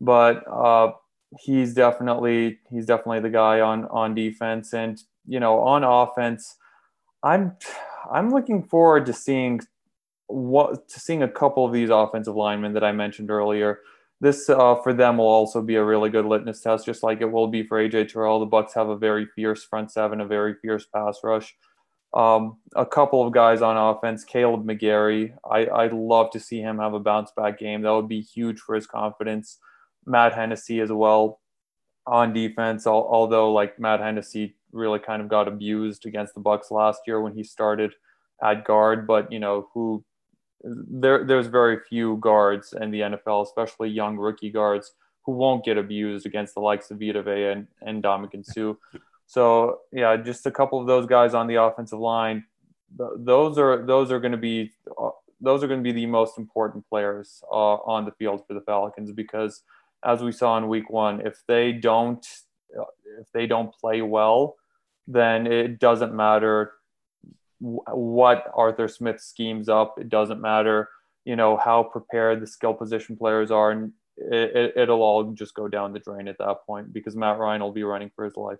but 0.00 0.44
uh, 0.50 0.92
he's 1.40 1.74
definitely 1.74 2.58
he's 2.70 2.86
definitely 2.86 3.20
the 3.20 3.30
guy 3.30 3.60
on 3.60 3.86
on 3.86 4.14
defense 4.14 4.72
and 4.72 5.02
you 5.26 5.40
know 5.40 5.60
on 5.60 5.84
offense. 5.84 6.56
I'm 7.22 7.56
I'm 8.10 8.30
looking 8.30 8.62
forward 8.62 9.06
to 9.06 9.12
seeing 9.12 9.60
what 10.26 10.88
to 10.88 11.00
seeing 11.00 11.22
a 11.22 11.28
couple 11.28 11.64
of 11.64 11.72
these 11.72 11.90
offensive 11.90 12.36
linemen 12.36 12.74
that 12.74 12.84
I 12.84 12.92
mentioned 12.92 13.30
earlier 13.30 13.80
this 14.20 14.48
uh, 14.48 14.76
for 14.76 14.92
them 14.92 15.18
will 15.18 15.26
also 15.26 15.60
be 15.60 15.76
a 15.76 15.84
really 15.84 16.10
good 16.10 16.24
litmus 16.24 16.60
test, 16.60 16.86
just 16.86 17.02
like 17.02 17.20
it 17.20 17.30
will 17.30 17.48
be 17.48 17.62
for 17.62 17.78
AJ 17.78 18.12
Terrell. 18.12 18.40
The 18.40 18.46
Bucs 18.46 18.74
have 18.74 18.88
a 18.88 18.96
very 18.96 19.26
fierce 19.34 19.64
front 19.64 19.90
seven, 19.90 20.20
a 20.20 20.26
very 20.26 20.54
fierce 20.54 20.86
pass 20.86 21.18
rush. 21.22 21.54
Um, 22.14 22.56
a 22.74 22.86
couple 22.86 23.26
of 23.26 23.34
guys 23.34 23.60
on 23.60 23.76
offense, 23.76 24.24
Kaleb 24.24 24.64
McGary. 24.64 25.34
I, 25.50 25.68
I'd 25.68 25.92
love 25.92 26.30
to 26.30 26.40
see 26.40 26.60
him 26.60 26.78
have 26.78 26.94
a 26.94 27.00
bounce 27.00 27.30
back 27.36 27.58
game. 27.58 27.82
That 27.82 27.92
would 27.92 28.08
be 28.08 28.22
huge 28.22 28.58
for 28.60 28.74
his 28.74 28.86
confidence. 28.86 29.58
Matt 30.06 30.32
Hennessy 30.32 30.80
as 30.80 30.90
well 30.90 31.40
on 32.06 32.32
defense, 32.32 32.86
although 32.86 33.52
like 33.52 33.78
Matt 33.78 34.00
Hennessy 34.00 34.56
really 34.72 35.00
kind 35.00 35.20
of 35.20 35.28
got 35.28 35.48
abused 35.48 36.06
against 36.06 36.34
the 36.34 36.40
Bucs 36.40 36.70
last 36.70 37.00
year 37.06 37.20
when 37.20 37.34
he 37.34 37.42
started 37.42 37.92
at 38.42 38.64
guard, 38.64 39.06
but 39.06 39.30
you 39.30 39.40
know 39.40 39.68
who 39.74 40.04
there 40.62 41.24
there's 41.24 41.46
very 41.46 41.78
few 41.88 42.16
guards 42.18 42.74
in 42.80 42.90
the 42.90 43.00
NFL, 43.00 43.44
especially 43.44 43.88
young 43.88 44.16
rookie 44.16 44.50
guards, 44.50 44.92
who 45.24 45.32
won't 45.32 45.64
get 45.64 45.78
abused 45.78 46.26
against 46.26 46.54
the 46.54 46.60
likes 46.60 46.90
of 46.90 46.98
Vita 46.98 47.22
Vea 47.22 47.52
and, 47.52 47.66
and 47.82 48.02
Ndamukong 48.02 48.44
Suh. 48.44 48.74
So 49.28 49.80
yeah, 49.90 50.16
just 50.16 50.46
a 50.46 50.52
couple 50.52 50.80
of 50.80 50.86
those 50.86 51.04
guys 51.04 51.34
on 51.34 51.48
the 51.48 51.56
offensive 51.56 51.98
line. 51.98 52.44
Those 52.96 53.58
are 53.58 53.84
those 53.84 54.12
are 54.12 54.20
going 54.20 54.32
to 54.32 54.38
be 54.38 54.70
uh, 54.96 55.10
those 55.40 55.64
are 55.64 55.66
going 55.66 55.80
to 55.80 55.84
be 55.84 55.90
the 55.92 56.06
most 56.06 56.38
important 56.38 56.88
players 56.88 57.42
uh, 57.50 57.74
on 57.82 58.04
the 58.04 58.12
field 58.12 58.46
for 58.46 58.54
the 58.54 58.60
Falcons 58.60 59.10
because, 59.10 59.62
as 60.04 60.22
we 60.22 60.30
saw 60.30 60.56
in 60.58 60.68
Week 60.68 60.88
One, 60.90 61.26
if 61.26 61.42
they 61.48 61.72
don't 61.72 62.24
uh, 62.78 62.84
if 63.20 63.26
they 63.32 63.48
don't 63.48 63.74
play 63.74 64.00
well, 64.00 64.54
then 65.08 65.46
it 65.48 65.80
doesn't 65.80 66.14
matter 66.14 66.74
what 67.58 68.50
Arthur 68.54 68.88
Smith 68.88 69.20
schemes 69.20 69.68
up. 69.68 69.96
It 69.98 70.08
doesn't 70.08 70.40
matter, 70.40 70.88
you 71.24 71.36
know, 71.36 71.56
how 71.56 71.84
prepared 71.84 72.40
the 72.40 72.46
skill 72.46 72.74
position 72.74 73.16
players 73.16 73.50
are, 73.50 73.70
and 73.70 73.92
it, 74.16 74.56
it, 74.56 74.76
it'll 74.76 75.02
all 75.02 75.32
just 75.32 75.54
go 75.54 75.68
down 75.68 75.92
the 75.92 75.98
drain 76.00 76.28
at 76.28 76.38
that 76.38 76.58
point 76.66 76.92
because 76.92 77.16
Matt 77.16 77.38
Ryan 77.38 77.62
will 77.62 77.72
be 77.72 77.82
running 77.82 78.10
for 78.14 78.24
his 78.24 78.36
life. 78.36 78.58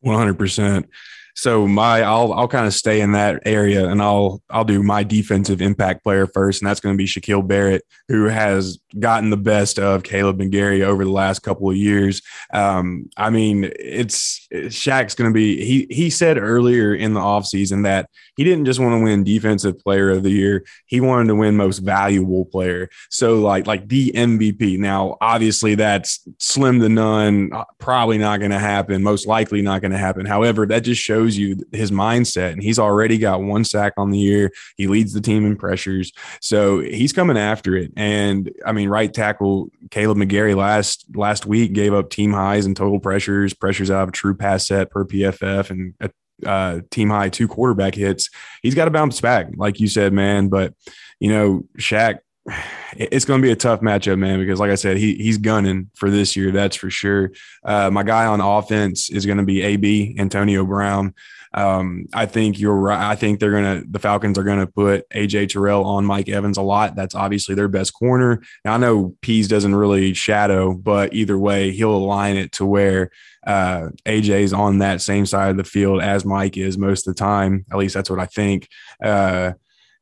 One 0.00 0.16
hundred 0.16 0.38
percent. 0.38 0.88
So 1.34 1.66
my 1.66 2.02
I'll 2.02 2.32
I'll 2.32 2.48
kind 2.48 2.66
of 2.66 2.74
stay 2.74 3.00
in 3.00 3.12
that 3.12 3.42
area 3.46 3.88
and 3.88 4.02
I'll 4.02 4.42
I'll 4.50 4.64
do 4.64 4.82
my 4.82 5.02
defensive 5.02 5.62
impact 5.62 6.02
player 6.02 6.26
first, 6.26 6.60
and 6.60 6.68
that's 6.68 6.80
going 6.80 6.94
to 6.94 6.98
be 6.98 7.06
Shaquille 7.06 7.46
Barrett, 7.46 7.82
who 8.08 8.24
has 8.24 8.78
gotten 8.98 9.30
the 9.30 9.36
best 9.36 9.78
of 9.78 10.02
Kaleb 10.02 10.38
McGary 10.38 10.82
over 10.82 11.04
the 11.04 11.10
last 11.10 11.40
couple 11.40 11.70
of 11.70 11.76
years. 11.76 12.20
Um, 12.52 13.08
I 13.16 13.30
mean, 13.30 13.70
it's 13.78 14.48
Shaq's 14.52 15.14
going 15.14 15.30
to 15.30 15.34
be 15.34 15.64
he 15.64 15.86
he 15.90 16.10
said 16.10 16.36
earlier 16.36 16.94
in 16.94 17.14
the 17.14 17.20
offseason 17.20 17.84
that 17.84 18.10
he 18.36 18.44
didn't 18.44 18.64
just 18.64 18.80
want 18.80 18.94
to 18.94 19.04
win 19.04 19.22
defensive 19.22 19.78
player 19.80 20.10
of 20.10 20.22
the 20.22 20.30
year, 20.30 20.64
he 20.86 21.00
wanted 21.00 21.28
to 21.28 21.34
win 21.34 21.56
most 21.56 21.78
valuable 21.78 22.44
player. 22.46 22.88
So 23.10 23.40
like 23.40 23.66
like 23.66 23.88
the 23.88 24.12
MVP. 24.12 24.78
Now, 24.78 25.16
obviously 25.20 25.74
that's 25.74 26.26
slim 26.38 26.80
to 26.80 26.88
none, 26.88 27.50
probably 27.78 28.18
not 28.18 28.38
going 28.38 28.50
to 28.50 28.58
happen, 28.58 29.02
most 29.02 29.26
likely 29.26 29.62
not 29.62 29.82
going 29.82 29.89
to 29.90 29.98
happen. 29.98 30.26
However, 30.26 30.66
that 30.66 30.80
just 30.80 31.00
shows 31.00 31.36
you 31.36 31.56
his 31.72 31.90
mindset. 31.90 32.52
And 32.52 32.62
he's 32.62 32.78
already 32.78 33.18
got 33.18 33.42
one 33.42 33.64
sack 33.64 33.94
on 33.96 34.10
the 34.10 34.18
year. 34.18 34.52
He 34.76 34.86
leads 34.86 35.12
the 35.12 35.20
team 35.20 35.46
in 35.46 35.56
pressures. 35.56 36.12
So 36.40 36.80
he's 36.80 37.12
coming 37.12 37.36
after 37.36 37.76
it. 37.76 37.92
And 37.96 38.50
I 38.66 38.72
mean, 38.72 38.88
right 38.88 39.12
tackle 39.12 39.68
Kaleb 39.90 40.22
McGary 40.22 40.56
last 40.56 41.04
last 41.14 41.46
week 41.46 41.72
gave 41.72 41.94
up 41.94 42.10
team 42.10 42.32
highs 42.32 42.66
and 42.66 42.76
total 42.76 43.00
pressures, 43.00 43.54
pressures 43.54 43.90
out 43.90 44.08
of 44.08 44.12
true 44.12 44.34
pass 44.34 44.66
set 44.66 44.90
per 44.90 45.04
PFF 45.04 45.70
and 45.70 45.94
a 46.00 46.10
uh, 46.46 46.80
team 46.90 47.10
high 47.10 47.28
two 47.28 47.48
quarterback 47.48 47.94
hits. 47.94 48.30
He's 48.62 48.74
got 48.74 48.86
to 48.86 48.90
bounce 48.90 49.20
back, 49.20 49.48
like 49.56 49.80
you 49.80 49.88
said, 49.88 50.12
man. 50.12 50.48
But 50.48 50.74
you 51.18 51.30
know, 51.30 51.64
Shaq 51.78 52.18
it's 52.96 53.24
going 53.24 53.40
to 53.40 53.46
be 53.46 53.52
a 53.52 53.56
tough 53.56 53.80
matchup, 53.80 54.18
man, 54.18 54.38
because 54.38 54.60
like 54.60 54.70
I 54.70 54.76
said, 54.76 54.96
he 54.96 55.14
he's 55.14 55.38
gunning 55.38 55.90
for 55.94 56.10
this 56.10 56.36
year. 56.36 56.50
That's 56.50 56.76
for 56.76 56.90
sure. 56.90 57.32
Uh, 57.64 57.90
my 57.90 58.02
guy 58.02 58.26
on 58.26 58.40
offense 58.40 59.10
is 59.10 59.26
going 59.26 59.38
to 59.38 59.44
be 59.44 59.62
AB 59.62 60.16
Antonio 60.18 60.64
Brown. 60.64 61.14
Um, 61.52 62.06
I 62.14 62.26
think 62.26 62.60
you're 62.60 62.76
right. 62.76 63.10
I 63.10 63.16
think 63.16 63.40
they're 63.40 63.50
gonna 63.50 63.82
the 63.88 63.98
Falcons 63.98 64.38
are 64.38 64.44
gonna 64.44 64.68
put 64.68 65.08
AJ 65.10 65.48
Terrell 65.48 65.84
on 65.84 66.04
Mike 66.04 66.28
Evans 66.28 66.58
a 66.58 66.62
lot. 66.62 66.94
That's 66.94 67.14
obviously 67.14 67.56
their 67.56 67.66
best 67.66 67.92
corner. 67.92 68.40
Now 68.64 68.74
I 68.74 68.76
know 68.76 69.16
Pees 69.20 69.48
doesn't 69.48 69.74
really 69.74 70.14
shadow, 70.14 70.72
but 70.72 71.12
either 71.12 71.36
way, 71.36 71.72
he'll 71.72 71.96
align 71.96 72.36
it 72.36 72.52
to 72.52 72.64
where 72.64 73.10
uh, 73.44 73.88
AJ's 74.06 74.52
on 74.52 74.78
that 74.78 75.00
same 75.00 75.26
side 75.26 75.50
of 75.50 75.56
the 75.56 75.64
field 75.64 76.02
as 76.02 76.24
Mike 76.24 76.56
is 76.56 76.78
most 76.78 77.08
of 77.08 77.16
the 77.16 77.18
time. 77.18 77.64
At 77.72 77.78
least 77.78 77.94
that's 77.94 78.10
what 78.10 78.20
I 78.20 78.26
think. 78.26 78.68
Uh, 79.02 79.52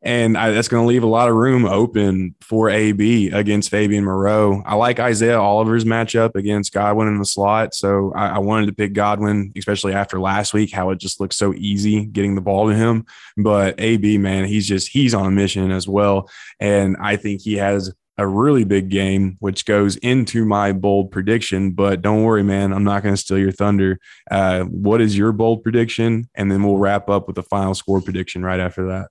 and 0.02 0.38
I, 0.38 0.52
that's 0.52 0.68
going 0.68 0.84
to 0.84 0.88
leave 0.88 1.02
a 1.02 1.08
lot 1.08 1.28
of 1.28 1.34
room 1.34 1.64
open 1.64 2.36
for 2.40 2.70
AB 2.70 3.30
against 3.30 3.70
Fabian 3.70 4.04
Moreau. 4.04 4.62
I 4.64 4.76
like 4.76 5.00
Isaiah 5.00 5.40
Oliver's 5.40 5.84
matchup 5.84 6.36
against 6.36 6.72
Godwin 6.72 7.08
in 7.08 7.18
the 7.18 7.24
slot. 7.24 7.74
So 7.74 8.12
I, 8.14 8.28
I, 8.28 8.38
wanted 8.38 8.66
to 8.66 8.72
pick 8.72 8.92
Godwin, 8.92 9.52
especially 9.56 9.94
after 9.94 10.20
last 10.20 10.54
week, 10.54 10.72
how 10.72 10.90
it 10.90 11.00
just 11.00 11.20
looked 11.20 11.34
so 11.34 11.52
easy 11.54 12.04
getting 12.04 12.36
the 12.36 12.40
ball 12.40 12.68
to 12.68 12.76
him. 12.76 13.06
But 13.36 13.74
AB, 13.78 14.18
man, 14.18 14.44
he's 14.44 14.68
just, 14.68 14.88
he's 14.88 15.14
on 15.14 15.26
a 15.26 15.30
mission 15.32 15.72
as 15.72 15.88
well. 15.88 16.30
And 16.60 16.96
I 17.00 17.16
think 17.16 17.40
he 17.40 17.54
has 17.54 17.92
a 18.18 18.26
really 18.26 18.64
big 18.64 18.90
game, 18.90 19.36
which 19.40 19.64
goes 19.64 19.96
into 19.96 20.44
my 20.44 20.72
bold 20.72 21.10
prediction. 21.10 21.72
But 21.72 22.02
don't 22.02 22.22
worry, 22.22 22.44
man, 22.44 22.72
I'm 22.72 22.84
not 22.84 23.02
going 23.02 23.14
to 23.14 23.20
steal 23.20 23.38
your 23.38 23.52
thunder. 23.52 23.98
Uh, 24.30 24.62
what 24.64 25.00
is 25.00 25.18
your 25.18 25.32
bold 25.32 25.64
prediction? 25.64 26.28
And 26.36 26.50
then 26.50 26.62
we'll 26.62 26.78
wrap 26.78 27.08
up 27.08 27.26
with 27.26 27.36
the 27.36 27.42
final 27.42 27.74
score 27.74 28.00
prediction 28.00 28.44
right 28.44 28.60
after 28.60 28.86
that. 28.88 29.08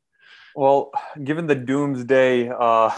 Well, 0.57 0.89
given 1.23 1.45
the 1.45 1.53
doomsday, 1.53 2.49
uh, 2.49 2.89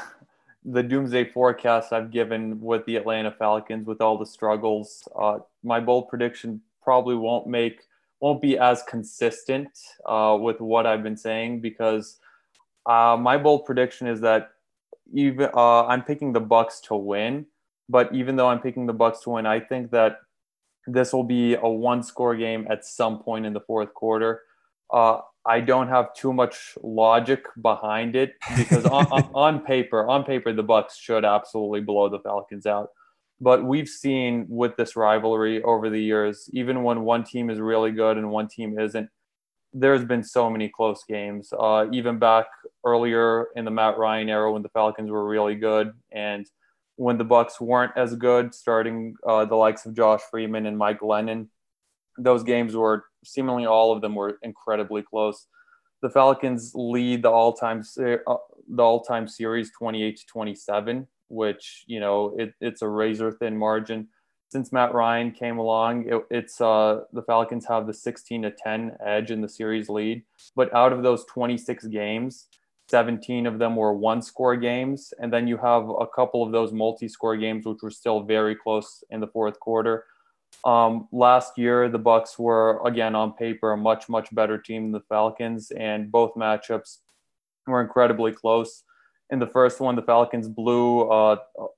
the 0.63 0.81
doomsday 0.81 1.25
forecast 1.25 1.91
I've 1.91 2.09
given 2.09 2.61
with 2.61 2.85
the 2.85 2.95
Atlanta 2.95 3.31
Falcons, 3.31 3.85
with 3.85 3.99
all 3.99 4.17
the 4.17 4.25
struggles, 4.25 5.05
uh, 5.13 5.39
my 5.61 5.81
bold 5.81 6.07
prediction 6.07 6.61
probably 6.81 7.15
won't 7.15 7.47
make 7.47 7.81
won't 8.21 8.41
be 8.41 8.57
as 8.57 8.81
consistent 8.83 9.67
uh, 10.05 10.37
with 10.39 10.61
what 10.61 10.85
I've 10.85 11.03
been 11.03 11.17
saying 11.17 11.59
because 11.59 12.19
uh, 12.85 13.17
my 13.19 13.37
bold 13.37 13.65
prediction 13.65 14.07
is 14.07 14.21
that 14.21 14.51
even 15.13 15.49
uh, 15.53 15.85
I'm 15.85 16.03
picking 16.03 16.31
the 16.31 16.39
Bucs 16.39 16.81
to 16.83 16.95
win, 16.95 17.45
but 17.89 18.15
even 18.15 18.37
though 18.37 18.47
I'm 18.47 18.61
picking 18.61 18.85
the 18.85 18.93
Bucs 18.93 19.23
to 19.23 19.31
win, 19.31 19.45
I 19.45 19.59
think 19.59 19.91
that 19.91 20.21
this 20.87 21.11
will 21.11 21.25
be 21.25 21.55
a 21.55 21.67
one-score 21.67 22.37
game 22.37 22.67
at 22.69 22.85
some 22.85 23.19
point 23.19 23.45
in 23.45 23.51
the 23.51 23.59
fourth 23.59 23.93
quarter. 23.93 24.43
Uh, 24.93 25.19
I 25.45 25.61
don't 25.61 25.87
have 25.87 26.13
too 26.13 26.33
much 26.33 26.77
logic 26.83 27.45
behind 27.61 28.15
it 28.15 28.33
because 28.57 28.85
on, 28.85 29.05
on, 29.07 29.31
on, 29.33 29.59
paper, 29.61 30.07
on 30.07 30.23
paper, 30.23 30.53
the 30.53 30.63
Bucs 30.63 30.97
should 30.99 31.25
absolutely 31.25 31.81
blow 31.81 32.09
the 32.09 32.19
Falcons 32.19 32.65
out. 32.65 32.89
But 33.41 33.63
we've 33.63 33.87
seen 33.87 34.45
with 34.49 34.75
this 34.75 34.95
rivalry 34.95 35.63
over 35.63 35.89
the 35.89 36.01
years, 36.01 36.49
even 36.51 36.83
when 36.83 37.01
one 37.01 37.23
team 37.23 37.49
is 37.49 37.59
really 37.59 37.91
good 37.91 38.17
and 38.17 38.29
one 38.29 38.49
team 38.49 38.77
isn't, 38.77 39.09
there's 39.71 40.03
been 40.03 40.23
so 40.23 40.49
many 40.49 40.67
close 40.67 41.03
games. 41.07 41.53
Uh, 41.57 41.85
even 41.93 42.19
back 42.19 42.47
earlier 42.85 43.47
in 43.55 43.63
the 43.63 43.71
Matt 43.71 43.97
Ryan 43.97 44.27
era, 44.27 44.51
when 44.51 44.61
the 44.61 44.69
Falcons 44.69 45.09
were 45.09 45.27
really 45.27 45.55
good, 45.55 45.93
and 46.11 46.49
when 46.95 47.17
the 47.17 47.25
Bucs 47.25 47.61
weren't 47.61 47.93
as 47.95 48.13
good, 48.15 48.53
starting 48.53 49.15
uh, 49.25 49.45
the 49.45 49.55
likes 49.55 49.85
of 49.85 49.95
Josh 49.95 50.21
Freeman 50.29 50.65
and 50.65 50.77
Mike 50.77 50.99
Glennon, 50.99 51.47
those 52.19 52.43
games 52.43 52.75
were 52.75 53.05
seemingly 53.23 53.65
all 53.65 53.91
of 53.91 54.01
them 54.01 54.15
were 54.15 54.37
incredibly 54.43 55.01
close. 55.01 55.47
The 56.01 56.09
Falcons 56.09 56.71
lead 56.75 57.23
the 57.23 57.29
all-time 57.29 57.83
uh, 57.99 58.35
the 58.69 58.83
all-time 58.83 59.27
series 59.27 59.71
28 59.77 60.17
to 60.17 60.25
27, 60.27 61.07
which 61.27 61.83
you 61.87 61.99
know 61.99 62.35
it, 62.37 62.53
it's 62.61 62.81
a 62.81 62.87
razor 62.87 63.31
thin 63.31 63.57
margin. 63.57 64.07
Since 64.51 64.71
Matt 64.71 64.95
Ryan 64.95 65.31
came 65.31 65.59
along, 65.59 66.07
it, 66.07 66.23
it's 66.31 66.59
uh, 66.59 67.01
the 67.13 67.21
Falcons 67.21 67.65
have 67.67 67.85
the 67.85 67.93
16 67.93 68.43
to 68.43 68.51
10 68.51 68.97
edge 69.05 69.29
in 69.29 69.41
the 69.41 69.49
series 69.49 69.89
lead. 69.89 70.23
But 70.55 70.73
out 70.73 70.91
of 70.91 71.03
those 71.03 71.23
26 71.25 71.85
games, 71.85 72.47
17 72.89 73.45
of 73.45 73.59
them 73.59 73.75
were 73.75 73.93
one-score 73.93 74.55
games, 74.55 75.13
and 75.19 75.31
then 75.31 75.47
you 75.47 75.57
have 75.57 75.87
a 75.87 76.07
couple 76.07 76.43
of 76.43 76.51
those 76.51 76.73
multi-score 76.73 77.37
games, 77.37 77.67
which 77.67 77.83
were 77.83 77.91
still 77.91 78.23
very 78.23 78.55
close 78.55 79.03
in 79.11 79.19
the 79.19 79.27
fourth 79.27 79.59
quarter. 79.59 80.05
Um, 80.65 81.07
last 81.11 81.57
year, 81.57 81.89
the 81.89 81.99
Bucs 81.99 82.37
were 82.37 82.81
again 82.85 83.15
on 83.15 83.33
paper 83.33 83.71
a 83.71 83.77
much 83.77 84.09
much 84.09 84.33
better 84.33 84.57
team 84.57 84.83
than 84.83 84.91
the 84.91 85.05
Falcons, 85.07 85.71
and 85.71 86.11
both 86.11 86.33
matchups 86.35 86.97
were 87.65 87.81
incredibly 87.81 88.31
close. 88.31 88.83
In 89.31 89.39
the 89.39 89.47
first 89.47 89.79
one, 89.79 89.95
the 89.95 90.01
Falcons 90.01 90.47
blew 90.47 91.01
uh, 91.01 91.37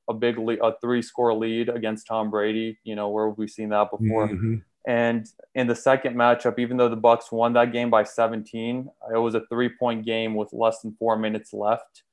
a 0.09 0.13
big 0.13 0.37
le- 0.37 0.65
a 0.65 0.73
three 0.79 1.01
score 1.01 1.33
lead 1.33 1.69
against 1.69 2.07
Tom 2.07 2.31
Brady. 2.31 2.79
You 2.83 2.95
know 2.95 3.09
where 3.09 3.27
we've 3.27 3.37
we 3.37 3.47
seen 3.47 3.69
that 3.69 3.91
before? 3.91 4.29
Mm-hmm. 4.29 4.55
And 4.87 5.27
in 5.53 5.67
the 5.67 5.75
second 5.75 6.15
matchup, 6.15 6.57
even 6.57 6.77
though 6.77 6.89
the 6.89 6.97
Bucs 6.97 7.31
won 7.31 7.53
that 7.53 7.71
game 7.71 7.89
by 7.89 8.03
17, 8.03 8.89
it 9.13 9.17
was 9.17 9.35
a 9.35 9.45
three 9.47 9.69
point 9.69 10.05
game 10.05 10.33
with 10.33 10.53
less 10.53 10.79
than 10.81 10.95
four 10.97 11.17
minutes 11.17 11.53
left. 11.53 12.03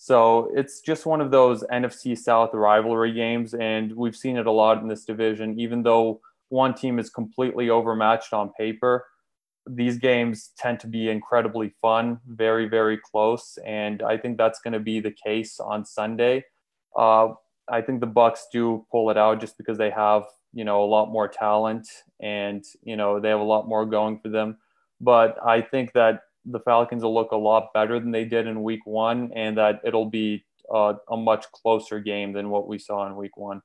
So 0.00 0.50
it's 0.54 0.80
just 0.80 1.06
one 1.06 1.20
of 1.20 1.32
those 1.32 1.64
NFC 1.64 2.16
South 2.16 2.54
rivalry 2.54 3.12
games, 3.12 3.52
and 3.52 3.92
we've 3.96 4.14
seen 4.14 4.36
it 4.36 4.46
a 4.46 4.52
lot 4.52 4.80
in 4.80 4.86
this 4.86 5.04
division. 5.04 5.58
Even 5.58 5.82
though 5.82 6.20
one 6.50 6.72
team 6.72 7.00
is 7.00 7.10
completely 7.10 7.68
overmatched 7.68 8.32
on 8.32 8.52
paper, 8.52 9.04
these 9.68 9.98
games 9.98 10.52
tend 10.56 10.78
to 10.80 10.86
be 10.86 11.10
incredibly 11.10 11.74
fun, 11.82 12.20
very, 12.28 12.68
very 12.68 12.96
close, 12.96 13.58
and 13.66 14.00
I 14.02 14.16
think 14.16 14.38
that's 14.38 14.60
going 14.60 14.72
to 14.72 14.80
be 14.80 15.00
the 15.00 15.10
case 15.10 15.58
on 15.58 15.84
Sunday. 15.84 16.44
Uh, 16.96 17.30
I 17.68 17.82
think 17.82 17.98
the 18.00 18.06
Bucs 18.06 18.42
do 18.52 18.86
pull 18.92 19.10
it 19.10 19.18
out 19.18 19.40
just 19.40 19.58
because 19.58 19.78
they 19.78 19.90
have 19.90 20.22
you 20.54 20.64
know 20.64 20.84
a 20.84 20.86
lot 20.86 21.10
more 21.10 21.28
talent 21.28 21.86
and 22.20 22.64
you 22.82 22.96
know 22.96 23.20
they 23.20 23.28
have 23.28 23.40
a 23.40 23.42
lot 23.42 23.68
more 23.68 23.84
going 23.84 24.20
for 24.20 24.28
them. 24.28 24.58
But 25.00 25.38
I 25.44 25.60
think 25.60 25.92
that 25.94 26.20
the 26.44 26.60
Falcons 26.60 27.02
will 27.02 27.14
look 27.14 27.32
a 27.32 27.36
lot 27.36 27.72
better 27.72 28.00
than 28.00 28.10
they 28.10 28.24
did 28.24 28.46
in 28.46 28.62
week 28.62 28.84
one, 28.84 29.30
and 29.34 29.56
that 29.58 29.80
it'll 29.84 30.10
be 30.10 30.44
uh, 30.72 30.94
a 31.10 31.16
much 31.16 31.50
closer 31.52 32.00
game 32.00 32.32
than 32.32 32.50
what 32.50 32.68
we 32.68 32.78
saw 32.78 33.06
in 33.06 33.16
week 33.16 33.36
one. 33.36 33.62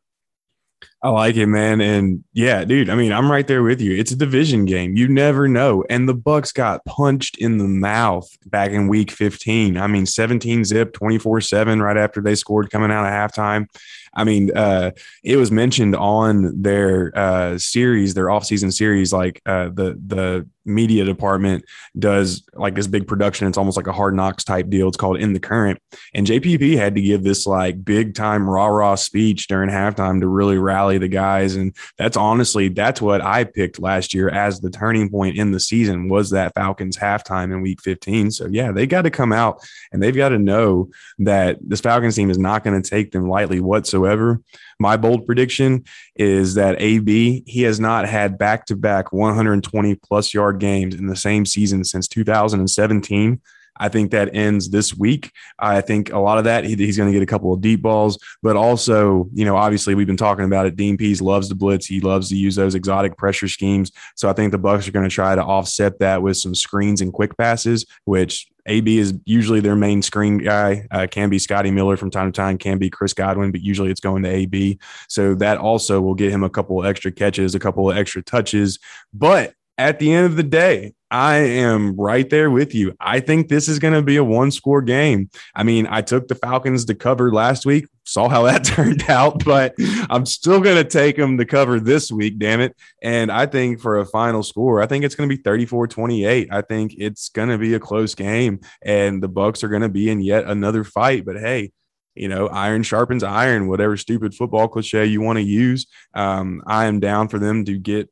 I 1.01 1.09
like 1.09 1.35
it, 1.35 1.47
man. 1.47 1.81
And 1.81 2.23
yeah, 2.33 2.63
dude, 2.65 2.89
I 2.89 2.95
mean, 2.95 3.11
I'm 3.11 3.31
right 3.31 3.47
there 3.47 3.63
with 3.63 3.81
you. 3.81 3.95
It's 3.95 4.11
a 4.11 4.17
division 4.17 4.65
game. 4.65 4.95
You 4.95 5.07
never 5.07 5.47
know. 5.47 5.83
And 5.89 6.07
the 6.07 6.15
Bucs 6.15 6.53
got 6.53 6.83
punched 6.85 7.37
in 7.37 7.57
the 7.57 7.67
mouth 7.67 8.29
back 8.45 8.71
in 8.71 8.87
week 8.87 9.11
15. 9.11 9.77
I 9.77 9.87
mean, 9.87 10.05
17 10.05 10.65
zip, 10.65 10.93
24 10.93 11.41
7 11.41 11.81
right 11.81 11.97
after 11.97 12.21
they 12.21 12.35
scored 12.35 12.69
coming 12.69 12.91
out 12.91 13.05
of 13.05 13.11
halftime. 13.11 13.67
I 14.15 14.23
mean, 14.23 14.55
uh, 14.55 14.91
it 15.23 15.37
was 15.37 15.51
mentioned 15.51 15.95
on 15.95 16.61
their 16.61 17.11
uh, 17.17 17.57
series, 17.57 18.13
their 18.13 18.27
offseason 18.27 18.73
series, 18.73 19.11
like 19.11 19.41
uh, 19.45 19.65
the 19.65 19.99
the 20.05 20.47
media 20.65 21.03
department 21.03 21.65
does 21.99 22.43
like 22.53 22.75
this 22.75 22.87
big 22.87 23.07
production. 23.07 23.47
It's 23.47 23.57
almost 23.57 23.75
like 23.75 23.87
a 23.87 23.91
hard 23.91 24.15
knocks 24.15 24.43
type 24.43 24.69
deal. 24.69 24.87
It's 24.87 24.97
called 24.97 25.17
In 25.17 25.33
the 25.33 25.39
Current. 25.39 25.79
And 26.13 26.25
JPP 26.25 26.77
had 26.77 26.95
to 26.95 27.01
give 27.01 27.23
this 27.23 27.45
like 27.45 27.83
big 27.83 28.15
time 28.15 28.49
rah 28.49 28.67
rah 28.67 28.95
speech 28.95 29.47
during 29.47 29.69
halftime 29.69 30.21
to 30.21 30.27
really 30.27 30.57
rally 30.57 30.97
the 30.97 31.09
guys. 31.09 31.55
And 31.55 31.75
that's 31.97 32.15
honestly, 32.15 32.69
that's 32.69 33.01
what 33.01 33.21
I 33.21 33.43
picked 33.43 33.79
last 33.79 34.13
year 34.13 34.29
as 34.29 34.61
the 34.61 34.69
turning 34.69 35.09
point 35.09 35.37
in 35.37 35.51
the 35.51 35.59
season 35.59 36.07
was 36.07 36.29
that 36.29 36.53
Falcons 36.55 36.97
halftime 36.97 37.51
in 37.51 37.61
week 37.61 37.81
15. 37.81 38.31
So 38.31 38.47
yeah, 38.47 38.71
they 38.71 38.87
got 38.87 39.01
to 39.01 39.11
come 39.11 39.33
out 39.33 39.61
and 39.91 40.01
they've 40.01 40.15
got 40.15 40.29
to 40.29 40.39
know 40.39 40.89
that 41.19 41.57
this 41.61 41.81
Falcons 41.81 42.15
team 42.15 42.29
is 42.29 42.37
not 42.37 42.63
going 42.63 42.81
to 42.81 42.89
take 42.89 43.11
them 43.11 43.27
lightly 43.27 43.59
whatsoever. 43.59 44.02
However, 44.03 44.41
my 44.79 44.97
bold 44.97 45.25
prediction 45.25 45.85
is 46.15 46.55
that 46.55 46.81
AB, 46.81 47.43
he 47.47 47.61
has 47.61 47.79
not 47.79 48.05
had 48.05 48.37
back 48.37 48.65
to 48.65 48.75
back 48.75 49.13
120 49.13 49.95
plus 49.95 50.33
yard 50.33 50.59
games 50.59 50.93
in 50.93 51.07
the 51.07 51.15
same 51.15 51.45
season 51.45 51.85
since 51.85 52.09
2017. 52.09 53.39
I 53.77 53.89
think 53.89 54.11
that 54.11 54.35
ends 54.35 54.69
this 54.69 54.95
week. 54.95 55.31
I 55.57 55.81
think 55.81 56.11
a 56.11 56.19
lot 56.19 56.37
of 56.37 56.43
that 56.43 56.63
he, 56.63 56.75
he's 56.75 56.97
going 56.97 57.11
to 57.11 57.13
get 57.13 57.23
a 57.23 57.31
couple 57.31 57.53
of 57.53 57.61
deep 57.61 57.81
balls, 57.81 58.19
but 58.43 58.55
also, 58.55 59.29
you 59.33 59.45
know, 59.45 59.55
obviously 59.55 59.95
we've 59.95 60.05
been 60.05 60.17
talking 60.17 60.45
about 60.45 60.67
it. 60.67 60.75
Dean 60.75 60.95
Pees 60.95 61.21
loves 61.21 61.49
the 61.49 61.55
blitz. 61.55 61.87
He 61.87 61.99
loves 61.99 62.29
to 62.29 62.35
use 62.35 62.55
those 62.55 62.75
exotic 62.75 63.17
pressure 63.17 63.47
schemes. 63.47 63.91
So 64.15 64.29
I 64.29 64.33
think 64.33 64.51
the 64.51 64.59
Bucs 64.59 64.87
are 64.87 64.91
going 64.91 65.09
to 65.09 65.15
try 65.15 65.33
to 65.33 65.43
offset 65.43 65.97
that 65.99 66.21
with 66.21 66.37
some 66.37 66.53
screens 66.53 67.01
and 67.01 67.11
quick 67.11 67.35
passes, 67.35 67.85
which 68.05 68.47
AB 68.65 68.97
is 68.97 69.13
usually 69.25 69.59
their 69.59 69.75
main 69.75 70.01
screen 70.01 70.37
guy. 70.37 70.87
Uh, 70.91 71.07
can 71.09 71.29
be 71.29 71.39
Scotty 71.39 71.71
Miller 71.71 71.97
from 71.97 72.11
time 72.11 72.31
to 72.31 72.35
time, 72.35 72.57
can 72.57 72.77
be 72.77 72.89
Chris 72.89 73.13
Godwin, 73.13 73.51
but 73.51 73.61
usually 73.61 73.91
it's 73.91 73.99
going 73.99 74.23
to 74.23 74.29
AB. 74.29 74.79
So 75.09 75.35
that 75.35 75.57
also 75.57 76.01
will 76.01 76.15
get 76.15 76.31
him 76.31 76.43
a 76.43 76.49
couple 76.49 76.85
extra 76.85 77.11
catches, 77.11 77.55
a 77.55 77.59
couple 77.59 77.91
extra 77.91 78.21
touches. 78.23 78.79
But 79.13 79.53
at 79.77 79.99
the 79.99 80.11
end 80.13 80.25
of 80.25 80.35
the 80.35 80.43
day, 80.43 80.93
I 81.09 81.35
am 81.37 81.95
right 81.95 82.27
there 82.27 82.49
with 82.49 82.73
you. 82.73 82.95
I 82.99 83.19
think 83.19 83.47
this 83.47 83.67
is 83.67 83.77
going 83.77 83.93
to 83.93 84.01
be 84.01 84.17
a 84.17 84.23
one 84.23 84.49
score 84.49 84.81
game. 84.81 85.29
I 85.53 85.61
mean, 85.61 85.85
I 85.87 86.01
took 86.01 86.27
the 86.27 86.33
Falcons 86.33 86.85
to 86.85 86.95
cover 86.95 87.31
last 87.31 87.67
week, 87.67 87.85
saw 88.03 88.29
how 88.29 88.43
that 88.47 88.63
turned 88.63 89.07
out, 89.09 89.45
but 89.45 89.75
I'm 90.09 90.25
still 90.25 90.59
going 90.59 90.77
to 90.77 90.83
take 90.83 91.17
them 91.17 91.37
to 91.37 91.45
cover 91.45 91.79
this 91.79 92.11
week, 92.11 92.39
damn 92.39 92.61
it. 92.61 92.75
And 93.03 93.31
I 93.31 93.45
think 93.45 93.79
for 93.79 93.99
a 93.99 94.05
final 94.05 94.41
score, 94.41 94.81
I 94.81 94.87
think 94.87 95.05
it's 95.05 95.13
going 95.13 95.29
to 95.29 95.35
be 95.35 95.41
34 95.41 95.87
28. 95.87 96.47
I 96.51 96.61
think 96.61 96.95
it's 96.97 97.29
going 97.29 97.49
to 97.49 97.59
be 97.59 97.75
a 97.75 97.79
close 97.79 98.15
game, 98.15 98.61
and 98.81 99.21
the 99.21 99.29
Bucs 99.29 99.63
are 99.63 99.69
going 99.69 99.83
to 99.83 99.89
be 99.89 100.09
in 100.09 100.19
yet 100.19 100.45
another 100.45 100.83
fight. 100.83 101.25
But 101.25 101.37
hey, 101.37 101.71
you 102.15 102.27
know, 102.27 102.47
iron 102.47 102.81
sharpens 102.81 103.23
iron, 103.23 103.67
whatever 103.67 103.97
stupid 103.97 104.33
football 104.33 104.67
cliche 104.67 105.05
you 105.05 105.21
want 105.21 105.37
to 105.37 105.43
use. 105.43 105.87
Um, 106.13 106.63
I 106.65 106.85
am 106.85 106.99
down 106.99 107.27
for 107.27 107.39
them 107.39 107.65
to 107.65 107.77
get 107.77 108.09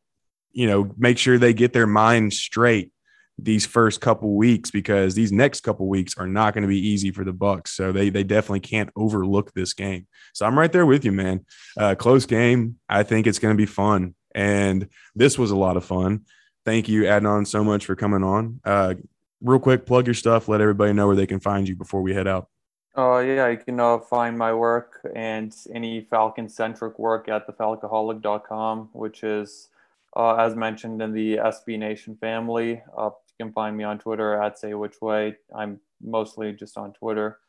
you 0.51 0.67
know, 0.67 0.91
make 0.97 1.17
sure 1.17 1.37
they 1.37 1.53
get 1.53 1.73
their 1.73 1.87
mind 1.87 2.33
straight 2.33 2.91
these 3.37 3.65
first 3.65 4.01
couple 4.01 4.35
weeks 4.35 4.69
because 4.69 5.15
these 5.15 5.31
next 5.31 5.61
couple 5.61 5.87
weeks 5.87 6.17
are 6.17 6.27
not 6.27 6.53
going 6.53 6.61
to 6.61 6.67
be 6.67 6.87
easy 6.87 7.11
for 7.11 7.23
the 7.23 7.33
Bucs. 7.33 7.69
So 7.69 7.91
they 7.91 8.09
they 8.09 8.23
definitely 8.23 8.59
can't 8.59 8.89
overlook 8.95 9.53
this 9.53 9.73
game. 9.73 10.07
So 10.33 10.45
I'm 10.45 10.57
right 10.57 10.71
there 10.71 10.85
with 10.85 11.05
you, 11.05 11.11
man. 11.11 11.45
Uh, 11.77 11.95
close 11.95 12.25
game. 12.25 12.79
I 12.87 13.03
think 13.03 13.27
it's 13.27 13.39
going 13.39 13.55
to 13.55 13.57
be 13.57 13.65
fun, 13.65 14.15
and 14.35 14.87
this 15.15 15.37
was 15.37 15.51
a 15.51 15.57
lot 15.57 15.77
of 15.77 15.85
fun. 15.85 16.25
Thank 16.63 16.87
you, 16.87 17.03
Adnan, 17.03 17.47
so 17.47 17.63
much 17.63 17.85
for 17.85 17.95
coming 17.95 18.23
on. 18.23 18.59
Uh, 18.63 18.93
real 19.41 19.59
quick, 19.59 19.85
plug 19.85 20.05
your 20.05 20.13
stuff. 20.13 20.47
Let 20.47 20.61
everybody 20.61 20.93
know 20.93 21.07
where 21.07 21.15
they 21.15 21.25
can 21.25 21.39
find 21.39 21.67
you 21.67 21.75
before 21.75 22.01
we 22.01 22.13
head 22.13 22.27
out. 22.27 22.47
Uh, 22.95 23.19
yeah, 23.19 23.47
you 23.47 23.57
can 23.57 23.79
uh, 23.79 23.99
find 23.99 24.37
my 24.37 24.53
work 24.53 24.99
and 25.15 25.55
any 25.73 26.01
Falcon 26.01 26.49
centric 26.49 26.99
work 26.99 27.29
at 27.29 27.47
thefalcoholic.com, 27.47 28.89
which 28.91 29.23
is, 29.23 29.69
uh, 30.16 30.36
as 30.36 30.55
mentioned 30.55 31.01
in 31.01 31.14
the 31.14 31.38
SB 31.38 31.80
Nation 31.80 32.18
family. 32.20 32.82
Uh, 32.97 33.09
you 33.39 33.45
can 33.45 33.53
find 33.53 33.76
me 33.76 33.84
on 33.84 33.99
Twitter 33.99 34.41
at 34.41 34.59
Say 34.59 34.74
Which 34.74 35.01
Way. 35.01 35.36
I'm 35.55 35.80
mostly 36.01 36.51
just 36.53 36.78
on 36.78 36.93
Twitter. 36.93 37.39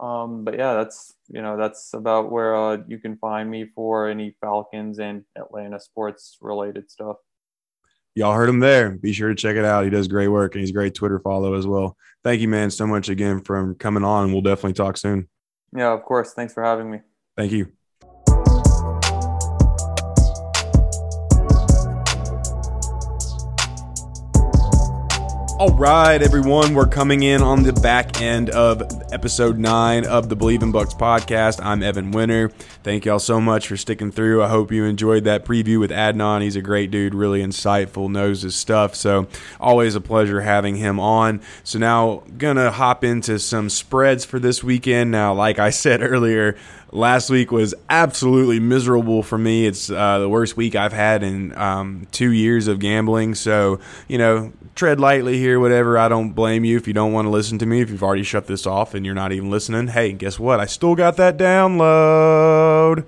Um, 0.00 0.44
but 0.44 0.56
yeah, 0.56 0.74
that's 0.74 1.14
you 1.28 1.42
know 1.42 1.56
that's 1.56 1.92
about 1.92 2.32
where 2.32 2.56
uh, 2.56 2.78
you 2.88 2.98
can 2.98 3.16
find 3.18 3.50
me 3.50 3.66
for 3.74 4.08
any 4.08 4.34
Falcons 4.40 4.98
and 4.98 5.24
Atlanta 5.36 5.78
sports 5.78 6.38
related 6.40 6.90
stuff. 6.90 7.16
Y'all 8.14 8.34
heard 8.34 8.48
him 8.48 8.60
there. 8.60 8.90
Be 8.90 9.12
sure 9.12 9.28
to 9.28 9.34
check 9.34 9.56
it 9.56 9.64
out. 9.64 9.84
He 9.84 9.90
does 9.90 10.08
great 10.08 10.28
work 10.28 10.54
and 10.54 10.60
he's 10.60 10.70
a 10.70 10.74
great 10.74 10.94
Twitter 10.94 11.20
follow 11.20 11.54
as 11.54 11.66
well. 11.66 11.96
Thank 12.24 12.40
you, 12.40 12.48
man, 12.48 12.70
so 12.70 12.86
much 12.86 13.08
again 13.08 13.40
for 13.40 13.74
coming 13.74 14.02
on. 14.02 14.32
We'll 14.32 14.42
definitely 14.42 14.72
talk 14.72 14.96
soon. 14.96 15.28
Yeah, 15.76 15.92
of 15.92 16.02
course. 16.02 16.32
Thanks 16.32 16.52
for 16.52 16.64
having 16.64 16.90
me. 16.90 17.00
Thank 17.36 17.52
you. 17.52 17.72
All 25.60 25.74
right, 25.74 26.22
everyone, 26.22 26.72
we're 26.72 26.86
coming 26.86 27.22
in 27.22 27.42
on 27.42 27.64
the 27.64 27.74
back 27.74 28.22
end 28.22 28.48
of 28.48 28.80
episode 29.12 29.58
nine 29.58 30.06
of 30.06 30.30
the 30.30 30.34
Bleav 30.34 30.62
in 30.62 30.72
Bucs 30.72 30.98
podcast. 30.98 31.62
I'm 31.62 31.82
Evan 31.82 32.12
Winter. 32.12 32.48
Thank 32.82 33.04
y'all 33.04 33.18
so 33.18 33.42
much 33.42 33.68
for 33.68 33.76
sticking 33.76 34.10
through. 34.10 34.42
I 34.42 34.48
hope 34.48 34.72
you 34.72 34.86
enjoyed 34.86 35.24
that 35.24 35.44
preview 35.44 35.78
with 35.78 35.90
Adnan. 35.90 36.40
He's 36.40 36.56
a 36.56 36.62
great 36.62 36.90
dude, 36.90 37.14
really 37.14 37.42
insightful, 37.42 38.10
knows 38.10 38.40
his 38.40 38.56
stuff. 38.56 38.94
So, 38.94 39.28
always 39.60 39.94
a 39.94 40.00
pleasure 40.00 40.40
having 40.40 40.76
him 40.76 40.98
on. 40.98 41.42
So, 41.62 41.78
now 41.78 42.22
gonna 42.38 42.70
hop 42.70 43.04
into 43.04 43.38
some 43.38 43.68
spreads 43.68 44.24
for 44.24 44.38
this 44.38 44.64
weekend. 44.64 45.10
Now, 45.10 45.34
like 45.34 45.58
I 45.58 45.68
said 45.68 46.00
earlier, 46.02 46.56
last 46.90 47.28
week 47.28 47.52
was 47.52 47.74
absolutely 47.90 48.60
miserable 48.60 49.22
for 49.22 49.36
me. 49.36 49.66
It's 49.66 49.90
uh, 49.90 50.20
the 50.20 50.28
worst 50.30 50.56
week 50.56 50.74
I've 50.74 50.94
had 50.94 51.22
in 51.22 51.54
um, 51.58 52.06
two 52.12 52.32
years 52.32 52.66
of 52.66 52.78
gambling. 52.78 53.34
So, 53.34 53.78
you 54.08 54.16
know, 54.16 54.54
tread 54.74 55.00
lightly 55.00 55.38
here, 55.38 55.60
whatever. 55.60 55.98
I 55.98 56.08
don't 56.08 56.32
blame 56.32 56.64
you 56.64 56.76
if 56.76 56.86
you 56.86 56.92
don't 56.92 57.12
want 57.12 57.26
to 57.26 57.30
listen 57.30 57.58
to 57.58 57.66
me. 57.66 57.80
If 57.80 57.90
you've 57.90 58.02
already 58.02 58.22
shut 58.22 58.46
this 58.46 58.66
off 58.66 58.94
and 58.94 59.04
you're 59.04 59.14
not 59.14 59.32
even 59.32 59.50
listening, 59.50 59.88
hey, 59.88 60.12
guess 60.12 60.38
what? 60.38 60.60
I 60.60 60.66
still 60.66 60.94
got 60.94 61.16
that 61.16 61.36
download. 61.36 63.04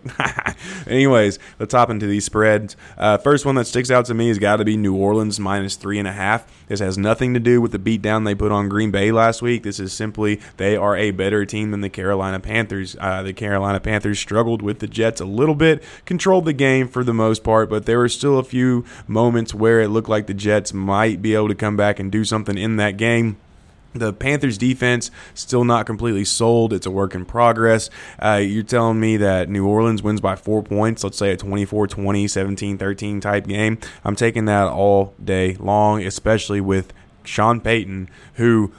Anyways, 0.86 1.38
let's 1.58 1.74
hop 1.74 1.90
into 1.90 2.06
these 2.06 2.24
spreads. 2.24 2.76
Uh, 2.98 3.18
first 3.18 3.46
one 3.46 3.54
that 3.54 3.66
sticks 3.66 3.90
out 3.90 4.04
to 4.06 4.14
me 4.14 4.28
has 4.28 4.38
got 4.38 4.56
to 4.56 4.64
be 4.64 4.76
New 4.76 4.94
Orleans 4.96 5.40
minus 5.40 5.76
three 5.76 5.98
and 5.98 6.08
a 6.08 6.12
half. 6.12 6.46
This 6.72 6.80
has 6.80 6.96
nothing 6.96 7.34
to 7.34 7.38
do 7.38 7.60
with 7.60 7.72
the 7.72 7.78
beatdown 7.78 8.24
they 8.24 8.34
put 8.34 8.50
on 8.50 8.70
Green 8.70 8.90
Bay 8.90 9.12
last 9.12 9.42
week. 9.42 9.62
This 9.62 9.78
is 9.78 9.92
simply 9.92 10.40
they 10.56 10.74
are 10.74 10.96
a 10.96 11.10
better 11.10 11.44
team 11.44 11.70
than 11.70 11.82
the 11.82 11.90
Carolina 11.90 12.40
Panthers. 12.40 12.96
Uh, 12.98 13.22
the 13.22 13.34
Carolina 13.34 13.78
Panthers 13.78 14.18
struggled 14.18 14.62
with 14.62 14.78
the 14.78 14.86
Jets 14.86 15.20
a 15.20 15.26
little 15.26 15.54
bit, 15.54 15.84
controlled 16.06 16.46
the 16.46 16.54
game 16.54 16.88
for 16.88 17.04
the 17.04 17.12
most 17.12 17.44
part, 17.44 17.68
but 17.68 17.84
there 17.84 17.98
were 17.98 18.08
still 18.08 18.38
a 18.38 18.42
few 18.42 18.86
moments 19.06 19.52
where 19.52 19.82
it 19.82 19.88
looked 19.88 20.08
like 20.08 20.28
the 20.28 20.32
Jets 20.32 20.72
might 20.72 21.20
be 21.20 21.34
able 21.34 21.48
to 21.48 21.54
come 21.54 21.76
back 21.76 22.00
and 22.00 22.10
do 22.10 22.24
something 22.24 22.56
in 22.56 22.76
that 22.76 22.96
game. 22.96 23.36
The 23.94 24.12
Panthers 24.12 24.56
defense 24.56 25.10
still 25.34 25.64
not 25.64 25.86
completely 25.86 26.24
sold. 26.24 26.72
It's 26.72 26.86
a 26.86 26.90
work 26.90 27.14
in 27.14 27.24
progress. 27.24 27.90
Uh, 28.22 28.40
you're 28.42 28.62
telling 28.62 28.98
me 28.98 29.16
that 29.18 29.48
New 29.48 29.66
Orleans 29.66 30.02
wins 30.02 30.20
by 30.20 30.36
four 30.36 30.62
points, 30.62 31.04
let's 31.04 31.18
say 31.18 31.32
a 31.32 31.36
24 31.36 31.86
20, 31.88 32.28
17 32.28 32.78
13 32.78 33.20
type 33.20 33.46
game. 33.46 33.78
I'm 34.04 34.16
taking 34.16 34.46
that 34.46 34.68
all 34.68 35.14
day 35.22 35.56
long, 35.60 36.02
especially 36.02 36.60
with 36.60 36.92
Sean 37.24 37.60
Payton, 37.60 38.08
who, 38.34 38.72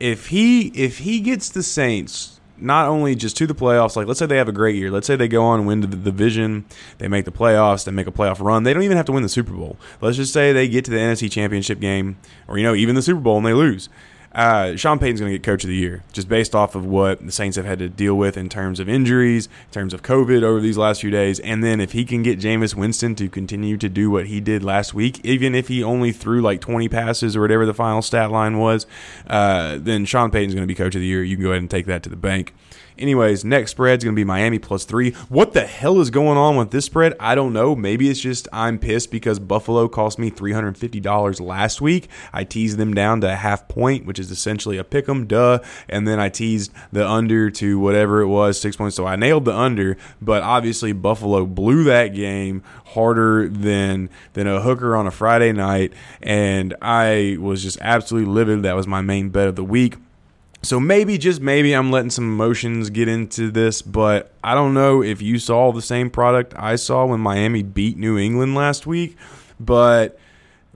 if 0.00 0.28
he 0.28 0.68
if 0.68 0.98
he 0.98 1.20
gets 1.20 1.48
the 1.48 1.62
Saints 1.62 2.40
not 2.58 2.88
only 2.88 3.14
just 3.14 3.36
to 3.36 3.46
the 3.46 3.54
playoffs, 3.54 3.96
like 3.96 4.06
let's 4.06 4.18
say 4.18 4.26
they 4.26 4.36
have 4.36 4.48
a 4.48 4.52
great 4.52 4.76
year. 4.76 4.90
Let's 4.90 5.06
say 5.06 5.16
they 5.16 5.28
go 5.28 5.44
on 5.44 5.60
and 5.60 5.68
win 5.68 5.80
the 5.80 5.86
division, 5.88 6.64
they 6.98 7.08
make 7.08 7.24
the 7.24 7.30
playoffs, 7.30 7.84
they 7.84 7.92
make 7.92 8.06
a 8.06 8.12
playoff 8.12 8.40
run. 8.40 8.62
They 8.62 8.72
don't 8.72 8.82
even 8.82 8.96
have 8.96 9.06
to 9.06 9.12
win 9.12 9.22
the 9.22 9.28
Super 9.28 9.52
Bowl. 9.52 9.76
Let's 10.00 10.16
just 10.16 10.32
say 10.32 10.52
they 10.52 10.68
get 10.68 10.84
to 10.86 10.90
the 10.90 10.96
NFC 10.96 11.30
Championship 11.30 11.80
game, 11.80 12.16
or 12.48 12.58
you 12.58 12.64
know 12.64 12.74
even 12.74 12.94
the 12.94 13.02
Super 13.02 13.20
Bowl 13.20 13.36
and 13.36 13.46
they 13.46 13.52
lose 13.52 13.88
uh, 14.36 14.76
Sean 14.76 14.98
Payton's 14.98 15.20
going 15.20 15.32
to 15.32 15.38
get 15.38 15.42
Coach 15.42 15.64
of 15.64 15.68
the 15.68 15.76
Year 15.76 16.04
just 16.12 16.28
based 16.28 16.54
off 16.54 16.74
of 16.74 16.84
what 16.84 17.24
the 17.24 17.32
Saints 17.32 17.56
have 17.56 17.64
had 17.64 17.78
to 17.78 17.88
deal 17.88 18.14
with 18.14 18.36
in 18.36 18.50
terms 18.50 18.78
of 18.78 18.86
injuries, 18.86 19.46
in 19.46 19.72
terms 19.72 19.94
of 19.94 20.02
COVID 20.02 20.42
over 20.42 20.60
these 20.60 20.76
last 20.76 21.00
few 21.00 21.10
days, 21.10 21.40
and 21.40 21.64
then 21.64 21.80
if 21.80 21.92
he 21.92 22.04
can 22.04 22.22
get 22.22 22.38
Jameis 22.38 22.74
Winston 22.74 23.14
to 23.14 23.30
continue 23.30 23.78
to 23.78 23.88
do 23.88 24.10
what 24.10 24.26
he 24.26 24.42
did 24.42 24.62
last 24.62 24.92
week, 24.92 25.24
even 25.24 25.54
if 25.54 25.68
he 25.68 25.82
only 25.82 26.12
threw 26.12 26.42
like 26.42 26.60
20 26.60 26.86
passes 26.90 27.34
or 27.34 27.40
whatever 27.40 27.64
the 27.64 27.72
final 27.72 28.02
stat 28.02 28.30
line 28.30 28.58
was, 28.58 28.86
uh, 29.26 29.78
then 29.80 30.04
Sean 30.04 30.30
Payton's 30.30 30.54
going 30.54 30.64
to 30.64 30.70
be 30.70 30.74
Coach 30.74 30.94
of 30.94 31.00
the 31.00 31.06
Year. 31.06 31.24
You 31.24 31.36
can 31.36 31.42
go 31.42 31.50
ahead 31.52 31.62
and 31.62 31.70
take 31.70 31.86
that 31.86 32.02
to 32.02 32.10
the 32.10 32.16
bank. 32.16 32.52
Anyways, 32.98 33.44
next 33.44 33.72
spread 33.72 33.98
is 33.98 34.04
going 34.04 34.14
to 34.14 34.20
be 34.20 34.24
Miami 34.24 34.58
plus 34.58 34.84
three. 34.84 35.12
What 35.28 35.52
the 35.52 35.66
hell 35.66 36.00
is 36.00 36.10
going 36.10 36.38
on 36.38 36.56
with 36.56 36.70
this 36.70 36.86
spread? 36.86 37.14
I 37.20 37.34
don't 37.34 37.52
know. 37.52 37.76
Maybe 37.76 38.08
it's 38.08 38.20
just 38.20 38.48
I'm 38.52 38.78
pissed 38.78 39.10
because 39.10 39.38
Buffalo 39.38 39.86
cost 39.88 40.18
me 40.18 40.30
$350 40.30 41.40
last 41.40 41.80
week. 41.80 42.08
I 42.32 42.44
teased 42.44 42.78
them 42.78 42.94
down 42.94 43.20
to 43.20 43.32
a 43.32 43.36
half 43.36 43.68
point, 43.68 44.06
which 44.06 44.18
is 44.18 44.30
essentially 44.30 44.78
a 44.78 44.84
pick 44.84 45.08
'em, 45.08 45.26
duh. 45.26 45.58
And 45.88 46.08
then 46.08 46.18
I 46.18 46.28
teased 46.30 46.72
the 46.90 47.06
under 47.06 47.50
to 47.50 47.78
whatever 47.78 48.20
it 48.20 48.28
was, 48.28 48.58
six 48.58 48.76
points. 48.76 48.96
So 48.96 49.06
I 49.06 49.16
nailed 49.16 49.44
the 49.44 49.54
under, 49.54 49.96
but 50.22 50.42
obviously 50.42 50.92
Buffalo 50.92 51.44
blew 51.44 51.84
that 51.84 52.14
game 52.14 52.62
harder 52.86 53.48
than 53.48 54.08
than 54.32 54.46
a 54.46 54.60
hooker 54.62 54.96
on 54.96 55.06
a 55.06 55.10
Friday 55.10 55.52
night, 55.52 55.92
and 56.22 56.74
I 56.80 57.36
was 57.38 57.62
just 57.62 57.78
absolutely 57.80 58.32
livid. 58.32 58.62
That 58.62 58.76
was 58.76 58.86
my 58.86 59.02
main 59.02 59.28
bet 59.28 59.48
of 59.48 59.56
the 59.56 59.64
week. 59.64 59.96
So 60.66 60.80
maybe, 60.80 61.16
just 61.16 61.40
maybe, 61.40 61.74
I'm 61.74 61.92
letting 61.92 62.10
some 62.10 62.24
emotions 62.24 62.90
get 62.90 63.06
into 63.06 63.52
this, 63.52 63.82
but 63.82 64.32
I 64.42 64.54
don't 64.56 64.74
know 64.74 65.00
if 65.00 65.22
you 65.22 65.38
saw 65.38 65.70
the 65.70 65.80
same 65.80 66.10
product 66.10 66.54
I 66.56 66.74
saw 66.74 67.06
when 67.06 67.20
Miami 67.20 67.62
beat 67.62 67.96
New 67.96 68.18
England 68.18 68.56
last 68.56 68.84
week, 68.84 69.16
but 69.60 70.18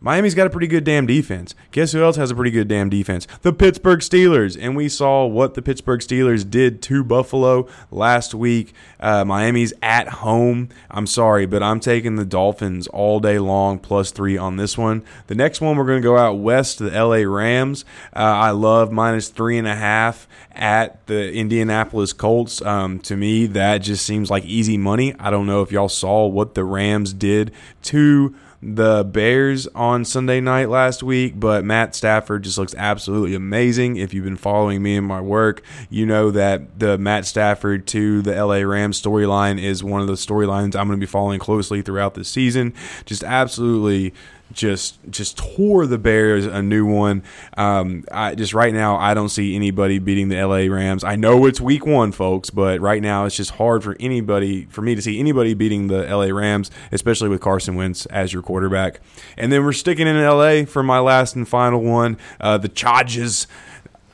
Miami's 0.03 0.34
got 0.34 0.46
a 0.46 0.51
pretty 0.51 0.66
good 0.66 0.84
damn 0.84 1.07
defense. 1.07 1.55
Guess 1.72 1.92
who 1.92 2.03
else 2.03 2.16
has 2.16 2.30
a 2.30 2.34
pretty 2.34 2.51
good 2.51 2.68
damn 2.68 2.88
defense? 2.88 3.26
The 3.42 3.53
Pittsburgh 3.53 4.01
Steelers. 4.01 4.57
And 4.59 4.74
we 4.74 4.88
saw 4.88 5.26
what 5.26 5.55
the 5.55 5.61
Pittsburgh 5.61 6.01
Steelers 6.01 6.48
did 6.48 6.80
to 6.82 7.05
Buffalo 7.05 7.68
last 7.90 8.34
week. 8.34 8.72
Uh, 8.98 9.26
Miami's 9.26 9.74
at 9.82 10.09
home. 10.09 10.70
I'm 10.90 11.07
sorry, 11.07 11.44
but 11.44 11.62
I'm 11.62 11.80
taking 11.80 12.16
the 12.16 12.24
Dolphins 12.24 12.86
all 12.88 13.20
day 13.20 13.38
long, 13.38 13.78
plus 13.78 14.11
three 14.11 14.38
on 14.38 14.57
this 14.57 14.78
one. 14.78 15.05
The 15.26 15.34
next 15.34 15.61
one, 15.61 15.76
we're 15.76 15.84
going 15.84 16.01
to 16.01 16.09
go 16.09 16.16
out 16.16 16.38
west 16.38 16.78
to 16.78 16.88
the 16.88 17.05
LA 17.05 17.30
Rams. 17.30 17.84
Uh, 18.16 18.20
I 18.20 18.51
love 18.53 18.90
minus 18.90 19.28
three 19.28 19.59
and 19.59 19.68
a 19.68 19.76
half 19.76 20.26
at 20.53 21.07
the 21.09 21.30
Indianapolis 21.30 22.14
Colts. 22.14 22.62
Um, 22.62 23.01
to 23.01 23.16
me, 23.16 23.46
that 23.48 23.78
just 23.78 24.07
seems 24.07 24.30
like 24.30 24.44
easy 24.46 24.78
money. 24.78 25.14
I 25.18 25.28
don't 25.30 25.46
know 25.46 25.61
if 25.61 25.70
y'all 25.70 25.90
saw 25.90 26.26
what 26.26 26.55
the 26.55 26.64
Rams 26.64 27.12
did 27.12 27.53
to 27.82 28.34
the 28.63 29.05
Bears 29.05 29.67
on 29.69 30.05
Sunday 30.05 30.41
night 30.41 30.69
last 30.69 31.03
week, 31.03 31.39
but 31.41 31.65
Matt 31.65 31.95
Stafford 31.95 32.43
just 32.43 32.59
looks 32.59 32.75
absolutely 32.77 33.35
amazing. 33.35 33.97
If 33.97 34.13
you've 34.13 34.25
been 34.25 34.37
following 34.37 34.83
me 34.83 34.97
and 34.97 35.07
my 35.07 35.21
work, 35.21 35.63
you 35.89 36.05
know 36.05 36.31
that 36.31 36.79
the 36.79 36.99
Matt 36.99 37.25
Stafford 37.25 37.87
to 37.89 38.21
the 38.21 38.35
LA 38.35 38.59
Rams 38.59 39.01
storyline 39.01 39.59
is 39.63 39.83
one 39.83 40.03
of 40.03 40.07
the 40.07 40.15
storylines 40.15 40.77
I'm 40.77 40.89
going 40.89 40.91
to 40.91 40.97
be 40.99 41.07
following 41.07 41.39
closely 41.39 41.81
throughout 41.81 42.15
the 42.15 42.25
season. 42.25 42.75
Just 43.07 43.25
absolutely 43.25 44.13
just 44.53 44.98
just 45.11 45.38
tore 45.38 45.86
the 45.86 45.98
Bears 45.98 46.46
a 46.46 46.62
new 46.62 46.86
one. 46.86 47.22
Um, 47.57 48.05
I 48.11 48.34
just 48.34 48.55
right 48.55 48.72
now 48.72 48.96
I 48.96 49.14
don't 49.14 49.28
see 49.28 49.55
anybody 49.55 49.98
beating 49.98 50.28
the 50.28 50.42
LA 50.42 50.72
Rams. 50.72 51.05
I 51.05 51.16
know 51.16 51.46
it's 51.46 51.61
week 51.61 51.86
one, 51.86 52.12
folks, 52.12 52.51
but 52.51 52.80
right 52.80 53.03
now 53.03 53.24
it's 53.24 53.36
just 53.36 53.53
hard 53.53 53.84
for 53.84 53.96
anybody 54.01 54.66
for 54.66 54.82
me 54.82 54.94
to 54.94 55.03
see 55.03 55.18
anybody 55.18 55.55
beating 55.55 55.86
the 55.86 56.05
LA 56.05 56.26
Rams, 56.26 56.70
especially 56.92 57.28
with 57.28 57.40
Carson 57.40 57.74
Wentz 57.76 58.07
as 58.07 58.32
your 58.32 58.42
quarterback. 58.42 59.01
And 59.36 59.53
then 59.53 59.64
we're 59.64 59.72
sticking 59.72 60.07
in 60.07 60.16
LA 60.16 60.64
for 60.64 60.82
my 60.82 60.98
last 60.98 61.36
and 61.36 61.46
final 61.48 61.82
one, 61.82 62.18
uh, 62.40 62.59
the 62.59 62.68
Chargers. 62.68 63.46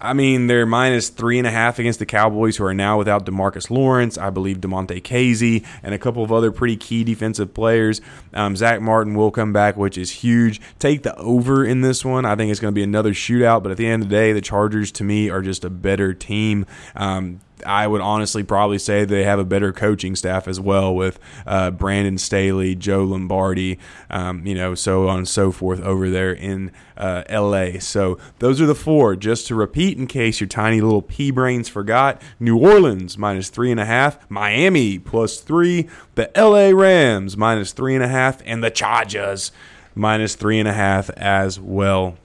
I 0.00 0.12
mean, 0.12 0.46
they're 0.46 0.66
minus 0.66 1.08
three 1.08 1.38
and 1.38 1.46
a 1.46 1.50
half 1.50 1.78
against 1.78 1.98
the 1.98 2.06
Cowboys, 2.06 2.56
who 2.56 2.64
are 2.64 2.74
now 2.74 2.98
without 2.98 3.24
Demarcus 3.24 3.70
Lawrence, 3.70 4.18
I 4.18 4.30
believe 4.30 4.58
Damontae 4.58 5.02
Kazee, 5.02 5.64
and 5.82 5.94
a 5.94 5.98
couple 5.98 6.22
of 6.22 6.30
other 6.30 6.52
pretty 6.52 6.76
key 6.76 7.02
defensive 7.02 7.54
players. 7.54 8.00
Um, 8.34 8.56
Zack 8.56 8.80
Martin 8.82 9.14
will 9.14 9.30
come 9.30 9.52
back, 9.52 9.76
which 9.76 9.96
is 9.96 10.10
huge. 10.10 10.60
Take 10.78 11.02
the 11.02 11.16
over 11.16 11.64
in 11.64 11.80
this 11.80 12.04
one. 12.04 12.26
I 12.26 12.36
think 12.36 12.50
it's 12.50 12.60
going 12.60 12.72
to 12.72 12.78
be 12.78 12.82
another 12.82 13.14
shootout, 13.14 13.62
but 13.62 13.72
at 13.72 13.78
the 13.78 13.86
end 13.86 14.02
of 14.02 14.08
the 14.08 14.14
day, 14.14 14.32
the 14.32 14.40
Chargers 14.40 14.92
to 14.92 15.04
me 15.04 15.30
are 15.30 15.40
just 15.40 15.64
a 15.64 15.70
better 15.70 16.12
team. 16.12 16.66
Um, 16.94 17.40
I 17.64 17.86
would 17.86 18.00
honestly 18.00 18.42
probably 18.42 18.78
say 18.78 19.04
they 19.04 19.24
have 19.24 19.38
a 19.38 19.44
better 19.44 19.72
coaching 19.72 20.16
staff 20.16 20.48
as 20.48 20.60
well 20.60 20.94
with 20.94 21.18
uh, 21.46 21.70
Brandon 21.70 22.18
Staley, 22.18 22.74
Joe 22.74 23.04
Lombardi, 23.04 23.78
um, 24.10 24.46
you 24.46 24.54
know, 24.54 24.74
so 24.74 25.08
on 25.08 25.18
and 25.18 25.28
so 25.28 25.52
forth 25.52 25.80
over 25.80 26.10
there 26.10 26.32
in 26.32 26.72
uh, 26.96 27.22
LA. 27.30 27.78
So 27.78 28.18
those 28.38 28.60
are 28.60 28.66
the 28.66 28.74
four. 28.74 29.16
Just 29.16 29.46
to 29.48 29.54
repeat, 29.54 29.98
in 29.98 30.06
case 30.06 30.40
your 30.40 30.48
tiny 30.48 30.80
little 30.80 31.02
pea 31.02 31.30
brains 31.30 31.68
forgot 31.68 32.20
New 32.40 32.58
Orleans 32.58 33.16
minus 33.16 33.48
three 33.48 33.70
and 33.70 33.80
a 33.80 33.86
half, 33.86 34.28
Miami 34.30 34.98
plus 34.98 35.40
three, 35.40 35.88
the 36.14 36.30
LA 36.36 36.76
Rams 36.78 37.36
minus 37.36 37.72
three 37.72 37.94
and 37.94 38.04
a 38.04 38.08
half, 38.08 38.42
and 38.44 38.62
the 38.62 38.70
Chargers 38.70 39.52
minus 39.94 40.34
three 40.34 40.58
and 40.58 40.68
a 40.68 40.72
half 40.74 41.10
as 41.10 41.58
well. 41.58 42.16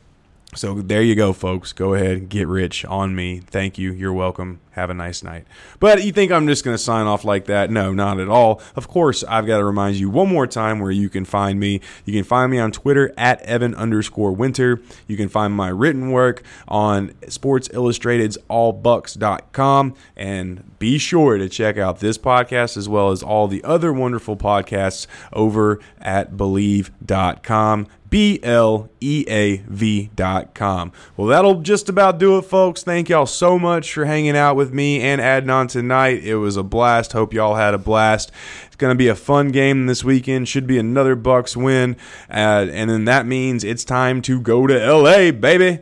So 0.54 0.76
there 0.82 1.02
you 1.02 1.16
go, 1.16 1.32
folks. 1.32 1.72
Go 1.72 1.93
ahead, 1.93 2.28
get 2.28 2.45
rich 2.45 2.84
on 2.84 3.16
me. 3.16 3.39
Thank 3.39 3.78
you. 3.78 3.93
You're 3.93 4.12
welcome. 4.12 4.60
Have 4.72 4.89
a 4.89 4.93
nice 4.93 5.24
night. 5.24 5.45
But 5.80 6.04
you 6.04 6.12
think 6.12 6.32
I'm 6.32 6.47
just 6.47 6.66
going 6.66 6.76
to 6.76 6.82
sign 6.82 7.06
off 7.06 7.24
like 7.24 7.45
that? 7.45 7.72
No, 7.72 7.93
not 7.93 8.20
at 8.20 8.28
all. 8.28 8.62
Of 8.76 8.88
course, 8.88 9.24
I've 9.24 9.45
got 9.45 9.60
to 9.60 9.66
remind 9.66 9.95
you 9.95 10.10
one 10.10 10.28
more 10.30 10.47
time 10.47 10.80
where 10.80 10.91
you 10.91 11.10
can 11.10 11.24
find 11.24 11.60
me. 11.60 11.80
You 12.06 12.14
can 12.14 12.24
find 12.26 12.52
me 12.52 12.60
on 12.60 12.72
Twitter 12.74 13.14
at 13.18 13.41
Evan 13.43 13.76
underscore 13.76 14.34
Winter. 14.34 14.82
You 15.08 15.18
can 15.18 15.30
find 15.30 15.54
my 15.54 15.70
written 15.70 16.12
work 16.12 16.43
on 16.68 17.14
Sports 17.30 17.70
Illustrated's 17.74 18.38
allbucs.com. 18.49 19.95
And 20.18 20.80
be 20.80 20.97
sure 20.97 21.38
to 21.38 21.47
check 21.47 21.78
out 21.78 21.99
this 21.99 22.18
podcast 22.18 22.76
as 22.76 22.89
well 22.89 23.12
as 23.12 23.24
all 23.24 23.47
the 23.47 23.64
other 23.64 23.91
wonderful 23.93 24.36
podcasts 24.36 25.08
over 25.34 25.80
at 26.02 26.34
Bleav.com. 26.34 27.88
B 28.12 28.39
L 28.43 28.89
E 28.99 29.26
A 29.28 29.57
V 29.68 30.12
dot 30.14 30.53
com. 30.53 30.91
Well, 31.16 31.28
that'll 31.28 31.62
just 31.62 31.89
about 31.89 32.20
do 32.20 32.38
it, 32.38 32.43
folks. 32.43 32.84
Thank 32.84 33.09
y'all 33.09 33.26
so 33.26 33.57
much 33.57 33.93
for 33.93 34.05
hanging 34.05 34.36
out 34.36 34.57
with 34.57 34.74
me 34.74 34.99
and 34.99 35.22
Adnan 35.22 35.70
tonight. 35.70 36.24
It 36.24 36.36
was 36.36 36.57
a 36.57 36.64
blast. 36.64 37.14
Hope 37.14 37.34
y'all 37.34 37.55
had 37.55 37.74
a 37.74 37.80
blast. 37.80 38.30
It's 38.68 38.76
going 38.76 38.91
to 38.91 38.97
be 38.97 39.07
a 39.07 39.16
fun 39.16 39.47
game 39.49 39.86
this 39.86 40.03
weekend. 40.03 40.49
Should 40.49 40.68
be 40.68 40.78
another 40.78 41.16
Bucs 41.16 41.55
win. 41.55 41.95
Uh, 42.30 42.68
and 42.70 42.89
then 42.89 43.05
that 43.05 43.26
means 43.26 43.64
it's 43.64 43.86
time 43.86 44.22
to 44.24 44.41
go 44.41 44.68
to 44.68 44.93
LA, 44.93 45.32
baby 45.32 45.80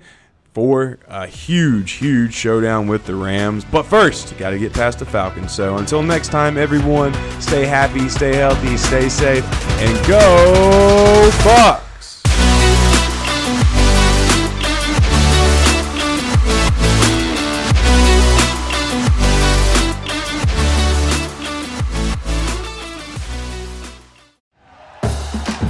for 0.53 0.97
a 1.07 1.25
huge, 1.25 1.91
huge 1.93 2.33
showdown 2.33 2.87
with 2.87 3.05
the 3.05 3.15
Rams. 3.15 3.63
But 3.63 3.83
first, 3.83 4.37
got 4.37 4.49
to 4.49 4.59
get 4.59 4.73
past 4.73 4.99
the 4.99 5.05
Falcons. 5.05 5.51
So 5.51 5.77
until 5.77 6.03
next 6.03 6.29
time, 6.29 6.57
everyone, 6.57 7.13
stay 7.39 7.65
happy, 7.65 8.09
stay 8.09 8.35
healthy, 8.35 8.75
stay 8.77 9.09
safe, 9.09 9.45
and 9.79 10.07
go 10.07 11.29
Bucs! 11.43 11.88